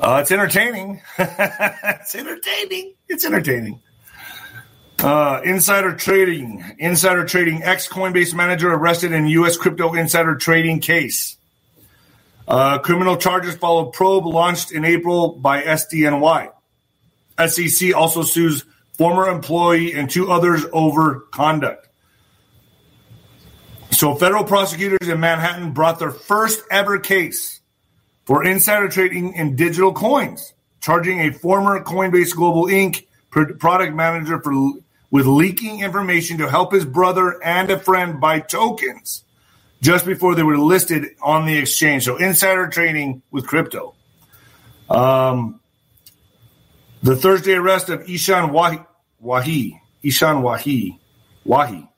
uh, 0.00 0.18
it's 0.20 0.30
entertaining. 0.30 1.00
it's 1.18 2.14
entertaining. 2.14 2.94
It's 3.08 3.24
entertaining. 3.24 3.80
Uh, 4.98 5.40
insider 5.44 5.94
trading. 5.94 6.64
Insider 6.78 7.24
trading. 7.24 7.62
Ex 7.62 7.88
Coinbase 7.88 8.34
manager 8.34 8.72
arrested 8.72 9.12
in 9.12 9.26
U.S. 9.28 9.56
crypto 9.56 9.94
insider 9.94 10.34
trading 10.34 10.80
case. 10.80 11.36
Uh, 12.46 12.78
criminal 12.78 13.16
charges 13.16 13.54
follow 13.56 13.86
probe 13.86 14.26
launched 14.26 14.72
in 14.72 14.84
April 14.84 15.32
by 15.32 15.62
SDNY. 15.62 16.50
SEC 17.46 17.94
also 17.94 18.22
sues 18.22 18.64
former 18.98 19.28
employee 19.28 19.94
and 19.94 20.10
two 20.10 20.30
others 20.30 20.66
over 20.72 21.20
conduct. 21.30 21.88
So, 23.92 24.14
federal 24.14 24.44
prosecutors 24.44 25.08
in 25.08 25.18
Manhattan 25.20 25.72
brought 25.72 25.98
their 25.98 26.10
first 26.10 26.62
ever 26.70 26.98
case 26.98 27.60
for 28.26 28.44
insider 28.44 28.88
trading 28.88 29.32
in 29.34 29.56
digital 29.56 29.92
coins, 29.92 30.52
charging 30.80 31.20
a 31.20 31.32
former 31.32 31.82
Coinbase 31.82 32.34
Global 32.34 32.66
Inc. 32.66 33.06
product 33.30 33.94
manager 33.94 34.40
for 34.42 34.52
with 35.10 35.24
leaking 35.24 35.80
information 35.80 36.36
to 36.36 36.50
help 36.50 36.72
his 36.72 36.84
brother 36.84 37.42
and 37.42 37.70
a 37.70 37.78
friend 37.78 38.20
buy 38.20 38.40
tokens 38.40 39.24
just 39.80 40.04
before 40.04 40.34
they 40.34 40.42
were 40.42 40.58
listed 40.58 41.06
on 41.22 41.46
the 41.46 41.56
exchange. 41.56 42.04
So, 42.04 42.16
insider 42.16 42.68
trading 42.68 43.22
with 43.30 43.46
crypto. 43.46 43.94
Um, 44.90 45.60
the 47.02 47.16
Thursday 47.16 47.54
arrest 47.54 47.88
of 47.88 48.08
Ishan 48.08 48.52
Wahi, 48.52 48.80
Wahi 49.20 49.80
Ishan 50.02 50.42
Wahi, 50.42 50.98
Wahi. 51.44 51.88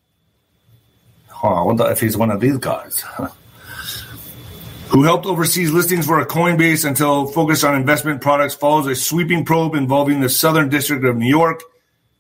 Oh, 1.43 1.49
I 1.49 1.63
wonder 1.63 1.91
if 1.91 2.01
he's 2.01 2.17
one 2.17 2.31
of 2.31 2.41
these 2.41 2.59
guys. 2.59 3.05
Who 4.89 5.05
helped 5.05 5.25
overseas 5.25 5.71
listings 5.71 6.07
for 6.07 6.19
a 6.21 6.27
Coinbase 6.27 6.85
until 6.85 7.27
focused 7.27 7.63
on 7.63 7.77
investment 7.77 8.21
products 8.21 8.55
follows 8.55 8.87
a 8.89 8.97
sweeping 8.97 9.45
probe 9.45 9.75
involving 9.75 10.21
the 10.21 10.29
Southern 10.29 10.69
District 10.69 11.05
of 11.05 11.17
New 11.17 11.29
York 11.29 11.63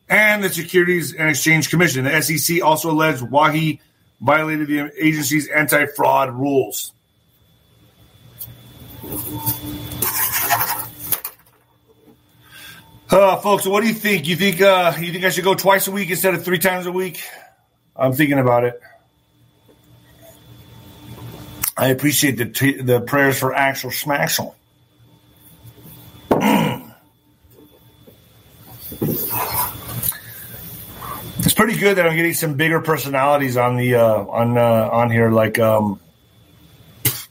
and 0.08 0.42
the 0.42 0.48
Securities 0.48 1.12
and 1.12 1.28
Exchange 1.28 1.68
Commission. 1.68 2.04
The 2.04 2.22
SEC 2.22 2.62
also 2.62 2.90
alleged 2.90 3.22
Wahi 3.22 3.80
violated 4.20 4.68
the 4.68 4.92
agency's 5.04 5.48
anti 5.48 5.86
fraud 5.86 6.32
rules. 6.32 6.92
Uh, 13.10 13.36
folks, 13.38 13.66
what 13.66 13.80
do 13.80 13.88
you 13.88 13.94
think? 13.94 14.28
You 14.28 14.36
think 14.36 14.60
uh, 14.60 14.94
you 15.00 15.10
think 15.10 15.24
I 15.24 15.30
should 15.30 15.42
go 15.42 15.56
twice 15.56 15.88
a 15.88 15.90
week 15.90 16.10
instead 16.10 16.34
of 16.34 16.44
three 16.44 16.60
times 16.60 16.86
a 16.86 16.92
week? 16.92 17.20
I'm 17.96 18.12
thinking 18.12 18.38
about 18.38 18.62
it. 18.62 18.80
I 21.76 21.88
appreciate 21.88 22.36
the 22.36 22.46
t- 22.46 22.80
the 22.80 23.00
prayers 23.00 23.36
for 23.36 23.52
Axel 23.52 23.90
Schmaxel. 23.90 24.54
it's 31.38 31.54
pretty 31.54 31.78
good 31.78 31.96
that 31.96 32.06
I'm 32.06 32.14
getting 32.14 32.34
some 32.34 32.54
bigger 32.54 32.80
personalities 32.80 33.56
on 33.56 33.74
the 33.76 33.96
uh, 33.96 34.18
on 34.18 34.56
uh, 34.56 34.88
on 34.92 35.10
here, 35.10 35.32
like 35.32 35.58
um, 35.58 35.98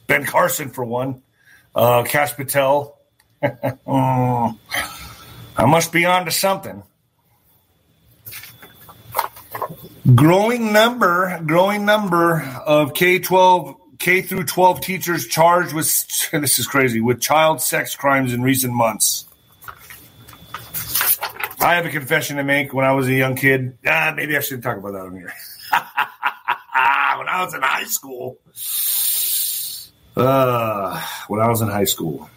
Ben 0.07 0.25
Carson 0.25 0.71
for 0.71 0.83
one, 0.83 1.21
uh, 1.73 2.03
Kash 2.03 2.33
Patel. 2.33 2.97
I 5.59 5.65
must 5.65 5.91
be 5.91 6.05
on 6.05 6.23
to 6.23 6.31
something. 6.31 6.83
Growing 10.15 10.71
number, 10.71 11.37
growing 11.45 11.83
number 11.83 12.41
of 12.65 12.93
K 12.93 13.19
twelve, 13.19 13.75
K 13.99 14.21
through 14.21 14.45
twelve 14.45 14.79
teachers 14.79 15.27
charged 15.27 15.73
with 15.73 15.85
this 16.31 16.59
is 16.59 16.65
crazy 16.65 17.01
with 17.01 17.19
child 17.19 17.61
sex 17.61 17.93
crimes 17.93 18.31
in 18.31 18.41
recent 18.41 18.73
months. 18.73 19.25
I 21.59 21.75
have 21.75 21.85
a 21.85 21.89
confession 21.89 22.37
to 22.37 22.43
make. 22.45 22.73
When 22.73 22.85
I 22.85 22.93
was 22.93 23.09
a 23.09 23.13
young 23.13 23.35
kid, 23.35 23.77
ah, 23.85 24.13
maybe 24.15 24.37
I 24.37 24.39
shouldn't 24.39 24.63
talk 24.63 24.77
about 24.77 24.93
that 24.93 25.01
on 25.01 25.13
here. 25.13 25.33
when 25.73 27.27
I 27.27 27.43
was 27.43 27.53
in 27.53 27.61
high 27.61 27.83
school, 27.83 28.39
uh, 30.15 31.05
when 31.27 31.41
I 31.41 31.49
was 31.49 31.59
in 31.59 31.67
high 31.67 31.83
school, 31.83 32.29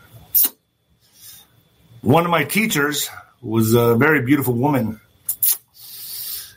one 2.02 2.24
of 2.24 2.30
my 2.30 2.44
teachers 2.44 3.08
was 3.40 3.74
a 3.74 3.94
very 3.94 4.22
beautiful 4.22 4.54
woman. 4.54 5.00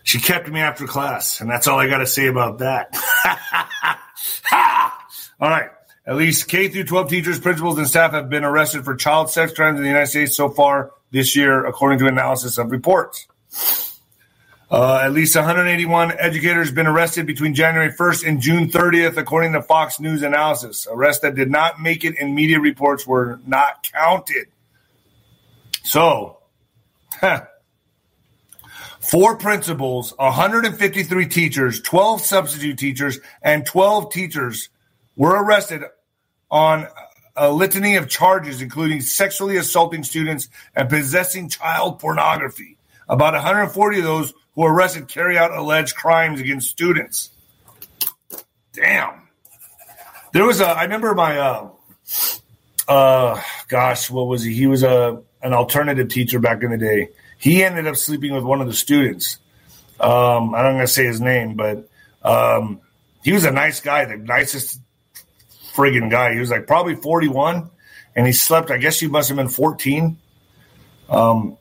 She 0.04 0.20
kept 0.20 0.48
me 0.50 0.60
after 0.60 0.86
class, 0.86 1.41
and 1.41 1.50
that's 1.50 1.68
all 1.68 1.80
I 1.80 1.88
got 1.88 2.00
to 2.00 2.08
say 2.08 2.28
about 2.28 2.60
that. 2.60 2.96
all 5.39 5.50
right. 5.50 5.70
At 6.08 6.18
least 6.18 6.48
K 6.48 6.68
through 6.68 6.84
12 6.84 7.10
teachers, 7.10 7.39
principals, 7.39 7.80
and 7.80 7.88
staff 7.88 8.12
have 8.12 8.30
been 8.30 8.43
arrested 8.43 8.86
for 8.86 8.96
child 8.96 9.32
sex 9.32 9.54
crimes 9.54 9.78
in 9.78 9.84
the 9.84 9.89
United 9.89 10.08
States 10.08 10.38
so 10.38 10.50
far 10.50 10.91
this 11.10 11.36
year, 11.36 11.66
according 11.66 11.98
to 12.00 12.08
analysis 12.08 12.60
of 12.60 12.70
reports. 12.70 13.28
Uh, 14.70 15.00
at 15.04 15.14
least 15.14 15.36
181 15.36 16.12
educators 16.20 16.72
been 16.72 16.88
arrested 16.88 17.26
between 17.26 17.54
January 17.54 17.91
1st 17.91 18.28
and 18.28 18.41
June 18.41 18.70
30th, 18.70 19.18
according 19.18 19.54
to 19.54 19.62
Fox 19.62 20.00
News 20.00 20.22
analysis. 20.22 20.88
Arrests 20.89 21.22
that 21.22 21.36
did 21.36 21.50
not 21.50 21.80
make 21.80 22.04
it 22.04 22.18
in 22.20 22.36
media 22.36 22.60
reports 22.60 23.08
were 23.08 23.39
not 23.46 23.88
counted. 23.91 24.48
So, 25.86 26.40
huh, 27.22 27.46
four 29.00 29.38
principals, 29.38 30.16
153 30.18 31.28
teachers, 31.28 31.80
12 31.82 32.22
substitute 32.22 32.80
teachers, 32.80 33.20
and 33.44 33.66
12 33.68 34.12
teachers 34.12 34.70
were 35.16 35.42
arrested 35.42 35.84
on 36.50 36.88
a 37.36 37.52
litany 37.52 37.98
of 37.98 38.10
charges, 38.10 38.64
including 38.64 39.00
sexually 39.02 39.58
assaulting 39.58 40.04
students 40.04 40.50
and 40.76 40.90
possessing 40.90 41.50
child 41.50 42.00
pornography. 42.00 42.78
About 43.08 43.34
140 43.34 44.00
of 44.00 44.04
those 44.04 44.34
who 44.56 44.64
were 44.64 44.74
arrested 44.74 45.08
carry 45.08 45.38
out 45.38 45.52
alleged 45.52 45.96
crimes 45.96 46.40
against 46.40 46.70
students. 46.70 47.30
Damn. 48.74 49.22
There 50.34 50.46
was 50.46 50.62
a, 50.62 50.66
I 50.66 50.84
remember 50.84 51.14
my, 51.14 51.38
uh, 51.38 51.70
uh, 52.88 53.42
gosh, 53.68 54.10
what 54.10 54.28
was 54.28 54.44
he? 54.44 54.54
He 54.56 54.66
was 54.66 54.82
a, 54.82 55.22
an 55.46 55.54
alternative 55.54 56.10
teacher 56.10 56.39
back 56.39 56.64
in 56.64 56.72
the 56.72 56.78
day. 56.78 57.10
He 57.38 57.64
ended 57.64 57.86
up 57.86 57.96
sleeping 57.96 58.34
with 58.34 58.43
one 58.43 58.62
of 58.62 58.68
the 58.68 58.74
students. 58.74 59.38
Um, 60.00 60.56
I'm 60.56 60.64
not 60.64 60.72
going 60.72 60.80
to 60.80 60.88
say 60.88 61.06
his 61.06 61.22
name, 61.22 61.56
but 61.56 61.88
um, 62.24 62.82
he 63.24 63.32
was 63.32 63.46
a 63.46 63.52
nice 63.52 63.80
guy, 63.80 64.06
the 64.06 64.18
nicest 64.18 64.82
friggin' 65.74 66.10
guy. 66.10 66.34
He 66.34 66.39
was 66.39 66.50
like 66.50 66.66
probably 66.66 66.96
41, 66.96 67.70
and 68.16 68.26
he 68.26 68.34
slept. 68.34 68.72
I 68.72 68.78
guess 68.78 69.00
he 69.00 69.08
must 69.08 69.30
have 69.30 69.38
been 69.38 69.50
14. 69.50 70.18
Um, 71.10 71.58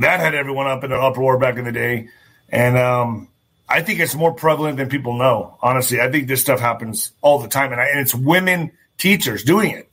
that 0.00 0.18
had 0.18 0.34
everyone 0.34 0.66
up 0.66 0.82
in 0.82 0.90
an 0.90 0.98
uproar 1.00 1.38
back 1.38 1.56
in 1.58 1.64
the 1.64 1.72
day, 1.72 2.08
and 2.48 2.76
um, 2.76 3.28
I 3.68 3.82
think 3.82 4.00
it's 4.00 4.16
more 4.16 4.34
prevalent 4.34 4.78
than 4.78 4.88
people 4.88 5.16
know. 5.16 5.56
Honestly, 5.62 6.00
I 6.00 6.10
think 6.10 6.26
this 6.26 6.40
stuff 6.40 6.58
happens 6.58 7.12
all 7.20 7.38
the 7.38 7.48
time, 7.48 7.70
and, 7.70 7.80
I, 7.80 7.86
and 7.86 8.00
it's 8.00 8.14
women 8.14 8.72
teachers 8.98 9.44
doing 9.44 9.70
it. 9.70 9.89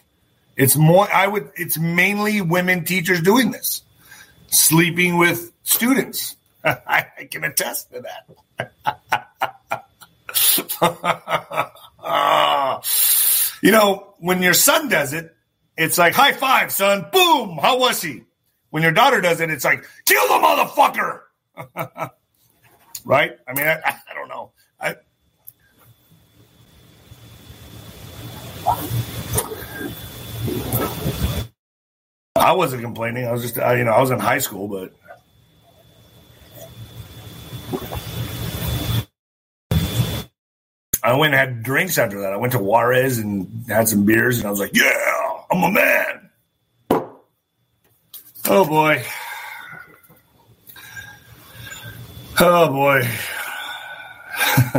It's 0.57 0.75
more. 0.75 1.09
I 1.09 1.27
would. 1.27 1.51
It's 1.55 1.77
mainly 1.77 2.41
women 2.41 2.83
teachers 2.83 3.21
doing 3.21 3.51
this, 3.51 3.83
sleeping 4.47 5.17
with 5.17 5.53
students. 5.63 6.35
I, 6.65 7.05
I 7.19 7.25
can 7.25 7.43
attest 7.43 7.91
to 7.91 8.01
that. 8.01 8.25
You 13.61 13.71
know, 13.71 14.13
when 14.19 14.41
your 14.43 14.53
son 14.53 14.87
does 14.87 15.13
it, 15.13 15.35
it's 15.77 15.97
like 15.97 16.13
high 16.13 16.33
five, 16.33 16.71
son. 16.71 17.07
Boom. 17.11 17.57
How 17.61 17.79
was 17.79 18.01
he? 18.01 18.23
When 18.69 18.83
your 18.83 18.91
daughter 18.91 19.21
does 19.21 19.39
it, 19.41 19.49
it's 19.49 19.65
like 19.65 19.83
kill 20.05 20.27
the 20.27 20.35
motherfucker. 20.35 21.21
right? 23.05 23.31
I 23.47 23.53
mean, 23.53 23.67
I, 23.67 23.79
I 23.83 24.13
don't 24.13 24.29
know. 24.29 24.51
I, 24.79 24.95
I 32.35 32.53
wasn't 32.53 32.81
complaining. 32.81 33.25
I 33.27 33.31
was 33.31 33.41
just, 33.41 33.57
I, 33.57 33.77
you 33.77 33.83
know, 33.83 33.91
I 33.91 33.99
was 33.99 34.11
in 34.11 34.19
high 34.19 34.37
school, 34.37 34.67
but 34.67 34.93
I 41.03 41.15
went 41.15 41.33
and 41.33 41.39
had 41.39 41.63
drinks 41.63 41.97
after 41.97 42.21
that. 42.21 42.33
I 42.33 42.37
went 42.37 42.53
to 42.53 42.59
Juarez 42.59 43.17
and 43.19 43.65
had 43.67 43.87
some 43.87 44.05
beers, 44.05 44.39
and 44.39 44.47
I 44.47 44.49
was 44.49 44.59
like, 44.59 44.71
"Yeah, 44.73 44.91
I'm 45.51 45.63
a 45.63 45.71
man." 45.71 46.29
Oh 48.49 48.65
boy. 48.65 49.03
Oh 52.39 52.69
boy. 52.71 53.07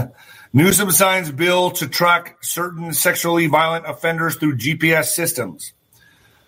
Newsom 0.53 0.91
signs 0.91 1.31
bill 1.31 1.71
to 1.73 1.87
track 1.87 2.43
certain 2.43 2.95
sexually 2.95 3.47
violent 3.49 3.87
offenders 3.87 4.37
through 4.37 4.57
GPS 4.57 5.07
systems. 5.07 5.75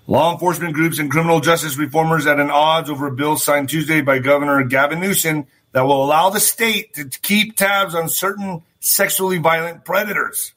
Law 0.06 0.32
enforcement 0.32 0.74
groups 0.74 0.98
and 0.98 1.10
criminal 1.10 1.40
justice 1.40 1.76
reformers 1.76 2.26
at 2.26 2.40
an 2.40 2.50
odds 2.50 2.88
over 2.88 3.08
a 3.08 3.12
bill 3.12 3.36
signed 3.36 3.68
Tuesday 3.68 4.00
by 4.00 4.18
Governor 4.18 4.64
Gavin 4.64 5.00
Newsom 5.00 5.46
that 5.72 5.82
will 5.82 6.02
allow 6.02 6.30
the 6.30 6.40
state 6.40 6.94
to 6.94 7.08
keep 7.20 7.56
tabs 7.56 7.94
on 7.94 8.08
certain 8.08 8.62
sexually 8.80 9.38
violent 9.38 9.84
predators 9.84 10.54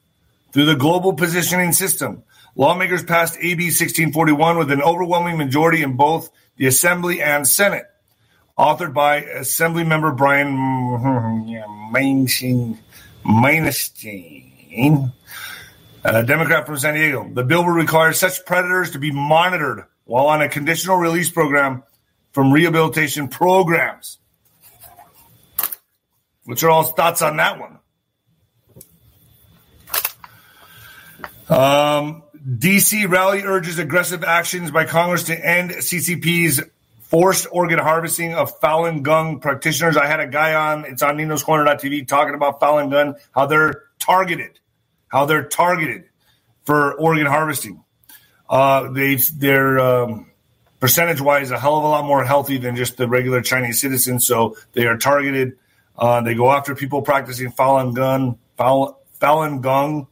through 0.52 0.64
the 0.64 0.74
global 0.74 1.12
positioning 1.12 1.72
system. 1.72 2.22
Lawmakers 2.56 3.04
passed 3.04 3.36
AB 3.36 3.64
1641 3.64 4.56
with 4.56 4.72
an 4.72 4.80
overwhelming 4.80 5.36
majority 5.36 5.82
in 5.82 5.96
both 5.96 6.30
the 6.56 6.66
Assembly 6.66 7.20
and 7.20 7.46
Senate. 7.46 7.84
Authored 8.58 8.94
by 8.94 9.16
Assembly 9.16 9.84
member 9.84 10.12
Brian 10.12 10.54
Maienschein. 13.24 15.12
A 16.04 16.22
Democrat 16.22 16.66
from 16.66 16.76
San 16.76 16.94
Diego. 16.94 17.28
The 17.32 17.44
bill 17.44 17.64
would 17.64 17.72
require 17.72 18.12
such 18.12 18.44
predators 18.44 18.90
to 18.90 18.98
be 18.98 19.10
monitored 19.10 19.84
while 20.04 20.26
on 20.26 20.42
a 20.42 20.48
conditional 20.48 20.96
release 20.96 21.30
program 21.30 21.82
from 22.32 22.52
rehabilitation 22.52 23.28
programs. 23.28 24.18
What's 26.44 26.60
your 26.60 26.70
all 26.70 26.82
thoughts 26.82 27.22
on 27.22 27.38
that 27.38 27.58
one? 27.58 27.78
Um, 31.48 32.22
DC 32.46 33.08
rally 33.10 33.42
urges 33.42 33.78
aggressive 33.78 34.24
actions 34.24 34.70
by 34.70 34.84
Congress 34.84 35.24
to 35.24 35.46
end 35.46 35.70
CCP's 35.70 36.60
forced 37.14 37.46
organ 37.52 37.78
harvesting 37.78 38.34
of 38.34 38.58
Falun 38.58 39.04
Gong 39.04 39.38
practitioners. 39.38 39.96
I 39.96 40.08
had 40.08 40.18
a 40.18 40.26
guy 40.26 40.52
on, 40.52 40.84
it's 40.84 41.00
on 41.00 41.16
Nino's 41.16 41.44
Corner.tv, 41.44 42.08
talking 42.08 42.34
about 42.34 42.58
Falun 42.58 42.90
Gong, 42.90 43.14
how 43.30 43.46
they're 43.46 43.84
targeted, 44.00 44.58
how 45.06 45.24
they're 45.24 45.44
targeted 45.44 46.06
for 46.64 46.94
organ 46.94 47.26
harvesting. 47.26 47.84
Uh, 48.50 48.90
they, 48.90 49.14
they're 49.14 49.78
um, 49.78 50.32
percentage 50.80 51.20
wise 51.20 51.52
a 51.52 51.58
hell 51.58 51.78
of 51.78 51.84
a 51.84 51.86
lot 51.86 52.04
more 52.04 52.24
healthy 52.24 52.58
than 52.58 52.74
just 52.74 52.96
the 52.96 53.06
regular 53.06 53.40
Chinese 53.42 53.80
citizens. 53.80 54.26
So 54.26 54.56
they 54.72 54.88
are 54.88 54.96
targeted. 54.96 55.56
Uh, 55.96 56.20
they 56.22 56.34
go 56.34 56.50
after 56.50 56.74
people 56.74 57.02
practicing 57.02 57.52
Falun 57.52 57.94
Gong, 57.94 58.40
Falun, 58.58 59.60
Gong, 59.60 60.08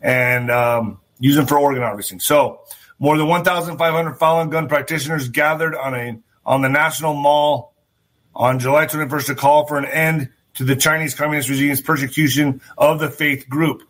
and 0.00 0.52
um, 0.52 1.00
use 1.18 1.34
them 1.34 1.46
for 1.48 1.58
organ 1.58 1.82
harvesting. 1.82 2.20
So 2.20 2.60
more 3.00 3.18
than 3.18 3.26
1,500 3.26 4.14
Falun 4.20 4.52
Gong 4.52 4.68
practitioners 4.68 5.28
gathered 5.28 5.74
on 5.74 5.96
a 5.96 6.20
on 6.46 6.62
the 6.62 6.68
National 6.68 7.14
Mall 7.14 7.74
on 8.34 8.58
July 8.58 8.86
21st 8.86 9.26
to 9.26 9.34
call 9.34 9.66
for 9.66 9.78
an 9.78 9.84
end 9.84 10.30
to 10.54 10.64
the 10.64 10.76
Chinese 10.76 11.14
Communist 11.14 11.48
regime's 11.48 11.80
persecution 11.80 12.60
of 12.76 13.00
the 13.00 13.10
faith 13.10 13.48
group. 13.48 13.82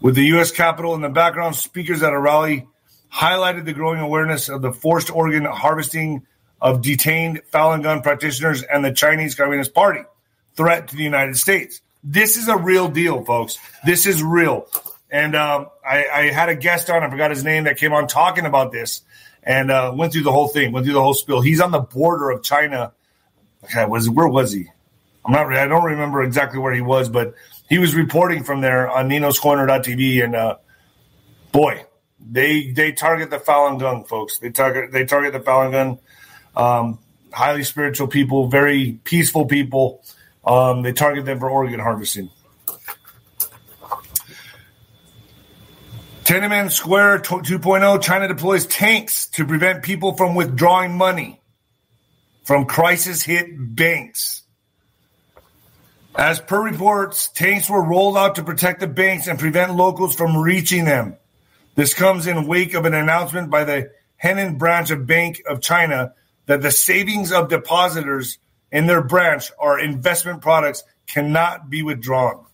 With 0.00 0.14
the 0.14 0.26
U.S. 0.26 0.52
Capitol 0.52 0.94
in 0.94 1.00
the 1.00 1.08
background, 1.08 1.56
speakers 1.56 2.02
at 2.02 2.12
a 2.12 2.18
rally 2.18 2.66
highlighted 3.12 3.64
the 3.64 3.72
growing 3.72 4.00
awareness 4.00 4.48
of 4.48 4.62
the 4.62 4.72
forced 4.72 5.10
organ 5.10 5.44
harvesting 5.44 6.26
of 6.60 6.82
detained 6.82 7.42
Falun 7.52 7.82
Gong 7.82 8.02
practitioners 8.02 8.62
and 8.62 8.84
the 8.84 8.92
Chinese 8.92 9.34
Communist 9.34 9.74
Party 9.74 10.02
threat 10.56 10.88
to 10.88 10.96
the 10.96 11.04
United 11.04 11.36
States. 11.36 11.80
This 12.04 12.36
is 12.36 12.48
a 12.48 12.56
real 12.56 12.88
deal, 12.88 13.24
folks. 13.24 13.58
This 13.84 14.06
is 14.06 14.22
real. 14.22 14.66
And 15.10 15.34
um, 15.34 15.68
I, 15.84 16.06
I, 16.06 16.30
had 16.30 16.48
a 16.48 16.54
guest 16.54 16.90
on, 16.90 17.02
I 17.02 17.10
forgot 17.10 17.30
his 17.30 17.42
name, 17.42 17.64
that 17.64 17.78
came 17.78 17.92
on 17.92 18.08
talking 18.08 18.44
about 18.44 18.72
this 18.72 19.02
and 19.48 19.70
uh, 19.70 19.90
went 19.96 20.12
through 20.12 20.22
the 20.22 20.30
whole 20.30 20.46
thing, 20.46 20.72
went 20.72 20.84
through 20.84 20.94
the 20.94 21.02
whole 21.02 21.14
spill. 21.14 21.40
He's 21.40 21.60
on 21.60 21.70
the 21.70 21.80
border 21.80 22.30
of 22.30 22.42
China. 22.42 22.92
Okay, 23.64 23.86
was 23.86 24.08
where 24.08 24.28
was 24.28 24.52
he? 24.52 24.66
I'm 25.24 25.32
not. 25.32 25.52
I 25.52 25.66
don't 25.66 25.84
remember 25.84 26.22
exactly 26.22 26.60
where 26.60 26.74
he 26.74 26.82
was, 26.82 27.08
but 27.08 27.34
he 27.68 27.78
was 27.78 27.94
reporting 27.94 28.44
from 28.44 28.60
there 28.60 28.88
on 28.88 29.08
Nino's 29.08 29.40
Corner.tv, 29.40 30.22
and 30.22 30.36
uh, 30.36 30.56
boy, 31.50 31.86
they 32.20 32.70
they 32.70 32.92
target 32.92 33.30
the 33.30 33.38
Falun 33.38 33.80
Gong 33.80 34.04
folks. 34.04 34.38
They 34.38 34.50
target 34.50 34.92
they 34.92 35.06
target 35.06 35.32
the 35.32 35.40
Falun 35.40 35.72
Gong. 35.72 35.98
Um, 36.54 36.98
highly 37.32 37.64
spiritual 37.64 38.06
people, 38.06 38.48
very 38.48 39.00
peaceful 39.04 39.46
people. 39.46 40.04
Um, 40.44 40.82
they 40.82 40.92
target 40.92 41.24
them 41.24 41.38
for 41.40 41.48
organ 41.48 41.80
harvesting. 41.80 42.30
Tiananmen 46.28 46.70
Square 46.70 47.20
2.0 47.20 48.02
China 48.02 48.28
deploys 48.28 48.66
tanks 48.66 49.28
to 49.28 49.46
prevent 49.46 49.82
people 49.82 50.12
from 50.12 50.34
withdrawing 50.34 50.94
money 50.94 51.40
from 52.44 52.66
crisis 52.66 53.22
hit 53.22 53.46
banks. 53.74 54.42
As 56.14 56.38
per 56.38 56.62
reports, 56.62 57.28
tanks 57.28 57.70
were 57.70 57.82
rolled 57.82 58.18
out 58.18 58.34
to 58.34 58.42
protect 58.42 58.80
the 58.80 58.86
banks 58.86 59.26
and 59.26 59.38
prevent 59.38 59.74
locals 59.74 60.14
from 60.14 60.36
reaching 60.36 60.84
them. 60.84 61.16
This 61.76 61.94
comes 61.94 62.26
in 62.26 62.46
wake 62.46 62.74
of 62.74 62.84
an 62.84 62.92
announcement 62.92 63.48
by 63.48 63.64
the 63.64 63.90
Henan 64.22 64.58
branch 64.58 64.90
of 64.90 65.06
Bank 65.06 65.40
of 65.48 65.62
China 65.62 66.12
that 66.44 66.60
the 66.60 66.70
savings 66.70 67.32
of 67.32 67.48
depositors 67.48 68.36
in 68.70 68.86
their 68.86 69.02
branch 69.02 69.50
or 69.58 69.80
investment 69.80 70.42
products 70.42 70.84
cannot 71.06 71.70
be 71.70 71.82
withdrawn. 71.82 72.44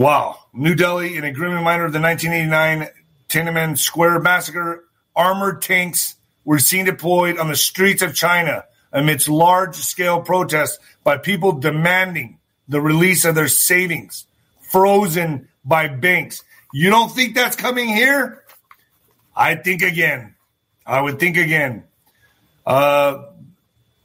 Wow. 0.00 0.38
New 0.54 0.74
Delhi, 0.74 1.18
in 1.18 1.24
a 1.24 1.30
grim 1.30 1.52
reminder 1.52 1.84
of 1.84 1.92
the 1.92 2.00
1989 2.00 2.88
Tiananmen 3.28 3.76
Square 3.76 4.20
massacre, 4.20 4.88
armored 5.14 5.60
tanks 5.60 6.16
were 6.42 6.58
seen 6.58 6.86
deployed 6.86 7.36
on 7.36 7.48
the 7.48 7.54
streets 7.54 8.00
of 8.00 8.14
China 8.14 8.64
amidst 8.92 9.28
large 9.28 9.76
scale 9.76 10.22
protests 10.22 10.78
by 11.04 11.18
people 11.18 11.52
demanding 11.52 12.38
the 12.66 12.80
release 12.80 13.26
of 13.26 13.34
their 13.34 13.46
savings 13.46 14.24
frozen 14.70 15.50
by 15.66 15.88
banks. 15.88 16.44
You 16.72 16.88
don't 16.88 17.12
think 17.12 17.34
that's 17.34 17.56
coming 17.56 17.88
here? 17.88 18.42
I 19.36 19.54
think 19.54 19.82
again. 19.82 20.34
I 20.86 21.02
would 21.02 21.20
think 21.20 21.36
again. 21.36 21.84
Uh, 22.64 23.24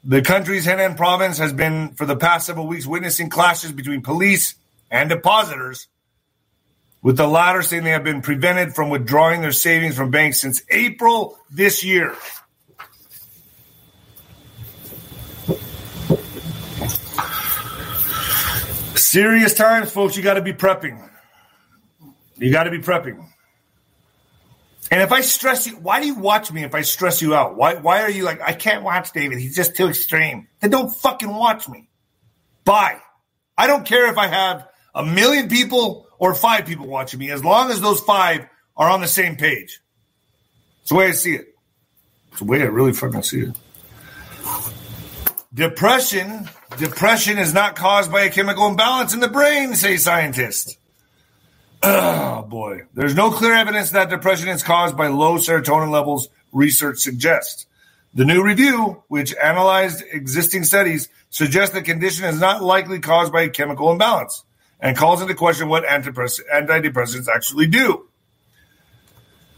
the 0.03 0.21
country's 0.21 0.67
Henan 0.67 0.97
province 0.97 1.37
has 1.37 1.53
been, 1.53 1.93
for 1.93 2.05
the 2.05 2.17
past 2.17 2.47
several 2.47 2.67
weeks, 2.67 2.85
witnessing 2.85 3.29
clashes 3.29 3.71
between 3.71 4.01
police 4.01 4.55
and 4.89 5.09
depositors, 5.09 5.87
with 7.01 7.17
the 7.17 7.27
latter 7.27 7.61
saying 7.61 7.83
they 7.83 7.91
have 7.91 8.03
been 8.03 8.21
prevented 8.21 8.73
from 8.73 8.89
withdrawing 8.89 9.41
their 9.41 9.51
savings 9.51 9.95
from 9.95 10.11
banks 10.11 10.41
since 10.41 10.63
April 10.69 11.37
this 11.51 11.83
year. 11.83 12.15
Serious 18.95 19.53
times, 19.53 19.91
folks. 19.91 20.17
You 20.17 20.23
got 20.23 20.33
to 20.33 20.41
be 20.41 20.53
prepping. 20.53 21.09
You 22.37 22.51
got 22.51 22.63
to 22.63 22.71
be 22.71 22.79
prepping. 22.79 23.25
And 24.91 25.01
if 25.01 25.11
I 25.11 25.21
stress 25.21 25.65
you, 25.65 25.73
why 25.77 25.99
do 26.01 26.07
you 26.07 26.15
watch 26.15 26.51
me 26.51 26.63
if 26.63 26.75
I 26.75 26.81
stress 26.81 27.21
you 27.21 27.33
out? 27.33 27.55
Why, 27.55 27.75
why 27.75 28.01
are 28.01 28.09
you 28.09 28.23
like, 28.23 28.41
I 28.41 28.53
can't 28.53 28.83
watch 28.83 29.11
David. 29.13 29.39
He's 29.39 29.55
just 29.55 29.75
too 29.75 29.87
extreme. 29.87 30.47
Then 30.59 30.69
don't 30.69 30.93
fucking 30.93 31.33
watch 31.33 31.67
me. 31.67 31.89
Bye. 32.65 32.99
I 33.57 33.67
don't 33.67 33.85
care 33.85 34.09
if 34.11 34.17
I 34.17 34.27
have 34.27 34.67
a 34.95 35.05
million 35.05 35.49
people 35.49 36.07
or 36.17 36.33
five 36.33 36.65
people 36.65 36.87
watching 36.87 37.19
me, 37.19 37.29
as 37.29 37.43
long 37.43 37.69
as 37.69 37.81
those 37.81 37.99
five 37.99 38.47
are 38.77 38.89
on 38.89 39.01
the 39.01 39.07
same 39.07 39.35
page. 39.35 39.81
It's 40.81 40.89
the 40.89 40.95
way 40.95 41.07
I 41.07 41.11
see 41.11 41.35
it. 41.35 41.53
It's 42.31 42.39
the 42.39 42.45
way 42.45 42.61
I 42.61 42.65
really 42.65 42.93
fucking 42.93 43.23
see 43.23 43.41
it. 43.41 43.57
Depression, 45.53 46.49
depression 46.77 47.37
is 47.37 47.53
not 47.53 47.75
caused 47.75 48.11
by 48.11 48.21
a 48.21 48.29
chemical 48.29 48.67
imbalance 48.67 49.13
in 49.13 49.19
the 49.19 49.27
brain, 49.27 49.75
say 49.75 49.97
scientists. 49.97 50.77
Oh 51.87 52.41
boy. 52.41 52.81
There's 52.93 53.15
no 53.15 53.31
clear 53.31 53.53
evidence 53.53 53.91
that 53.91 54.09
depression 54.09 54.49
is 54.49 54.63
caused 54.63 54.97
by 54.97 55.07
low 55.07 55.37
serotonin 55.37 55.91
levels, 55.91 56.29
research 56.51 56.99
suggests. 56.99 57.67
The 58.13 58.25
new 58.25 58.43
review, 58.43 59.03
which 59.07 59.35
analyzed 59.35 60.03
existing 60.11 60.63
studies, 60.63 61.09
suggests 61.29 61.75
the 61.75 61.81
condition 61.81 62.25
is 62.25 62.39
not 62.39 62.63
likely 62.63 62.99
caused 62.99 63.31
by 63.31 63.43
a 63.43 63.49
chemical 63.49 63.91
imbalance 63.91 64.43
and 64.79 64.97
calls 64.97 65.21
into 65.21 65.33
question 65.33 65.67
what 65.67 65.83
antidepressants 65.85 67.27
actually 67.27 67.67
do. 67.67 68.07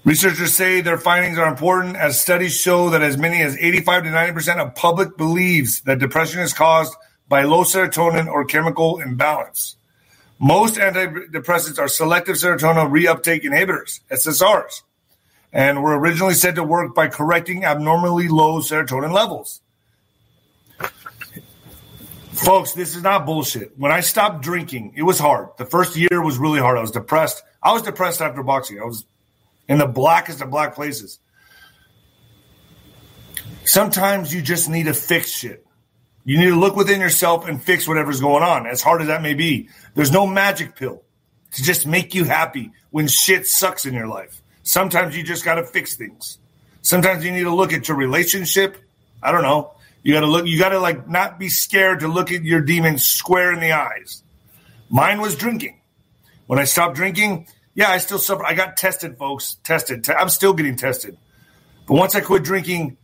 Researchers 0.03 0.53
say 0.53 0.80
their 0.80 0.97
findings 0.97 1.38
are 1.38 1.49
important 1.49 1.97
as 1.97 2.20
studies 2.20 2.57
show 2.57 2.91
that 2.91 3.01
as 3.01 3.18
many 3.18 3.41
as 3.41 3.57
85 3.57 4.03
to 4.03 4.09
90% 4.09 4.65
of 4.65 4.74
public 4.74 5.18
believes 5.18 5.82
that 5.82 5.99
depression 5.99 6.39
is 6.39 6.53
caused 6.53 6.95
by 7.28 7.43
low 7.43 7.63
serotonin 7.63 8.28
or 8.28 8.45
chemical 8.45 8.99
imbalance. 8.99 9.76
Most 10.39 10.76
antidepressants 10.76 11.78
are 11.78 11.89
selective 11.89 12.36
serotonin 12.36 12.89
reuptake 12.89 13.43
inhibitors, 13.43 13.99
SSRIs, 14.09 14.84
and 15.51 15.84
were 15.84 15.99
originally 15.99 16.36
said 16.36 16.55
to 16.55 16.63
work 16.63 16.95
by 16.95 17.07
correcting 17.07 17.65
abnormally 17.65 18.28
low 18.28 18.61
serotonin 18.61 19.11
levels. 19.11 19.61
Folks, 22.38 22.74
this 22.74 22.96
is 22.96 23.02
not 23.02 23.26
bullshit. 23.26 23.78
When 23.78 23.92
I 23.92 24.02
stopped 24.02 24.44
drinking, 24.44 24.94
it 24.96 25.04
was 25.04 25.18
hard. 25.18 25.50
The 25.58 25.66
first 25.66 25.96
year 25.96 26.22
was 26.24 26.38
really 26.38 26.60
hard. 26.60 26.78
I 26.78 26.82
was 26.82 26.92
depressed. 26.92 27.44
I 27.64 27.74
was 27.74 27.82
depressed 27.82 28.22
after 28.22 28.44
boxing. 28.44 28.80
I 28.80 28.86
was 28.86 29.06
in 29.68 29.80
the 29.80 29.88
blackest 29.88 30.42
of 30.42 30.52
black 30.52 30.76
places. 30.76 31.20
Sometimes 33.66 34.34
you 34.34 34.42
just 34.42 34.70
need 34.70 34.86
to 34.86 34.94
fix 34.94 35.32
shit. 35.32 35.66
You 36.26 36.38
need 36.38 36.50
to 36.50 36.56
look 36.56 36.76
within 36.76 37.02
yourself 37.02 37.48
and 37.48 37.62
fix 37.62 37.88
whatever's 37.88 38.22
going 38.22 38.44
on, 38.44 38.68
as 38.68 38.82
hard 38.82 39.02
as 39.02 39.08
that 39.08 39.22
may 39.22 39.34
be. 39.34 39.70
There's 39.96 40.12
no 40.12 40.28
magic 40.28 40.76
pill 40.76 41.02
to 41.54 41.64
just 41.64 41.88
make 41.88 42.14
you 42.14 42.24
happy 42.24 42.72
when 42.92 43.08
shit 43.08 43.48
sucks 43.48 43.86
in 43.86 43.94
your 43.94 44.08
life. 44.08 44.42
Sometimes 44.64 45.18
you 45.18 45.24
just 45.24 45.44
got 45.44 45.56
to 45.56 45.64
fix 45.64 45.96
things. 45.96 46.38
Sometimes 46.82 47.26
you 47.26 47.32
need 47.32 47.44
to 47.44 47.56
look 47.56 47.74
at 47.74 47.88
your 47.88 47.98
relationship. 47.98 48.78
I 49.24 49.32
don't 49.32 49.44
know. 49.44 49.74
You 50.08 50.14
got 50.14 50.22
to 50.22 50.28
look. 50.28 50.47
You 50.47 50.58
got 50.58 50.70
to 50.70 50.80
like 50.80 51.10
not 51.10 51.38
be 51.38 51.49
scared 51.49 51.99
to 51.99 52.08
look 52.08 52.32
at 52.32 52.41
your 52.45 52.62
demons 52.62 53.03
square 53.03 53.51
in 53.51 53.60
the 53.60 53.74
eyes. 53.74 54.24
Mine 54.89 55.20
was 55.20 55.36
drinking. 55.36 55.82
When 56.45 56.60
I 56.60 56.64
stopped 56.64 56.95
drinking, 56.95 57.49
yeah, 57.76 57.89
I 57.89 57.97
still 57.97 58.18
suffer. 58.18 58.45
I 58.45 58.53
got 58.53 58.78
tested, 58.78 59.18
folks. 59.18 59.58
Tested. 59.66 60.10
I'm 60.10 60.30
still 60.30 60.53
getting 60.53 60.78
tested. 60.78 61.18
But 61.89 61.95
once 61.95 62.16
I 62.16 62.22
quit 62.22 62.45
drinking, 62.45 62.95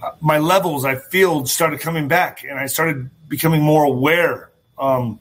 uh, 0.00 0.12
my 0.20 0.38
levels 0.38 0.84
I 0.84 0.94
feel 0.94 1.44
started 1.46 1.80
coming 1.80 2.06
back, 2.06 2.44
and 2.44 2.56
I 2.56 2.66
started 2.66 3.10
becoming 3.26 3.60
more 3.60 3.82
aware. 3.82 4.52
Um, 4.78 5.18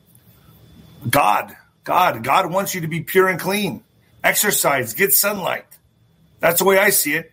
God, 1.10 1.56
God, 1.84 2.24
God 2.24 2.52
wants 2.52 2.76
you 2.76 2.82
to 2.82 2.88
be 2.88 3.02
pure 3.02 3.28
and 3.28 3.40
clean. 3.40 3.84
exercise, 4.24 4.94
get 4.94 5.14
sunlight. 5.14 5.66
That's 6.42 6.60
the 6.60 6.66
way 6.66 6.78
I 6.78 6.92
see 6.92 7.16
it. 7.16 7.32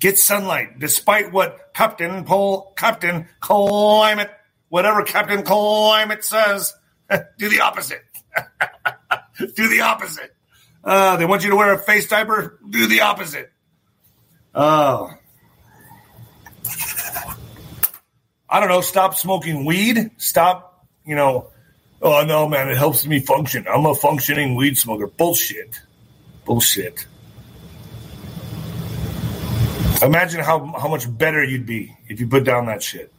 Get 0.00 0.18
sunlight, 0.18 0.78
despite 0.78 1.30
what 1.30 1.74
Captain 1.74 2.26
Captain 2.74 3.28
Climate, 3.40 4.30
whatever 4.70 5.02
Captain 5.02 5.42
Climate 5.42 6.24
says. 6.24 6.74
do 7.38 7.50
the 7.50 7.60
opposite. 7.60 8.02
do 9.38 9.68
the 9.68 9.82
opposite. 9.82 10.34
Uh, 10.82 11.16
they 11.16 11.26
want 11.26 11.44
you 11.44 11.50
to 11.50 11.56
wear 11.56 11.74
a 11.74 11.78
face 11.78 12.08
diaper. 12.08 12.58
Do 12.68 12.86
the 12.86 13.02
opposite. 13.02 13.52
Oh. 14.54 15.10
I 18.48 18.58
don't 18.58 18.70
know. 18.70 18.80
Stop 18.80 19.16
smoking 19.16 19.66
weed. 19.66 20.10
Stop, 20.16 20.86
you 21.04 21.14
know. 21.14 21.50
Oh 22.02 22.24
no, 22.24 22.48
man! 22.48 22.70
It 22.70 22.78
helps 22.78 23.06
me 23.06 23.20
function. 23.20 23.66
I'm 23.68 23.84
a 23.84 23.94
functioning 23.94 24.54
weed 24.54 24.78
smoker. 24.78 25.06
Bullshit. 25.06 25.78
Bullshit. 26.46 27.06
Imagine 30.02 30.40
how 30.40 30.66
how 30.78 30.88
much 30.88 31.06
better 31.18 31.44
you'd 31.44 31.66
be 31.66 31.96
if 32.08 32.20
you 32.20 32.26
put 32.26 32.44
down 32.44 32.66
that 32.66 32.82
shit. 32.82 33.12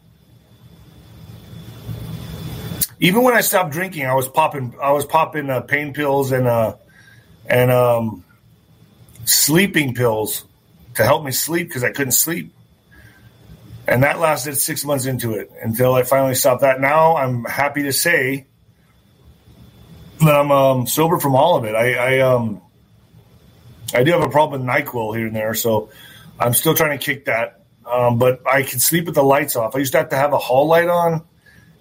Even 3.00 3.24
when 3.24 3.34
I 3.34 3.42
stopped 3.42 3.72
drinking, 3.72 4.06
I 4.06 4.14
was 4.14 4.28
popping 4.28 4.76
I 4.82 4.92
was 4.92 5.06
popping 5.06 5.50
uh, 5.50 5.62
pain 5.62 5.94
pills 5.94 6.32
and 6.32 6.48
uh 6.48 6.76
and 7.48 7.72
um 7.72 8.24
sleeping 9.26 9.94
pills 9.94 10.46
to 10.96 11.04
help 11.04 11.24
me 11.24 11.32
sleep 11.32 11.68
because 11.68 11.84
I 11.84 11.92
couldn't 11.92 12.14
sleep. 12.14 12.54
And 13.88 14.04
that 14.04 14.20
lasted 14.20 14.56
six 14.56 14.86
months 14.86 15.06
into 15.06 15.34
it 15.34 15.52
until 15.62 15.94
I 15.96 16.04
finally 16.04 16.36
stopped 16.36 16.62
that. 16.62 16.80
Now 16.80 17.18
I'm 17.18 17.44
happy 17.46 17.84
to 17.84 17.94
say 17.94 18.46
that 20.20 20.36
I'm 20.36 20.52
um, 20.52 20.88
sober 20.88 21.20
from 21.20 21.36
all 21.36 21.58
of 21.58 21.66
it. 21.66 21.76
I, 21.76 21.94
I 21.94 22.20
um 22.20 22.62
I 23.94 24.04
do 24.04 24.12
have 24.12 24.22
a 24.22 24.30
problem 24.30 24.62
with 24.62 24.70
Nyquil 24.70 25.18
here 25.18 25.28
and 25.28 25.36
there, 25.36 25.54
so 25.54 25.90
I'm 26.42 26.54
still 26.54 26.74
trying 26.74 26.98
to 26.98 27.04
kick 27.04 27.26
that. 27.26 27.62
Um, 27.86 28.18
but 28.18 28.42
I 28.48 28.64
can 28.64 28.80
sleep 28.80 29.06
with 29.06 29.16
the 29.16 29.24
lights 29.24 29.56
off. 29.56 29.76
I 29.76 29.80
used 29.80 29.92
to 29.94 30.00
have 30.00 30.10
to 30.10 30.16
have 30.16 30.34
a 30.34 30.38
hall 30.38 30.68
light 30.68 30.88
on 30.88 31.24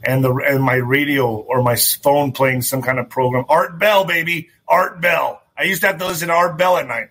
and 0.03 0.25
the 0.25 0.35
and 0.35 0.63
my 0.63 0.75
radio 0.75 1.37
or 1.37 1.63
my 1.63 1.77
phone 1.77 2.33
playing 2.33 2.63
some 2.63 2.83
kind 2.83 2.99
of 2.99 3.09
program. 3.09 3.45
Art 3.49 3.79
Bell, 3.79 4.05
baby, 4.05 4.51
Art 4.67 5.01
Bell. 5.01 5.43
I 5.57 5.65
used 5.65 5.83
to 5.83 5.89
have 5.89 5.99
to 5.99 6.07
listen 6.07 6.29
to 6.29 6.35
Art 6.35 6.57
Bell 6.57 6.77
at 6.79 6.87
night. 6.87 7.09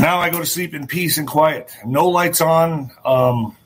Now 0.00 0.18
I 0.18 0.30
go 0.30 0.40
to 0.40 0.46
sleep 0.46 0.74
in 0.74 0.86
peace 0.86 1.16
and 1.18 1.28
quiet. 1.28 1.70
No 1.84 2.08
lights 2.08 2.40
on. 2.40 2.90
Um, 3.04 3.56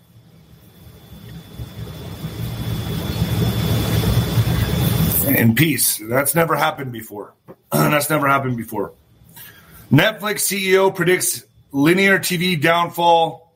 in 5.26 5.54
peace. 5.54 5.98
That's 5.98 6.34
never 6.34 6.56
happened 6.56 6.92
before. 6.92 7.34
That's 7.72 8.10
never 8.10 8.28
happened 8.28 8.56
before. 8.56 8.92
Netflix 9.90 10.46
CEO 10.46 10.94
predicts 10.94 11.44
linear 11.72 12.18
TV 12.18 12.60
downfall 12.60 13.52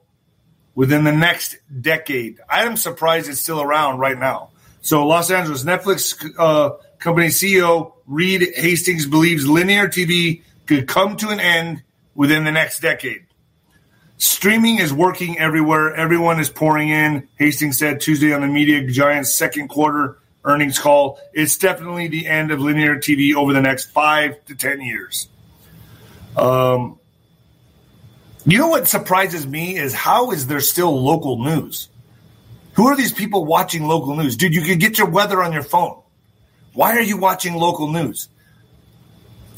within 0.75 1.05
the 1.05 1.13
next 1.13 1.57
decade. 1.81 2.41
I 2.49 2.65
am 2.65 2.77
surprised 2.77 3.29
it's 3.29 3.41
still 3.41 3.61
around 3.61 3.99
right 3.99 4.19
now. 4.19 4.51
So, 4.83 5.07
Los 5.07 5.31
Angeles 5.31 5.65
Netflix 5.65 6.23
uh, 6.39 6.77
company 6.99 7.29
CEO 7.29 7.93
Reed 8.07 8.53
Hastings 8.57 9.07
believes 9.07 9.47
linear 9.47 9.89
TV 9.89 10.43
could 10.67 10.87
come 10.87 11.17
to 11.17 11.29
an 11.31 11.41
end 11.41 11.83
within 12.15 12.45
the 12.45 12.53
next 12.53 12.81
decade. 12.81 13.25
Streaming 14.19 14.79
is 14.79 14.93
working 14.93 15.39
everywhere. 15.39 15.95
Everyone 15.95 16.39
is 16.39 16.49
pouring 16.49 16.89
in. 16.89 17.29
Hastings 17.37 17.79
said 17.79 18.01
Tuesday 18.01 18.33
on 18.33 18.43
the 18.43 18.47
media 18.47 18.87
giant's 18.87 19.35
second 19.35 19.69
quarter 19.69 20.19
earnings 20.45 20.79
call. 20.79 21.19
It's 21.33 21.59
definitely 21.59 22.09
the 22.09 22.27
end 22.27 22.51
of 22.51 22.61
linear 22.61 22.97
TV 22.97 23.35
over 23.35 23.53
the 23.53 23.63
next 23.63 23.91
five 23.91 24.45
to 24.47 24.55
10 24.55 24.83
years. 24.83 25.29
Um, 26.37 26.99
you 28.47 28.59
know 28.59 28.69
what 28.69 28.87
surprises 28.87 29.47
me 29.47 29.77
is 29.79 29.95
how 29.95 30.31
is 30.31 30.47
there 30.47 30.61
still 30.61 31.03
local 31.03 31.43
news? 31.43 31.89
Who 32.75 32.89
are 32.89 32.97
these 32.97 33.13
people 33.13 33.45
watching 33.45 33.87
local 33.87 34.17
news? 34.17 34.37
Dude, 34.37 34.55
you 34.55 34.63
can 34.63 34.79
get 34.79 34.99
your 34.99 35.09
weather 35.09 35.43
on 35.43 35.53
your 35.53 35.63
phone. 35.63 36.01
Why 36.73 36.97
are 36.97 37.03
you 37.03 37.17
watching 37.17 37.55
local 37.55 37.91
news? 37.91 38.29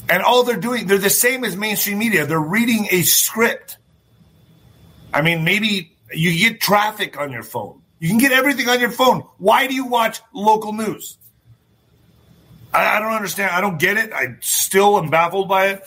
And 0.09 0.23
all 0.23 0.43
they're 0.43 0.55
doing, 0.55 0.87
they're 0.87 0.99
the 0.99 1.09
same 1.09 1.43
as 1.43 1.55
mainstream 1.57 1.97
media. 1.97 2.25
They're 2.25 2.39
reading 2.39 2.87
a 2.91 3.01
script. 3.01 3.77
I 5.13 5.21
mean, 5.21 5.43
maybe 5.43 5.97
you 6.13 6.49
get 6.49 6.61
traffic 6.61 7.19
on 7.19 7.31
your 7.31 7.43
phone. 7.43 7.81
You 7.99 8.09
can 8.09 8.19
get 8.19 8.31
everything 8.31 8.69
on 8.69 8.79
your 8.79 8.91
phone. 8.91 9.23
Why 9.37 9.67
do 9.67 9.73
you 9.73 9.85
watch 9.85 10.21
local 10.33 10.71
news? 10.71 11.17
I, 12.73 12.97
I 12.97 12.99
don't 12.99 13.13
understand. 13.13 13.51
I 13.51 13.59
don't 13.59 13.79
get 13.79 13.97
it. 13.97 14.13
I 14.13 14.35
still 14.41 14.97
am 14.97 15.09
baffled 15.09 15.49
by 15.49 15.67
it. 15.69 15.83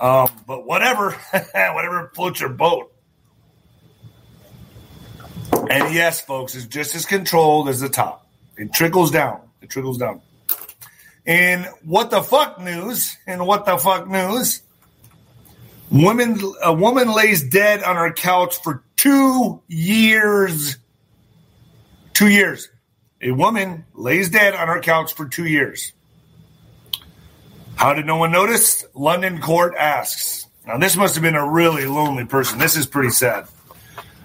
Um, 0.00 0.30
but 0.46 0.64
whatever, 0.64 1.10
whatever 1.54 2.10
floats 2.14 2.40
your 2.40 2.48
boat. 2.48 2.92
And 5.52 5.94
yes, 5.94 6.20
folks, 6.20 6.54
it's 6.54 6.66
just 6.66 6.94
as 6.94 7.04
controlled 7.04 7.68
as 7.68 7.80
the 7.80 7.88
top. 7.88 8.26
It 8.56 8.72
trickles 8.72 9.10
down. 9.10 9.42
It 9.60 9.68
trickles 9.68 9.98
down. 9.98 10.22
In 11.26 11.64
what 11.84 12.10
the 12.10 12.22
fuck 12.22 12.60
news? 12.60 13.16
In 13.26 13.44
what 13.44 13.66
the 13.66 13.76
fuck 13.76 14.08
news? 14.08 14.62
Woman, 15.90 16.40
a 16.62 16.72
woman 16.72 17.12
lays 17.12 17.42
dead 17.42 17.82
on 17.82 17.96
her 17.96 18.12
couch 18.12 18.56
for 18.62 18.82
two 18.96 19.60
years. 19.68 20.78
Two 22.14 22.28
years. 22.28 22.70
A 23.20 23.32
woman 23.32 23.84
lays 23.94 24.30
dead 24.30 24.54
on 24.54 24.68
her 24.68 24.80
couch 24.80 25.12
for 25.12 25.26
two 25.26 25.44
years. 25.44 25.92
How 27.76 27.94
did 27.94 28.06
no 28.06 28.16
one 28.16 28.32
notice? 28.32 28.84
London 28.94 29.40
court 29.40 29.74
asks. 29.78 30.46
Now, 30.66 30.78
this 30.78 30.96
must 30.96 31.14
have 31.14 31.22
been 31.22 31.34
a 31.34 31.50
really 31.50 31.86
lonely 31.86 32.26
person. 32.26 32.58
This 32.58 32.76
is 32.76 32.86
pretty 32.86 33.10
sad. 33.10 33.46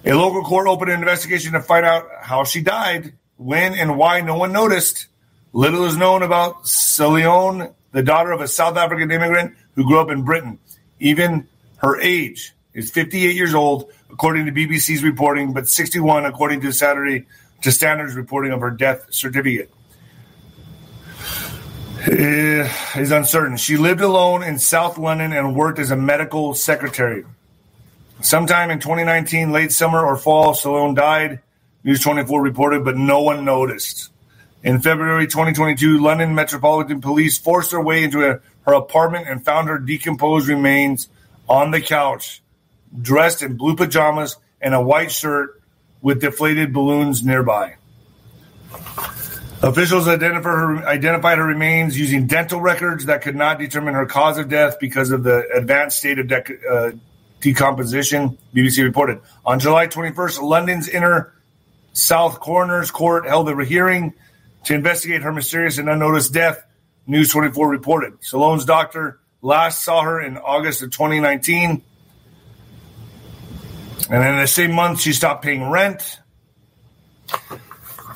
A 0.04 0.12
local 0.12 0.42
court 0.42 0.68
opened 0.68 0.92
an 0.92 1.00
investigation 1.00 1.54
to 1.54 1.60
find 1.60 1.84
out 1.84 2.08
how 2.20 2.44
she 2.44 2.60
died, 2.60 3.14
when 3.36 3.74
and 3.74 3.96
why 3.98 4.20
no 4.20 4.36
one 4.36 4.52
noticed. 4.52 5.08
Little 5.52 5.84
is 5.86 5.96
known 5.96 6.22
about 6.22 6.64
Seleoane, 6.64 7.74
the 7.92 8.02
daughter 8.02 8.30
of 8.30 8.40
a 8.40 8.48
South 8.48 8.76
African 8.76 9.10
immigrant 9.10 9.56
who 9.74 9.84
grew 9.86 9.98
up 9.98 10.10
in 10.10 10.22
Britain. 10.22 10.58
Even 11.00 11.48
her 11.78 12.00
age 12.00 12.54
is 12.74 12.90
58 12.90 13.34
years 13.34 13.54
old, 13.54 13.90
according 14.10 14.46
to 14.46 14.52
BBC's 14.52 15.02
reporting, 15.02 15.52
but 15.52 15.66
61 15.66 16.26
according 16.26 16.60
to 16.60 16.72
Saturday 16.72 17.26
to 17.62 17.72
Standards 17.72 18.14
reporting 18.14 18.52
of 18.52 18.60
her 18.60 18.70
death 18.70 19.06
certificate. 19.12 19.70
Eh, 22.06 22.72
is 22.96 23.10
uncertain. 23.10 23.56
She 23.56 23.76
lived 23.76 24.00
alone 24.00 24.44
in 24.44 24.60
South 24.60 24.96
London 24.96 25.32
and 25.32 25.56
worked 25.56 25.80
as 25.80 25.90
a 25.90 25.96
medical 25.96 26.54
secretary. 26.54 27.24
Sometime 28.20 28.70
in 28.70 28.78
2019, 28.78 29.50
late 29.50 29.72
summer 29.72 30.04
or 30.06 30.16
fall, 30.16 30.54
Seleoane 30.54 30.94
died. 30.94 31.40
News 31.82 32.00
24 32.00 32.40
reported, 32.40 32.84
but 32.84 32.96
no 32.96 33.22
one 33.22 33.44
noticed. 33.44 34.10
In 34.62 34.80
February 34.80 35.26
2022, 35.26 35.98
London 35.98 36.32
Metropolitan 36.34 37.00
Police 37.00 37.38
forced 37.38 37.72
their 37.72 37.82
way 37.82 38.04
into 38.04 38.24
a, 38.24 38.40
her 38.62 38.72
apartment 38.72 39.26
and 39.28 39.44
found 39.44 39.68
her 39.68 39.78
decomposed 39.78 40.46
remains 40.46 41.08
on 41.48 41.72
the 41.72 41.80
couch, 41.80 42.40
dressed 43.02 43.42
in 43.42 43.56
blue 43.56 43.74
pajamas 43.74 44.36
and 44.60 44.74
a 44.74 44.80
white 44.80 45.10
shirt 45.10 45.60
with 46.02 46.20
deflated 46.20 46.72
balloons 46.72 47.24
nearby. 47.24 47.74
Officials 49.62 50.06
identified 50.06 50.44
her, 50.44 50.86
identified 50.86 51.38
her 51.38 51.46
remains 51.46 51.98
using 51.98 52.26
dental 52.26 52.60
records 52.60 53.06
that 53.06 53.22
could 53.22 53.36
not 53.36 53.58
determine 53.58 53.94
her 53.94 54.06
cause 54.06 54.36
of 54.38 54.48
death 54.48 54.78
because 54.78 55.10
of 55.10 55.22
the 55.22 55.48
advanced 55.54 55.98
state 55.98 56.18
of 56.18 56.30
uh, 56.30 56.90
decomposition, 57.40 58.36
BBC 58.54 58.84
reported. 58.84 59.20
On 59.44 59.58
July 59.58 59.86
21st, 59.86 60.42
London's 60.42 60.88
Inner 60.88 61.32
South 61.94 62.40
Coroner's 62.40 62.90
Court 62.90 63.26
held 63.26 63.48
a 63.48 63.64
hearing 63.64 64.12
to 64.64 64.74
investigate 64.74 65.22
her 65.22 65.32
mysterious 65.32 65.78
and 65.78 65.88
unnoticed 65.88 66.34
death, 66.34 66.62
News 67.06 67.30
24 67.30 67.68
reported. 67.68 68.20
Seleoane's 68.20 68.64
doctor 68.64 69.20
last 69.40 69.82
saw 69.82 70.02
her 70.02 70.20
in 70.20 70.36
August 70.36 70.82
of 70.82 70.90
2019. 70.90 71.82
And 74.10 74.24
in 74.24 74.36
the 74.36 74.46
same 74.46 74.72
month, 74.72 75.00
she 75.00 75.12
stopped 75.12 75.42
paying 75.42 75.70
rent. 75.70 76.20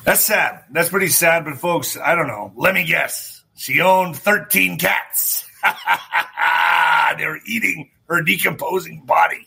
That's 0.04 0.20
sad. 0.20 0.64
That's 0.70 0.88
pretty 0.88 1.08
sad. 1.08 1.44
But 1.44 1.58
folks, 1.58 1.96
I 1.96 2.14
don't 2.14 2.26
know. 2.26 2.52
Let 2.56 2.74
me 2.74 2.84
guess. 2.84 3.42
She 3.56 3.80
owned 3.80 4.16
13 4.16 4.78
cats. 4.78 5.44
they 7.18 7.26
were 7.26 7.40
eating 7.46 7.90
her 8.08 8.22
decomposing 8.22 9.04
body. 9.04 9.46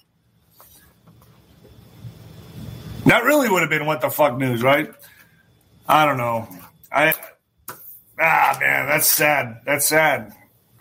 That 3.05 3.23
really 3.23 3.49
would 3.49 3.61
have 3.61 3.69
been 3.69 3.85
what 3.85 4.01
the 4.01 4.09
fuck 4.09 4.37
news, 4.37 4.63
right? 4.63 4.93
I 5.87 6.05
don't 6.05 6.17
know. 6.17 6.47
I 6.91 7.13
ah 8.19 8.57
man, 8.59 8.87
that's 8.87 9.07
sad. 9.07 9.61
That's 9.65 9.85
sad. 9.85 10.33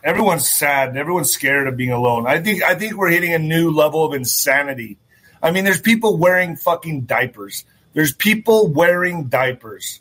Everyone's 0.04 0.48
sad. 0.48 0.96
Everyone's 0.96 1.30
scared 1.30 1.66
of 1.66 1.76
being 1.76 1.90
alone. 1.90 2.26
I 2.26 2.40
think 2.40 2.62
I 2.62 2.74
think 2.76 2.94
we're 2.94 3.10
hitting 3.10 3.34
a 3.34 3.38
new 3.38 3.72
level 3.72 4.04
of 4.04 4.14
insanity. 4.14 4.98
I 5.42 5.50
mean, 5.50 5.64
there's 5.64 5.80
people 5.80 6.18
wearing 6.18 6.56
fucking 6.56 7.02
diapers. 7.02 7.64
There's 7.94 8.12
people 8.12 8.68
wearing 8.68 9.24
diapers. 9.24 10.00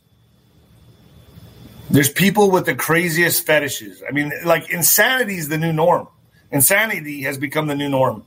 There's 1.90 2.10
people 2.10 2.52
with 2.52 2.66
the 2.66 2.76
craziest 2.76 3.46
fetishes. 3.46 4.02
I 4.08 4.12
mean, 4.12 4.32
like 4.46 4.70
insanity 4.70 5.36
is 5.36 5.50
the 5.50 5.58
new 5.58 5.74
norm. 5.74 6.08
Insanity 6.52 7.24
has 7.24 7.38
become 7.38 7.68
the 7.68 7.76
new 7.76 7.90
norm, 7.90 8.26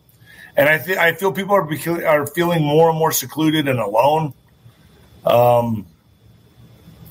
and 0.56 0.68
I 0.68 0.78
th- 0.78 0.98
I 0.98 1.14
feel 1.14 1.32
people 1.32 1.54
are 1.54 2.06
are 2.06 2.26
feeling 2.26 2.62
more 2.62 2.90
and 2.90 2.98
more 2.98 3.12
secluded 3.12 3.68
and 3.68 3.78
alone. 3.78 4.34
Um, 5.24 5.86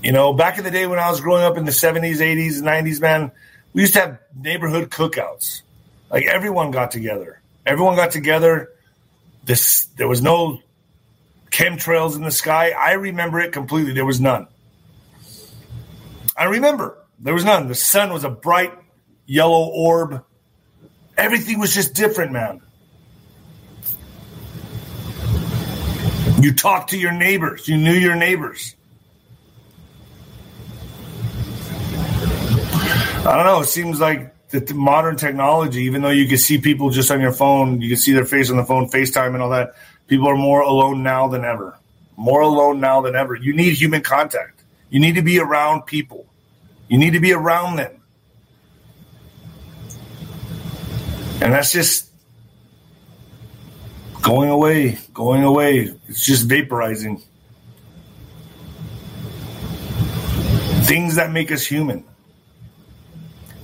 you 0.03 0.11
know, 0.11 0.33
back 0.33 0.57
in 0.57 0.63
the 0.63 0.71
day 0.71 0.85
when 0.85 0.99
I 0.99 1.09
was 1.09 1.21
growing 1.21 1.43
up 1.43 1.57
in 1.57 1.65
the 1.65 1.71
70s, 1.71 2.17
80s, 2.17 2.61
90s, 2.61 2.99
man, 2.99 3.31
we 3.73 3.81
used 3.81 3.93
to 3.93 4.01
have 4.01 4.19
neighborhood 4.35 4.89
cookouts. 4.89 5.61
Like 6.11 6.25
everyone 6.25 6.71
got 6.71 6.91
together. 6.91 7.41
Everyone 7.65 7.95
got 7.95 8.11
together. 8.11 8.69
This 9.43 9.85
there 9.97 10.07
was 10.07 10.21
no 10.21 10.61
chemtrails 11.53 12.15
in 12.15 12.23
the 12.23 12.31
sky. 12.31 12.71
I 12.71 12.93
remember 12.93 13.39
it 13.39 13.53
completely. 13.53 13.93
There 13.93 14.05
was 14.05 14.19
none. 14.19 14.47
I 16.35 16.45
remember 16.45 16.97
there 17.19 17.35
was 17.35 17.45
none. 17.45 17.67
The 17.67 17.75
sun 17.75 18.11
was 18.11 18.23
a 18.23 18.29
bright 18.29 18.73
yellow 19.27 19.67
orb. 19.67 20.25
Everything 21.15 21.59
was 21.59 21.73
just 21.73 21.93
different, 21.93 22.31
man. 22.31 22.61
You 26.41 26.53
talked 26.53 26.89
to 26.89 26.97
your 26.97 27.11
neighbors. 27.11 27.67
You 27.67 27.77
knew 27.77 27.93
your 27.93 28.15
neighbors. 28.15 28.75
I 33.25 33.37
don't 33.37 33.45
know. 33.45 33.61
It 33.61 33.67
seems 33.67 33.99
like 33.99 34.49
the 34.49 34.73
modern 34.73 35.15
technology, 35.17 35.83
even 35.83 36.01
though 36.01 36.09
you 36.09 36.27
can 36.27 36.37
see 36.37 36.57
people 36.57 36.89
just 36.89 37.11
on 37.11 37.21
your 37.21 37.31
phone, 37.31 37.79
you 37.79 37.89
can 37.89 37.97
see 37.97 38.11
their 38.11 38.25
face 38.25 38.49
on 38.49 38.57
the 38.57 38.65
phone, 38.65 38.89
FaceTime, 38.89 39.33
and 39.33 39.41
all 39.41 39.51
that. 39.51 39.75
People 40.07 40.27
are 40.27 40.35
more 40.35 40.61
alone 40.61 41.03
now 41.03 41.27
than 41.27 41.45
ever. 41.45 41.77
More 42.15 42.41
alone 42.41 42.79
now 42.79 43.01
than 43.01 43.15
ever. 43.15 43.35
You 43.35 43.53
need 43.53 43.73
human 43.73 44.01
contact. 44.01 44.63
You 44.89 44.99
need 44.99 45.15
to 45.15 45.21
be 45.21 45.39
around 45.39 45.83
people. 45.83 46.27
You 46.87 46.97
need 46.97 47.13
to 47.13 47.19
be 47.19 47.33
around 47.33 47.77
them. 47.77 48.01
And 51.41 51.51
that's 51.51 51.71
just 51.71 52.11
going 54.21 54.49
away, 54.49 54.97
going 55.13 55.43
away. 55.43 55.93
It's 56.07 56.25
just 56.25 56.47
vaporizing. 56.47 57.21
Things 60.85 61.15
that 61.15 61.31
make 61.31 61.51
us 61.51 61.65
human. 61.65 62.05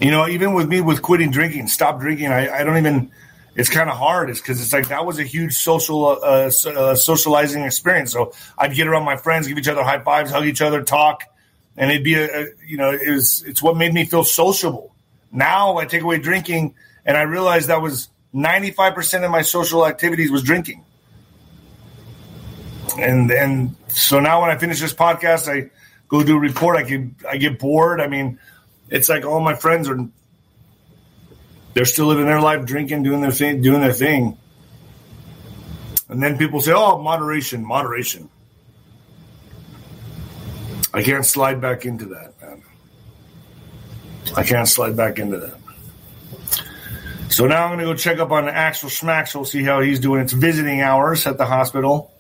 You 0.02 0.12
know, 0.12 0.28
even 0.28 0.54
with 0.54 0.68
me 0.68 0.82
with 0.82 1.02
quitting 1.02 1.32
drinking, 1.32 1.68
stop 1.68 2.00
drinking, 2.00 2.28
I, 2.28 2.60
I 2.60 2.64
don't 2.64 2.78
even. 2.78 3.12
It's 3.60 3.68
kind 3.68 3.90
of 3.90 3.98
hard. 3.98 4.30
It's 4.30 4.40
because 4.40 4.62
it's 4.62 4.72
like 4.72 4.88
that 4.88 5.06
was 5.06 5.20
a 5.20 5.24
huge 5.24 5.54
social 5.54 6.06
uh, 6.08 6.50
uh, 6.50 6.96
socializing 6.96 7.64
experience. 7.64 8.14
So 8.14 8.32
I'd 8.58 8.74
get 8.74 8.88
around 8.88 9.04
my 9.04 9.18
friends, 9.18 9.50
give 9.50 9.58
each 9.58 9.68
other 9.68 9.84
high 9.84 10.00
fives, 10.00 10.32
hug 10.32 10.46
each 10.46 10.62
other, 10.62 10.82
talk, 10.82 11.26
and 11.76 11.92
it'd 11.92 12.02
be 12.02 12.14
a, 12.14 12.44
a 12.44 12.46
you 12.66 12.78
know 12.78 12.92
it 12.92 13.12
was 13.12 13.44
it's 13.44 13.62
what 13.62 13.76
made 13.76 13.94
me 13.94 14.06
feel 14.06 14.24
sociable. 14.24 14.96
Now 15.34 15.76
I 15.76 15.84
take 15.84 16.04
away 16.04 16.20
drinking, 16.20 16.74
and 17.06 17.18
I 17.18 17.24
realized 17.24 17.68
that 17.68 17.82
was 17.82 18.08
ninety 18.32 18.72
five 18.72 18.96
percent 18.96 19.26
of 19.26 19.32
my 19.32 19.42
social 19.42 19.86
activities 19.86 20.32
was 20.32 20.42
drinking. 20.42 20.86
And 22.98 23.30
and 23.30 23.76
so 23.90 24.22
now 24.22 24.42
when 24.42 24.52
I 24.52 24.58
finish 24.58 24.80
this 24.80 24.94
podcast, 24.94 25.54
I 25.54 25.70
go 26.08 26.24
do 26.24 26.38
a 26.38 26.40
report. 26.40 26.78
I 26.78 26.84
get 26.84 27.02
I 27.30 27.36
get 27.36 27.60
bored. 27.60 28.00
I 28.00 28.08
mean 28.08 28.40
it's 28.90 29.10
like 29.10 29.26
all 29.26 29.42
my 29.42 29.56
friends 29.56 29.90
are 29.90 30.00
they're 31.74 31.86
still 31.86 32.06
living 32.06 32.26
their 32.26 32.42
life, 32.42 32.66
drinking, 32.66 33.04
doing 33.04 33.22
their 33.22 33.32
thing, 33.32 33.62
doing 33.62 33.82
their 33.82 33.94
thing. 33.94 34.38
And 36.08 36.22
then 36.22 36.38
people 36.38 36.60
say, 36.62 36.74
"Oh, 36.74 36.98
moderation, 36.98 37.66
moderation." 37.66 38.30
I 40.92 41.04
can't 41.04 41.26
slide 41.26 41.62
back 41.62 41.86
into 41.86 42.06
that, 42.06 42.34
man. 42.42 42.64
I 44.36 44.44
can't 44.44 44.68
slide 44.68 44.98
back 44.98 45.20
into 45.20 45.38
that. 45.38 45.58
So 47.30 47.46
now 47.46 47.66
I'm 47.66 47.70
going 47.70 47.80
to 47.80 47.86
go 47.86 47.94
check 47.94 48.18
up 48.18 48.32
on 48.32 48.50
Axel 48.50 48.90
Schmaxel, 48.90 49.46
see 49.46 49.64
how 49.64 49.82
he's 49.82 50.00
doing. 50.00 50.22
It's 50.22 50.34
visiting 50.34 50.82
hours 50.82 51.28
at 51.28 51.38
the 51.38 51.46
hospital. 51.46 52.12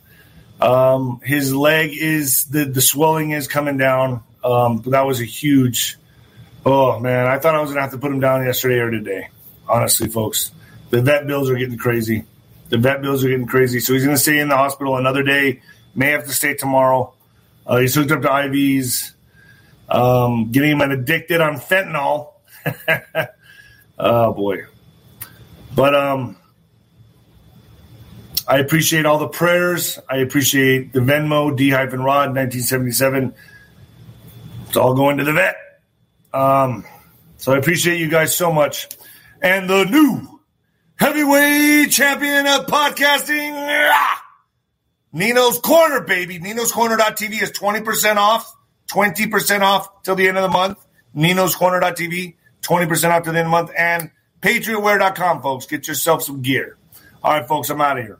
Um, 0.61 1.19
his 1.23 1.53
leg 1.53 1.91
is 1.93 2.45
the 2.45 2.65
the 2.65 2.81
swelling 2.81 3.31
is 3.31 3.47
coming 3.47 3.77
down. 3.77 4.23
Um, 4.43 4.83
that 4.85 5.05
was 5.07 5.19
a 5.19 5.25
huge 5.25 5.97
Oh 6.65 6.99
man, 6.99 7.27
I 7.27 7.39
thought 7.39 7.55
I 7.55 7.61
was 7.61 7.71
gonna 7.71 7.81
have 7.81 7.91
to 7.91 7.97
put 7.97 8.11
him 8.11 8.19
down 8.19 8.45
yesterday 8.45 8.79
or 8.79 8.91
today. 8.91 9.29
Honestly, 9.69 10.09
folks, 10.09 10.51
the 10.89 11.01
vet 11.01 11.27
bills 11.27 11.49
are 11.49 11.55
getting 11.55 11.77
crazy. 11.77 12.25
The 12.69 12.77
vet 12.77 13.01
bills 13.01 13.23
are 13.23 13.29
getting 13.29 13.47
crazy. 13.47 13.79
So 13.79 13.93
he's 13.93 14.03
gonna 14.03 14.17
stay 14.17 14.39
in 14.39 14.49
the 14.49 14.57
hospital 14.57 14.97
another 14.97 15.23
day. 15.23 15.61
May 15.95 16.11
have 16.11 16.25
to 16.25 16.33
stay 16.33 16.55
tomorrow. 16.55 17.13
Uh, 17.65 17.77
he's 17.77 17.93
hooked 17.93 18.11
up 18.11 18.21
to 18.23 18.27
IVs. 18.27 19.11
Um, 19.87 20.51
getting 20.51 20.71
him 20.71 20.81
addicted 20.81 21.41
on 21.41 21.57
fentanyl. 21.57 22.33
oh 23.99 24.33
boy. 24.33 24.65
But 25.75 25.95
um, 25.95 26.37
I 28.47 28.57
appreciate 28.57 29.05
all 29.05 29.19
the 29.19 29.27
prayers. 29.27 29.99
I 30.09 30.17
appreciate 30.17 30.93
the 30.93 30.99
Venmo 30.99 31.55
D 31.55 31.69
hyphen 31.69 32.01
Rod 32.01 32.35
1977. 32.35 33.33
It's 34.67 34.77
all 34.77 34.95
going 34.95 35.17
to 35.17 35.23
the 35.23 35.33
vet. 35.33 35.55
Um, 36.33 36.85
so 37.37 37.53
I 37.53 37.57
appreciate 37.57 37.99
you 37.99 38.09
guys 38.09 38.35
so 38.35 38.51
much. 38.51 38.87
And 39.41 39.69
the 39.69 39.85
new 39.85 40.41
heavyweight 40.97 41.91
champion 41.91 42.45
of 42.45 42.65
podcasting, 42.65 43.91
Nino's 45.13 45.59
Corner, 45.59 46.01
baby. 46.01 46.39
Nino's 46.39 46.71
Corner.tv 46.71 47.41
is 47.41 47.51
20% 47.51 48.17
off, 48.17 48.53
20% 48.87 49.61
off 49.61 50.03
till 50.03 50.15
the 50.15 50.27
end 50.27 50.37
of 50.37 50.43
the 50.43 50.49
month. 50.49 50.85
Nino's 51.13 51.55
Corner.tv, 51.55 52.35
20% 52.61 53.09
off 53.11 53.23
till 53.23 53.33
the 53.33 53.39
end 53.39 53.45
of 53.45 53.45
the 53.45 53.49
month. 53.49 53.71
And 53.77 54.11
PatriotWear.com, 54.41 55.41
folks. 55.41 55.65
Get 55.65 55.87
yourself 55.87 56.23
some 56.23 56.41
gear. 56.41 56.77
All 57.23 57.31
right, 57.31 57.47
folks, 57.47 57.69
I'm 57.69 57.79
out 57.81 57.97
of 57.97 58.05
here. 58.05 58.19